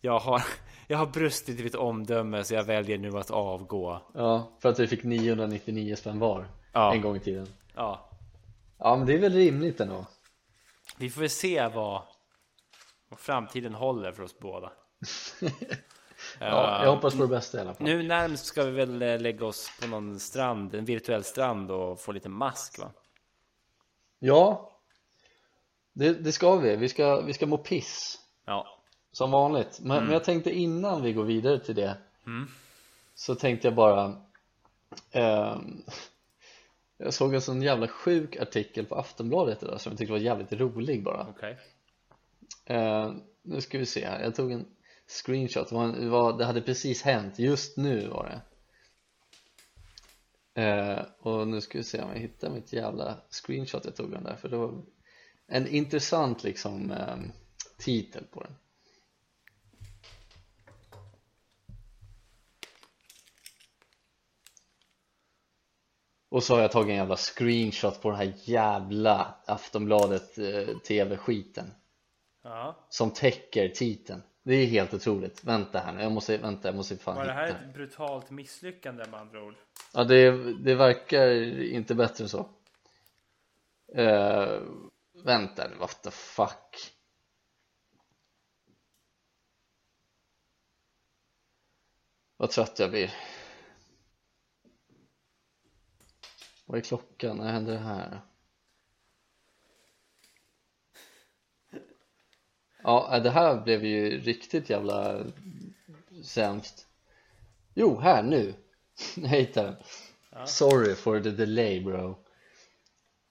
Jag 0.00 0.18
har, 0.18 0.42
jag 0.88 0.98
har 0.98 1.06
brustit 1.06 1.60
i 1.60 1.64
mitt 1.64 1.74
omdöme 1.74 2.44
så 2.44 2.54
jag 2.54 2.64
väljer 2.64 2.98
nu 2.98 3.18
att 3.18 3.30
avgå. 3.30 4.02
Ja, 4.14 4.58
för 4.62 4.68
att 4.68 4.80
vi 4.80 4.86
fick 4.86 5.04
999 5.04 5.96
spänn 5.96 6.18
var 6.18 6.46
Ja. 6.72 6.94
En 6.94 7.00
gång 7.00 7.16
i 7.16 7.20
tiden 7.20 7.46
Ja, 7.74 8.10
Ja, 8.78 8.96
men 8.96 9.06
det 9.06 9.14
är 9.14 9.18
väl 9.18 9.32
rimligt 9.32 9.80
ändå 9.80 10.06
vi 11.02 11.10
får 11.10 11.20
väl 11.20 11.30
se 11.30 11.68
vad, 11.68 12.02
vad 13.08 13.18
framtiden 13.18 13.74
håller 13.74 14.12
för 14.12 14.22
oss 14.22 14.38
båda. 14.38 14.72
Ja, 16.38 16.84
jag 16.84 16.94
hoppas 16.94 17.14
på 17.14 17.22
det 17.22 17.28
bästa 17.28 17.58
i 17.58 17.60
alla 17.60 17.74
fall. 17.74 17.86
Nu 17.86 18.02
närmst 18.02 18.44
ska 18.44 18.64
vi 18.64 18.70
väl 18.70 19.02
eh, 19.02 19.20
lägga 19.20 19.46
oss 19.46 19.70
på 19.80 19.86
någon 19.86 20.20
strand, 20.20 20.74
en 20.74 20.84
virtuell 20.84 21.24
strand 21.24 21.70
och 21.70 22.00
få 22.00 22.12
lite 22.12 22.28
mask 22.28 22.78
va? 22.78 22.90
Ja. 24.18 24.70
Det, 25.92 26.12
det 26.12 26.32
ska 26.32 26.56
vi, 26.56 26.76
vi 26.76 26.88
ska, 26.88 27.20
vi 27.20 27.32
ska 27.32 27.46
må 27.46 27.58
piss. 27.58 28.18
Ja, 28.44 28.66
Som 29.12 29.30
vanligt, 29.30 29.80
men, 29.80 30.04
men 30.04 30.12
jag 30.12 30.24
tänkte 30.24 30.50
innan 30.50 31.02
vi 31.02 31.12
går 31.12 31.24
vidare 31.24 31.58
till 31.58 31.74
det 31.74 31.96
Så 33.14 33.34
tänkte 33.34 33.66
jag 33.66 33.74
bara 33.74 34.16
ehm, 35.10 35.82
Jag 37.04 37.14
såg 37.14 37.34
en 37.34 37.40
sån 37.40 37.62
jävla 37.62 37.88
sjuk 37.88 38.36
artikel 38.36 38.86
på 38.86 38.94
Aftonbladet 38.94 39.62
idag 39.62 39.80
som 39.80 39.92
jag 39.92 39.98
tyckte 39.98 40.12
var 40.12 40.18
jävligt 40.20 40.52
rolig 40.52 41.04
bara. 41.04 41.26
Okej. 41.30 41.58
Eh, 42.64 43.12
Nu 43.42 43.60
ska 43.60 43.78
vi 43.78 43.86
se 43.86 44.06
här, 44.06 44.22
jag 44.22 44.34
tog 44.34 44.52
en 44.52 44.66
screenshot, 45.06 45.68
det, 45.68 45.74
var 45.74 45.84
en, 45.84 46.00
det, 46.00 46.08
var, 46.08 46.38
det 46.38 46.44
hade 46.44 46.62
precis 46.62 47.02
hänt, 47.02 47.38
just 47.38 47.76
nu 47.76 48.08
var 48.08 48.24
det. 48.24 48.40
Eh, 50.62 51.04
Och 51.18 51.48
nu 51.48 51.60
ska 51.60 51.78
vi 51.78 51.84
se 51.84 52.02
om 52.02 52.08
jag 52.10 52.18
hittar 52.18 52.50
mitt 52.50 52.72
jävla 52.72 53.16
screenshot 53.30 53.84
jag 53.84 53.96
tog 53.96 54.10
den 54.10 54.24
där. 54.24 54.36
För 54.36 54.48
det 54.48 54.56
var 54.56 54.82
en 55.46 55.66
intressant 55.68 56.44
liksom 56.44 56.90
eh, 56.90 57.16
titel 57.78 58.24
på 58.24 58.40
den 58.42 58.52
Och 66.32 66.42
så 66.42 66.54
har 66.54 66.60
jag 66.62 66.72
tagit 66.72 66.88
en 66.90 66.96
jävla 66.96 67.16
screenshot 67.16 68.02
på 68.02 68.10
den 68.10 68.18
här 68.18 68.32
jävla 68.44 69.34
Aftonbladet 69.46 70.38
eh, 70.38 70.78
TV-skiten 70.78 71.70
Ja. 72.42 72.86
Som 72.88 73.10
täcker 73.10 73.68
titeln. 73.68 74.22
Det 74.42 74.54
är 74.54 74.66
helt 74.66 74.94
otroligt, 74.94 75.44
vänta 75.44 75.78
här 75.78 75.92
nu, 75.92 76.02
jag 76.02 76.12
måste, 76.12 76.38
vänta 76.38 76.68
jag 76.68 76.74
måste 76.74 76.96
fan 76.96 77.16
Var 77.16 77.24
det 77.24 77.30
hitta 77.30 77.42
här. 77.58 77.68
ett 77.68 77.74
brutalt 77.74 78.30
misslyckande 78.30 79.04
med 79.10 79.20
andra 79.20 79.44
ord? 79.44 79.54
Ja 79.92 80.04
det, 80.04 80.30
det 80.54 80.74
verkar 80.74 81.52
inte 81.62 81.94
bättre 81.94 82.24
än 82.24 82.28
så. 82.28 82.48
Uh, 83.98 84.62
Vänta 85.24 85.68
nu, 85.68 85.76
what 85.76 86.02
the 86.02 86.10
fuck? 86.10 86.92
Vad 92.36 92.50
trött 92.50 92.78
jag 92.78 92.90
blir 92.90 93.10
Vad 96.72 96.78
är 96.78 96.82
klockan? 96.82 97.36
När 97.36 97.52
händer 97.52 97.72
det 97.72 97.78
här? 97.78 98.20
Ja, 102.82 103.20
det 103.22 103.30
här 103.30 103.60
blev 103.60 103.84
ju 103.84 104.20
riktigt 104.20 104.70
jävla 104.70 105.24
sämst 106.24 106.86
Jo, 107.74 107.98
här 107.98 108.22
nu! 108.22 108.54
Jag 109.16 109.28
hittar 109.28 109.64
den 109.64 109.76
Sorry 110.46 110.94
for 110.94 111.20
the 111.20 111.30
delay 111.30 111.80
bro 111.80 112.24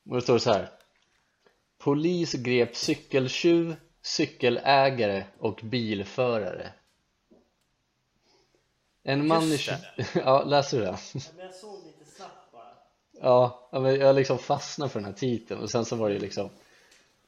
Och 0.10 0.16
det 0.16 0.22
står 0.22 0.38
så 0.38 0.52
här 0.52 0.70
Polis 1.78 2.34
grep 2.34 2.76
cykeltjuv, 2.76 3.76
cykelägare 4.02 5.26
och 5.40 5.60
bilförare 5.64 6.74
En 9.04 9.28
man 9.28 9.44
i... 9.44 9.60
Ja, 10.14 10.44
läser 10.44 10.78
du 10.78 10.84
det? 10.84 10.98
Men 11.14 11.46
jag 11.46 11.56
såg 11.56 11.86
lite 11.86 12.12
snabbt. 12.12 12.41
Ja, 13.22 13.70
jag 13.72 14.16
liksom 14.16 14.38
fastnade 14.38 14.90
för 14.90 15.00
den 15.00 15.06
här 15.06 15.14
titeln. 15.14 15.62
Och 15.62 15.70
sen 15.70 15.86
så 15.86 15.96
var 15.96 16.08
det 16.10 16.14
ju 16.14 16.22
liksom 16.22 16.50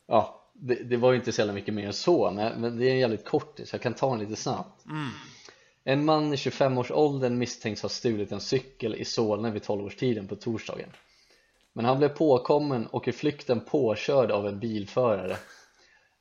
Ja, 0.07 0.49
det, 0.53 0.75
det 0.75 0.97
var 0.97 1.11
ju 1.11 1.17
inte 1.17 1.31
så 1.31 1.41
jävla 1.41 1.53
mycket 1.53 1.73
mer 1.73 1.87
än 1.87 1.93
så 1.93 2.31
men, 2.31 2.61
men 2.61 2.77
det 2.77 2.85
är 2.85 2.91
en 2.91 2.99
jävligt 2.99 3.25
kort 3.25 3.59
så 3.63 3.75
jag 3.75 3.81
kan 3.81 3.93
ta 3.93 4.09
den 4.09 4.19
lite 4.19 4.35
snabbt. 4.35 4.85
En 5.83 6.05
man 6.05 6.33
i 6.33 6.35
25-årsåldern 6.35 7.37
misstänks 7.37 7.81
ha 7.81 7.89
stulit 7.89 8.31
en 8.31 8.41
cykel 8.41 8.95
i 8.95 9.05
Solna 9.05 9.49
vid 9.49 9.61
12-årstiden 9.61 10.27
på 10.27 10.35
torsdagen. 10.35 10.89
Men 11.73 11.85
han 11.85 11.97
blev 11.97 12.09
påkommen 12.09 12.87
och 12.87 13.07
i 13.07 13.11
flykten 13.11 13.59
påkörd 13.59 14.31
av 14.31 14.47
en 14.47 14.59
bilförare. 14.59 15.37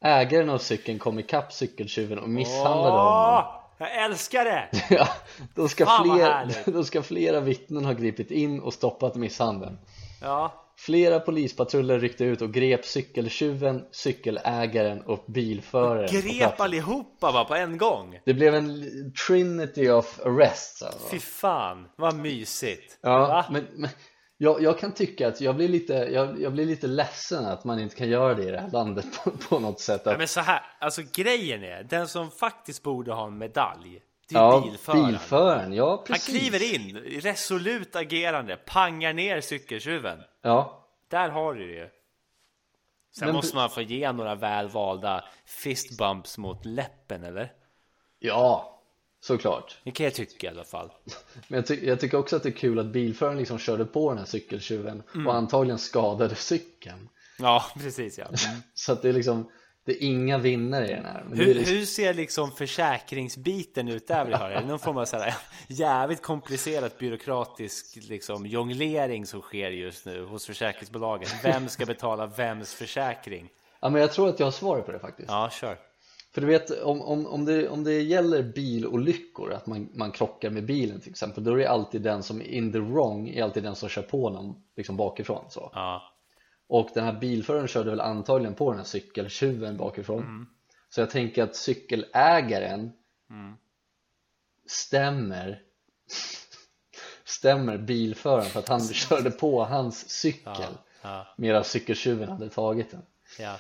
Ägaren 0.00 0.50
av 0.50 0.58
cykeln 0.58 0.98
kom 0.98 1.18
ikapp 1.18 1.52
cykeltjuven 1.52 2.18
och 2.18 2.28
misshandlade 2.28 2.90
honom. 2.90 3.44
Åh, 3.44 3.61
jag 3.82 4.04
älskar 4.04 4.44
det! 4.44 4.68
ja, 4.90 5.08
då, 5.54 5.68
ska 5.68 5.86
Fan, 5.86 6.04
fler, 6.04 6.54
då 6.72 6.84
ska 6.84 7.02
flera 7.02 7.40
vittnen 7.40 7.84
ha 7.84 7.92
gripit 7.92 8.30
in 8.30 8.60
och 8.60 8.74
stoppat 8.74 9.14
misshandeln 9.14 9.78
Ja, 10.20 10.62
Flera 10.76 11.20
polispatruller 11.20 11.98
ryckte 11.98 12.24
ut 12.24 12.42
och 12.42 12.52
grep 12.52 12.84
cykeltjuven, 12.84 13.84
cykelägaren 13.90 15.02
och 15.02 15.24
bilföraren 15.26 16.08
på 16.08 16.28
grep 16.28 16.60
allihopa 16.60 17.32
va, 17.32 17.44
på 17.44 17.54
en 17.54 17.78
gång. 17.78 18.18
Det 18.24 18.34
blev 18.34 18.54
en 18.54 18.84
trinity 19.26 19.88
of 19.88 20.20
arrests 20.24 20.82
alltså. 20.82 21.08
Fy 21.10 21.18
fan, 21.18 21.88
vad 21.96 22.14
mysigt. 22.14 22.98
Ja, 23.00 23.44
men, 23.50 23.66
men 23.74 23.90
jag, 24.36 24.62
jag 24.62 24.78
kan 24.78 24.92
tycka 24.94 25.28
att 25.28 25.40
jag 25.40 25.56
blir, 25.56 25.68
lite, 25.68 25.92
jag, 25.94 26.40
jag 26.42 26.52
blir 26.52 26.66
lite 26.66 26.86
ledsen 26.86 27.46
att 27.46 27.64
man 27.64 27.78
inte 27.78 27.96
kan 27.96 28.08
göra 28.08 28.34
det 28.34 28.42
i 28.42 28.50
det 28.50 28.60
här 28.60 28.70
landet 28.70 29.06
på, 29.24 29.30
på 29.30 29.58
något 29.58 29.80
sätt 29.80 30.06
att, 30.06 30.18
men 30.18 30.28
så 30.28 30.40
här, 30.40 30.62
alltså 30.80 31.02
grejen 31.12 31.64
är, 31.64 31.82
den 31.82 32.08
som 32.08 32.30
faktiskt 32.30 32.82
borde 32.82 33.12
ha 33.12 33.26
en 33.26 33.38
medalj, 33.38 34.02
det 34.28 34.34
är 34.34 34.38
Ja, 34.40 34.62
bilföraren. 34.64 35.06
bilföraren, 35.06 35.72
ja 35.72 35.90
Han 35.96 36.04
precis 36.04 36.38
kliver 36.38 36.74
in, 36.74 36.96
resolut 37.20 37.96
agerande, 37.96 38.56
pangar 38.56 39.12
ner 39.12 39.40
cykeltjuven. 39.40 40.18
Ja, 40.42 40.86
Där 41.08 41.28
har 41.28 41.54
du 41.54 41.66
det 41.66 41.72
ju. 41.74 41.88
Sen 43.14 43.26
Men- 43.26 43.34
måste 43.34 43.56
man 43.56 43.70
få 43.70 43.80
ge 43.82 44.12
några 44.12 44.34
välvalda 44.34 45.24
fistbumps 45.46 46.38
mot 46.38 46.64
läppen, 46.64 47.24
eller? 47.24 47.52
ja, 48.18 48.78
såklart 49.22 49.76
Det 49.84 49.90
kan 49.90 50.04
jag 50.04 50.14
tycka 50.14 50.46
i 50.46 50.50
alla 50.50 50.64
fall. 50.64 50.90
Men 51.48 51.56
jag, 51.56 51.66
ty 51.66 51.86
jag 51.86 52.00
tycker 52.00 52.18
också 52.18 52.36
att 52.36 52.42
det 52.42 52.48
är 52.48 52.52
kul 52.52 52.78
att 52.78 52.86
bilföraren 52.86 53.38
liksom 53.38 53.58
körde 53.58 53.84
på 53.84 54.08
den 54.10 54.18
här 54.18 54.24
cykeltjuven 54.26 55.02
Mm. 55.14 55.26
och 55.26 55.34
antagligen 55.34 55.78
skadade 55.78 56.34
cykeln 56.34 57.08
Ja, 57.38 57.64
precis 57.78 58.18
ja. 58.18 58.24
Mm. 58.24 58.60
Så 58.74 58.92
att 58.92 59.02
det 59.02 59.08
är 59.08 59.12
liksom, 59.12 59.50
det 59.86 59.92
är 59.92 60.02
inga 60.06 60.38
vinnare 60.38 60.86
i 60.90 60.94
den 60.94 61.04
här 61.04 61.24
Hur, 61.32 61.54
liksom, 61.54 61.74
hur 61.76 61.84
ser 61.84 62.14
liksom 62.14 62.50
försäkringsbiten 62.52 63.88
ut 63.88 64.06
där 64.08 64.24
vi 64.24 64.32
har? 64.32 64.50
Är 64.50 64.60
det 64.60 64.66
någon 64.66 64.78
form 64.78 64.96
av 64.98 65.04
så 65.04 65.16
här 65.18 65.34
jävligt 65.68 66.22
komplicerat 66.22 66.98
byråkratisk 66.98 67.96
liksom 68.08 68.46
jonglering 68.46 69.26
som 69.26 69.40
sker 69.40 69.70
just 69.70 70.06
nu 70.06 70.24
hos 70.24 70.46
försäkringsbolagen? 70.46 71.28
Vem 71.42 71.68
ska 71.68 71.86
betala 71.86 72.26
vems 72.26 72.74
försäkring? 72.74 73.48
Ja 73.80 73.88
men 73.88 74.00
jag 74.00 74.12
tror 74.12 74.28
att 74.28 74.38
jag 74.38 74.46
har 74.46 74.50
svaret 74.52 74.86
på 74.86 74.92
det 74.92 74.98
faktiskt 74.98 75.28
Ja, 75.30 75.50
kör. 75.52 75.78
För 76.34 76.40
du 76.40 76.46
vet, 76.46 76.70
om, 76.82 77.02
om, 77.02 77.26
om, 77.26 77.44
det, 77.44 77.68
om 77.68 77.84
det 77.84 78.02
gäller 78.02 78.42
bilolyckor, 78.42 79.52
att 79.52 79.66
man, 79.66 79.88
man 79.94 80.12
krockar 80.12 80.50
med 80.50 80.66
bilen 80.66 81.00
till 81.00 81.10
exempel 81.10 81.44
Då 81.44 81.52
är 81.52 81.56
det 81.56 81.70
alltid 81.70 82.02
den 82.02 82.22
som 82.22 82.42
in 82.42 82.72
the 82.72 82.78
wrong, 82.78 83.28
är 83.28 83.42
alltid 83.42 83.62
den 83.62 83.76
som 83.76 83.88
kör 83.88 84.02
på 84.02 84.30
någon 84.30 84.62
liksom 84.76 84.96
bakifrån 84.96 85.44
så. 85.50 85.70
Ja, 85.74 86.02
Och 86.66 86.90
den 86.94 87.04
här 87.04 87.20
bilföraren 87.20 87.68
körde 87.68 87.90
väl 87.90 88.00
antagligen 88.00 88.54
på 88.54 88.70
den 88.70 88.78
här 88.78 88.86
cykeltjuven 88.86 89.76
bakifrån. 89.76 90.46
Så 90.88 91.00
jag 91.00 91.10
tänker 91.10 91.42
att 91.42 91.56
cykelägaren 91.56 92.92
stämmer 94.66 95.62
stämmer 97.24 97.78
bilföraren 97.78 98.44
för 98.50 98.60
att 98.60 98.68
han 98.68 98.88
körde 98.88 99.30
på 99.30 99.64
hans 99.64 100.10
cykel 100.10 100.78
ja, 101.02 101.26
medan 101.36 101.64
cykeltjuven 101.64 102.28
hade 102.28 102.48
tagit 102.48 102.90
den. 102.90 103.02
Ja. 103.38 103.56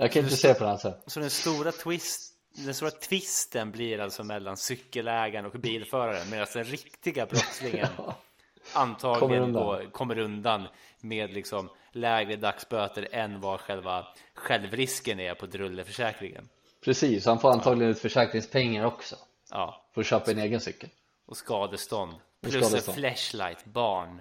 Jag 0.00 0.12
kan 0.12 0.22
inte 0.22 0.36
säga 0.36 0.54
på 0.54 0.60
något 0.64 0.68
annat 0.68 0.80
sätt 0.80 1.02
Så 1.06 1.20
den 1.20 1.30
stora 1.30 1.72
twist 1.72 2.34
den 2.56 2.74
stora 2.74 2.90
twisten 2.90 3.70
blir 3.70 3.98
alltså 4.00 4.24
mellan 4.24 4.56
cykelägaren 4.56 5.46
och 5.46 5.52
bilföraren 5.52 6.30
medan 6.30 6.46
den 6.54 6.64
riktiga 6.64 7.26
brottslingen 7.26 7.88
antagligen 8.72 9.20
Kommer 9.20 9.38
undan. 9.40 9.62
undan, 9.74 9.90
kommer 9.90 10.18
undan 10.18 10.68
med 11.00 11.32
liksom 11.32 11.68
lägre 11.92 12.36
dagsböter 12.36 13.08
än 13.12 13.40
vad 13.40 13.60
själva 13.60 14.06
självrisken 14.34 15.20
är 15.20 15.34
på 15.34 15.46
drulleförsäkringen. 15.46 16.48
Precis, 16.84 17.26
han 17.26 17.38
får 17.40 17.50
antagligen 17.52 17.90
ut 17.90 17.98
försäkringspengar 17.98 18.84
också 18.84 19.16
Ja, 19.50 19.86
för 19.94 20.00
att 20.00 20.06
köpa 20.06 20.30
en 20.30 20.38
egen 20.38 20.60
cykel 20.60 20.88
och 21.26 21.36
skadestånd. 21.36 22.14
Plus 22.42 22.54
skadestånd. 22.66 22.96
en 22.98 23.02
flashlight, 23.02 23.64
barn. 23.64 24.20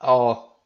Ja 0.00 0.56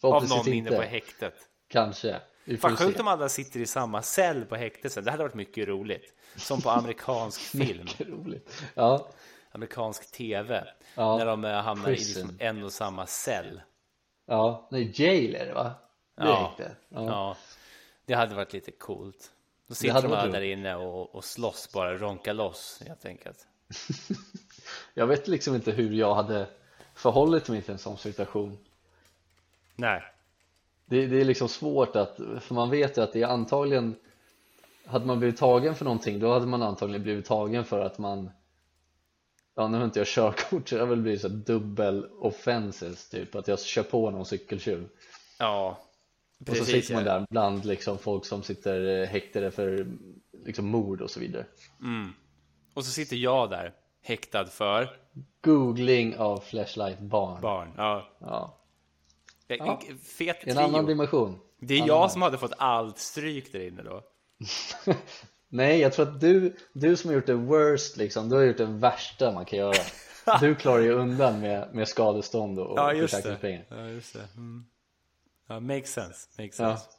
Av 0.00 0.28
någon 0.28 0.48
inne 0.48 0.70
på 0.70 0.82
häktet. 0.82 1.34
kanske 1.68 2.20
Fan 2.60 2.76
sjukt 2.76 3.00
om 3.00 3.08
alla 3.08 3.28
sitter 3.28 3.60
i 3.60 3.66
samma 3.66 4.02
cell 4.02 4.44
på 4.44 4.56
häktet. 4.56 5.04
Det 5.04 5.10
hade 5.10 5.22
varit 5.22 5.34
mycket 5.34 5.68
roligt. 5.68 6.14
Som 6.36 6.60
på 6.62 6.70
amerikansk 6.70 7.40
film, 7.58 7.86
roligt 7.98 8.62
Ja, 8.74 9.08
amerikansk 9.52 10.12
tv. 10.12 10.66
Ja, 10.94 11.16
När 11.18 11.26
de 11.26 11.44
eh, 11.44 11.52
hamnar 11.62 11.90
i 11.90 11.94
prison. 11.96 12.22
liksom 12.22 12.46
en 12.46 12.62
och 12.64 12.72
samma 12.72 13.06
cell. 13.06 13.62
ja, 14.26 14.68
nej 14.70 14.92
jail 14.94 15.34
är 15.34 15.46
det 15.46 15.52
va? 15.54 15.74
Det 16.16 16.24
Ja. 16.24 16.54
ja. 16.58 16.68
Ja, 16.88 17.36
det 18.06 18.14
hade 18.14 18.34
varit 18.34 18.52
lite 18.52 18.70
coolt. 18.70 19.30
Då 19.68 19.74
sitter 19.74 20.02
de 20.02 20.10
varit 20.10 20.32
där 20.32 20.40
inne 20.40 20.74
och, 20.74 21.14
och 21.14 21.24
slåss 21.24 21.72
bara, 21.72 21.98
ronka 21.98 22.32
loss 22.32 22.82
helt 22.86 23.04
enkelt. 23.04 23.46
Jag 24.94 25.06
vet 25.06 25.28
liksom 25.28 25.54
inte 25.54 25.70
hur 25.70 25.92
jag 25.92 26.14
hade 26.14 26.46
förhållit 26.94 27.48
mig 27.48 27.62
till 27.62 27.72
en 27.72 27.78
sån 27.78 27.98
situation 27.98 28.58
Nej, 29.76 30.02
det, 30.92 31.06
det 31.06 31.20
är 31.20 31.24
liksom 31.24 31.48
svårt 31.48 31.96
att, 31.96 32.16
för 32.40 32.54
man 32.54 32.70
vet 32.70 32.98
ju 32.98 33.02
att 33.02 33.12
det 33.12 33.22
är 33.22 33.26
antagligen 33.26 33.94
Hade 34.86 35.06
man 35.06 35.18
blivit 35.18 35.36
tagen 35.36 35.74
för 35.74 35.84
någonting 35.84 36.20
då 36.20 36.32
hade 36.32 36.46
man 36.46 36.62
antagligen 36.62 37.02
blivit 37.02 37.26
tagen 37.26 37.64
för 37.64 37.80
att 37.80 37.98
man 37.98 38.30
Ja 39.54 39.68
nu 39.68 39.78
har 39.78 39.84
inte 39.84 40.00
jag 40.00 40.06
körkort 40.06 40.68
så 40.68 40.74
det 40.74 40.80
har 40.80 40.88
väl 40.88 41.00
blivit 41.00 41.20
så 41.20 41.28
här 41.28 41.36
dubbel 41.36 42.06
offenses 42.20 43.08
typ 43.08 43.34
att 43.34 43.48
jag 43.48 43.60
kör 43.60 43.82
på 43.82 44.10
någon 44.10 44.26
cykeltjuv 44.26 44.88
ja, 45.38 45.78
Och 46.40 46.46
så 46.46 46.52
precis. 46.52 46.66
sitter 46.66 46.94
man 46.94 47.04
där 47.04 47.26
bland 47.30 47.64
liksom 47.64 47.98
folk 47.98 48.24
som 48.24 48.42
sitter 48.42 49.00
eh, 49.00 49.08
häktade 49.08 49.50
för 49.50 49.86
liksom 50.44 50.66
mord 50.66 51.00
och 51.00 51.10
så 51.10 51.20
vidare 51.20 51.46
Och 52.74 52.84
så 52.84 52.90
sitter 52.90 53.16
jag 53.16 53.50
där, 53.50 53.72
häktad 54.02 54.46
för 54.46 54.96
Googling 55.40 56.16
av 56.16 56.40
flashlight 56.40 56.98
barn 56.98 57.40
barn. 57.40 57.72
Ja. 57.76 58.08
Ja, 58.18 58.61
Ja. 59.46 59.82
Fet 60.02 60.36
en 60.46 60.58
annan 60.58 60.72
trio. 60.72 60.86
dimension 60.86 61.38
Det 61.60 61.74
är 61.74 61.86
jag 61.86 62.10
som 62.10 62.22
hade 62.22 62.38
fått 62.38 62.52
allt 62.58 62.98
stryk 62.98 63.52
där 63.52 63.60
inne 63.68 63.82
då. 63.82 64.02
Nej, 65.48 65.80
jag 65.80 65.92
tror 65.92 66.08
att 66.08 66.20
du, 66.20 66.56
du 66.72 66.96
som 66.96 67.08
har 67.10 67.14
gjort 67.14 67.26
det 67.26 67.34
worst 67.34 67.96
liksom, 67.96 68.28
du 68.28 68.36
har 68.36 68.42
gjort 68.42 68.56
det 68.56 68.64
värsta 68.66 69.32
man 69.32 69.44
kan 69.44 69.58
göra 69.58 69.74
Du 70.40 70.54
klarar 70.54 70.82
ju 70.82 70.92
undan 70.92 71.40
med, 71.40 71.74
med 71.74 71.88
skadestånd 71.88 72.58
och 72.58 72.78
Ja, 72.78 72.92
just 72.92 73.22
det. 73.22 73.64
Ja, 73.68 73.86
just 73.88 74.12
det. 74.12 74.28
Mm. 74.36 74.64
Ja, 75.48 75.60
makes 75.60 75.92
sense. 75.92 76.28
Makes 76.42 76.58
Ja, 76.60 76.76
sense. 76.76 76.90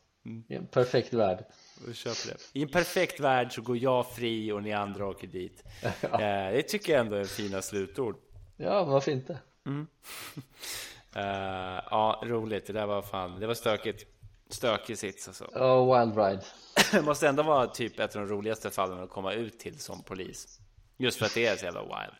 i 0.49 0.55
en 0.55 0.67
perfekt 0.67 1.13
värld. 1.13 1.45
I 2.53 2.61
en 2.61 2.69
perfekt 2.69 3.19
värld 3.19 3.53
så 3.53 3.61
går 3.61 3.77
jag 3.77 4.11
fri 4.11 4.51
och 4.51 4.63
ni 4.63 4.73
andra 4.73 5.07
åker 5.07 5.27
dit. 5.27 5.63
Eh, 6.03 6.19
det 6.51 6.63
tycker 6.63 6.93
jag 6.93 6.99
ändå 6.99 7.15
är 7.15 7.23
fina 7.23 7.61
slutord. 7.61 8.15
Ja, 8.57 8.83
varför 8.83 9.11
inte? 9.11 9.37
Eh, 11.15 11.81
ja, 11.91 12.23
roligt. 12.23 12.67
Det 12.67 12.73
där 12.73 12.85
var 12.85 13.01
fan, 13.01 13.39
det 13.39 13.47
var 13.47 13.53
stökigt. 13.53 14.05
Stökig 14.49 14.97
sits 14.97 15.27
alltså. 15.27 15.49
Ja, 15.53 15.99
wild 15.99 16.17
ride 16.17 16.41
Det 16.91 17.01
måste 17.01 17.27
ändå 17.27 17.43
vara 17.43 17.67
typ 17.67 17.99
ett 17.99 18.15
av 18.15 18.21
de 18.21 18.33
roligaste 18.33 18.69
fallen 18.69 19.03
att 19.03 19.09
komma 19.09 19.33
ut 19.33 19.59
till 19.59 19.79
som 19.79 20.03
polis. 20.03 20.59
Just 20.97 21.17
för 21.17 21.25
att 21.25 21.33
det 21.33 21.45
är 21.45 21.55
så 21.55 21.65
jävla 21.65 21.81
wild. 21.81 22.13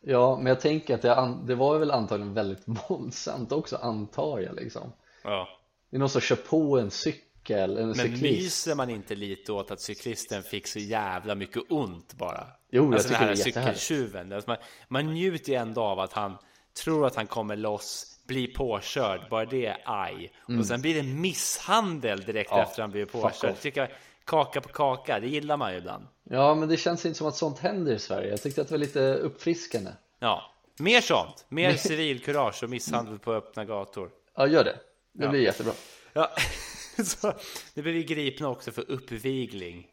Ja, 0.00 0.36
men 0.36 0.46
jag 0.46 0.60
tänker 0.60 0.94
att 0.94 1.02
det, 1.02 1.36
det 1.46 1.54
var 1.54 1.78
väl 1.78 1.90
antagligen 1.90 2.34
väldigt 2.34 2.62
våldsamt 2.88 3.52
också, 3.52 3.76
antar 3.76 4.38
jag 4.40 4.54
liksom 4.54 4.92
Ja. 5.22 5.48
Det 5.90 5.96
är 5.96 5.98
någon 5.98 6.08
som 6.08 6.20
kör 6.20 6.36
på 6.36 6.78
en 6.78 6.90
cykel, 6.90 7.78
en 7.78 7.86
Men 7.86 7.94
cyklist 7.94 8.22
myser 8.22 8.74
man 8.74 8.90
inte 8.90 9.14
lite 9.14 9.52
åt 9.52 9.70
att 9.70 9.80
cyklisten 9.80 10.42
fick 10.42 10.66
så 10.66 10.78
jävla 10.78 11.34
mycket 11.34 11.62
ont 11.68 12.14
bara? 12.14 12.46
Jo, 12.70 12.84
jag 12.84 12.94
alltså 12.94 13.08
den 13.08 13.18
tycker 13.18 13.26
här 13.26 13.34
det 13.34 13.42
är 13.42 13.46
jättehärligt. 13.46 13.80
cykeltjuven. 13.80 14.32
Alltså 14.32 14.50
man, 14.50 14.56
man 14.88 15.06
njuter 15.06 15.52
ju 15.52 15.58
ändå 15.58 15.82
av 15.82 16.00
att 16.00 16.12
han 16.12 16.38
tror 16.84 17.06
att 17.06 17.16
han 17.16 17.26
kommer 17.26 17.56
loss, 17.56 18.09
blir 18.30 18.54
påkörd, 18.54 19.20
bara 19.30 19.44
det 19.44 19.66
är 19.66 19.78
aj. 19.84 20.32
Och 20.58 20.66
sen 20.66 20.80
blir 20.80 20.94
det 20.94 21.02
misshandel 21.02 22.20
direkt 22.20 22.50
Mm. 22.50 22.60
Ja, 22.62 22.68
efter 22.68 22.82
han 22.82 22.90
blir 22.90 23.04
påkörd. 23.04 23.60
Tycker 23.60 23.80
jag, 23.80 23.90
kaka 24.24 24.60
på 24.60 24.68
kaka, 24.68 25.20
det 25.20 25.26
gillar 25.28 25.56
man 25.56 25.72
ju 25.72 25.78
ibland. 25.78 26.06
Ja, 26.30 26.54
men 26.54 26.68
det 26.68 26.76
känns 26.76 27.06
inte 27.06 27.18
som 27.18 27.26
att 27.26 27.36
sånt 27.36 27.58
händer 27.58 27.92
i 27.92 27.98
Sverige 27.98 28.30
Jag 28.30 28.42
tyckte 28.42 28.60
att 28.60 28.68
det 28.68 28.74
var 28.74 28.78
lite 28.78 29.14
uppfriskande 29.14 29.90
Ja, 30.18 30.52
mer 30.78 31.00
sånt. 31.00 31.44
Mer 31.48 31.72
civilkurage 31.76 32.62
och 32.62 32.70
misshandel 32.70 33.18
på 33.18 33.32
öppna 33.32 33.64
gator. 33.64 34.10
Ja, 34.36 34.46
gör 34.46 34.64
det 34.64 34.76
Det 35.12 35.24
Ja. 35.24 35.30
blir 35.30 35.40
jättebra 35.40 35.72
Ja, 36.12 36.30
så, 37.04 37.32
nu 37.74 37.82
blir 37.82 37.92
vi 37.92 38.04
gripna 38.04 38.48
också 38.48 38.72
för 38.72 38.90
uppvigling. 38.90 39.86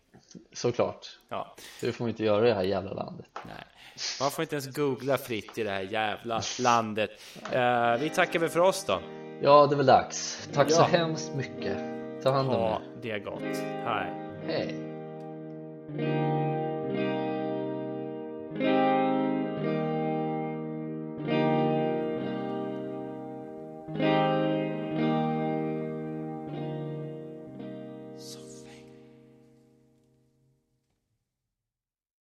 Såklart. 0.53 1.07
Ja. 1.29 1.55
Du 1.81 1.91
får 1.91 2.09
inte 2.09 2.23
göra 2.23 2.41
det 2.41 2.53
här 2.53 2.63
jävla 2.63 2.93
landet. 2.93 3.25
Nej. 3.45 3.63
Man 4.19 4.31
får 4.31 4.41
inte 4.41 4.55
ens 4.55 4.75
googla 4.75 5.17
fritt 5.17 5.57
i 5.57 5.63
det 5.63 5.69
här 5.69 5.81
jävla 5.81 6.41
landet. 6.59 7.09
Uh, 7.53 7.97
vi 7.99 8.09
tackar 8.15 8.39
väl 8.39 8.49
för 8.49 8.59
oss 8.59 8.85
då. 8.85 8.99
Ja, 9.41 9.67
det 9.67 9.75
är 9.75 9.77
väl 9.77 9.85
dags. 9.85 10.49
Tack 10.53 10.67
ja. 10.71 10.75
så 10.75 10.83
hemskt 10.83 11.35
mycket. 11.35 11.77
Ta 12.23 12.31
hand 12.31 12.49
om 12.49 12.55
er. 12.55 12.59
Ja, 12.59 12.81
det 13.01 13.11
är 13.11 13.19
gott. 13.19 13.41
Hej. 13.85 14.13
Hej. 14.47 14.87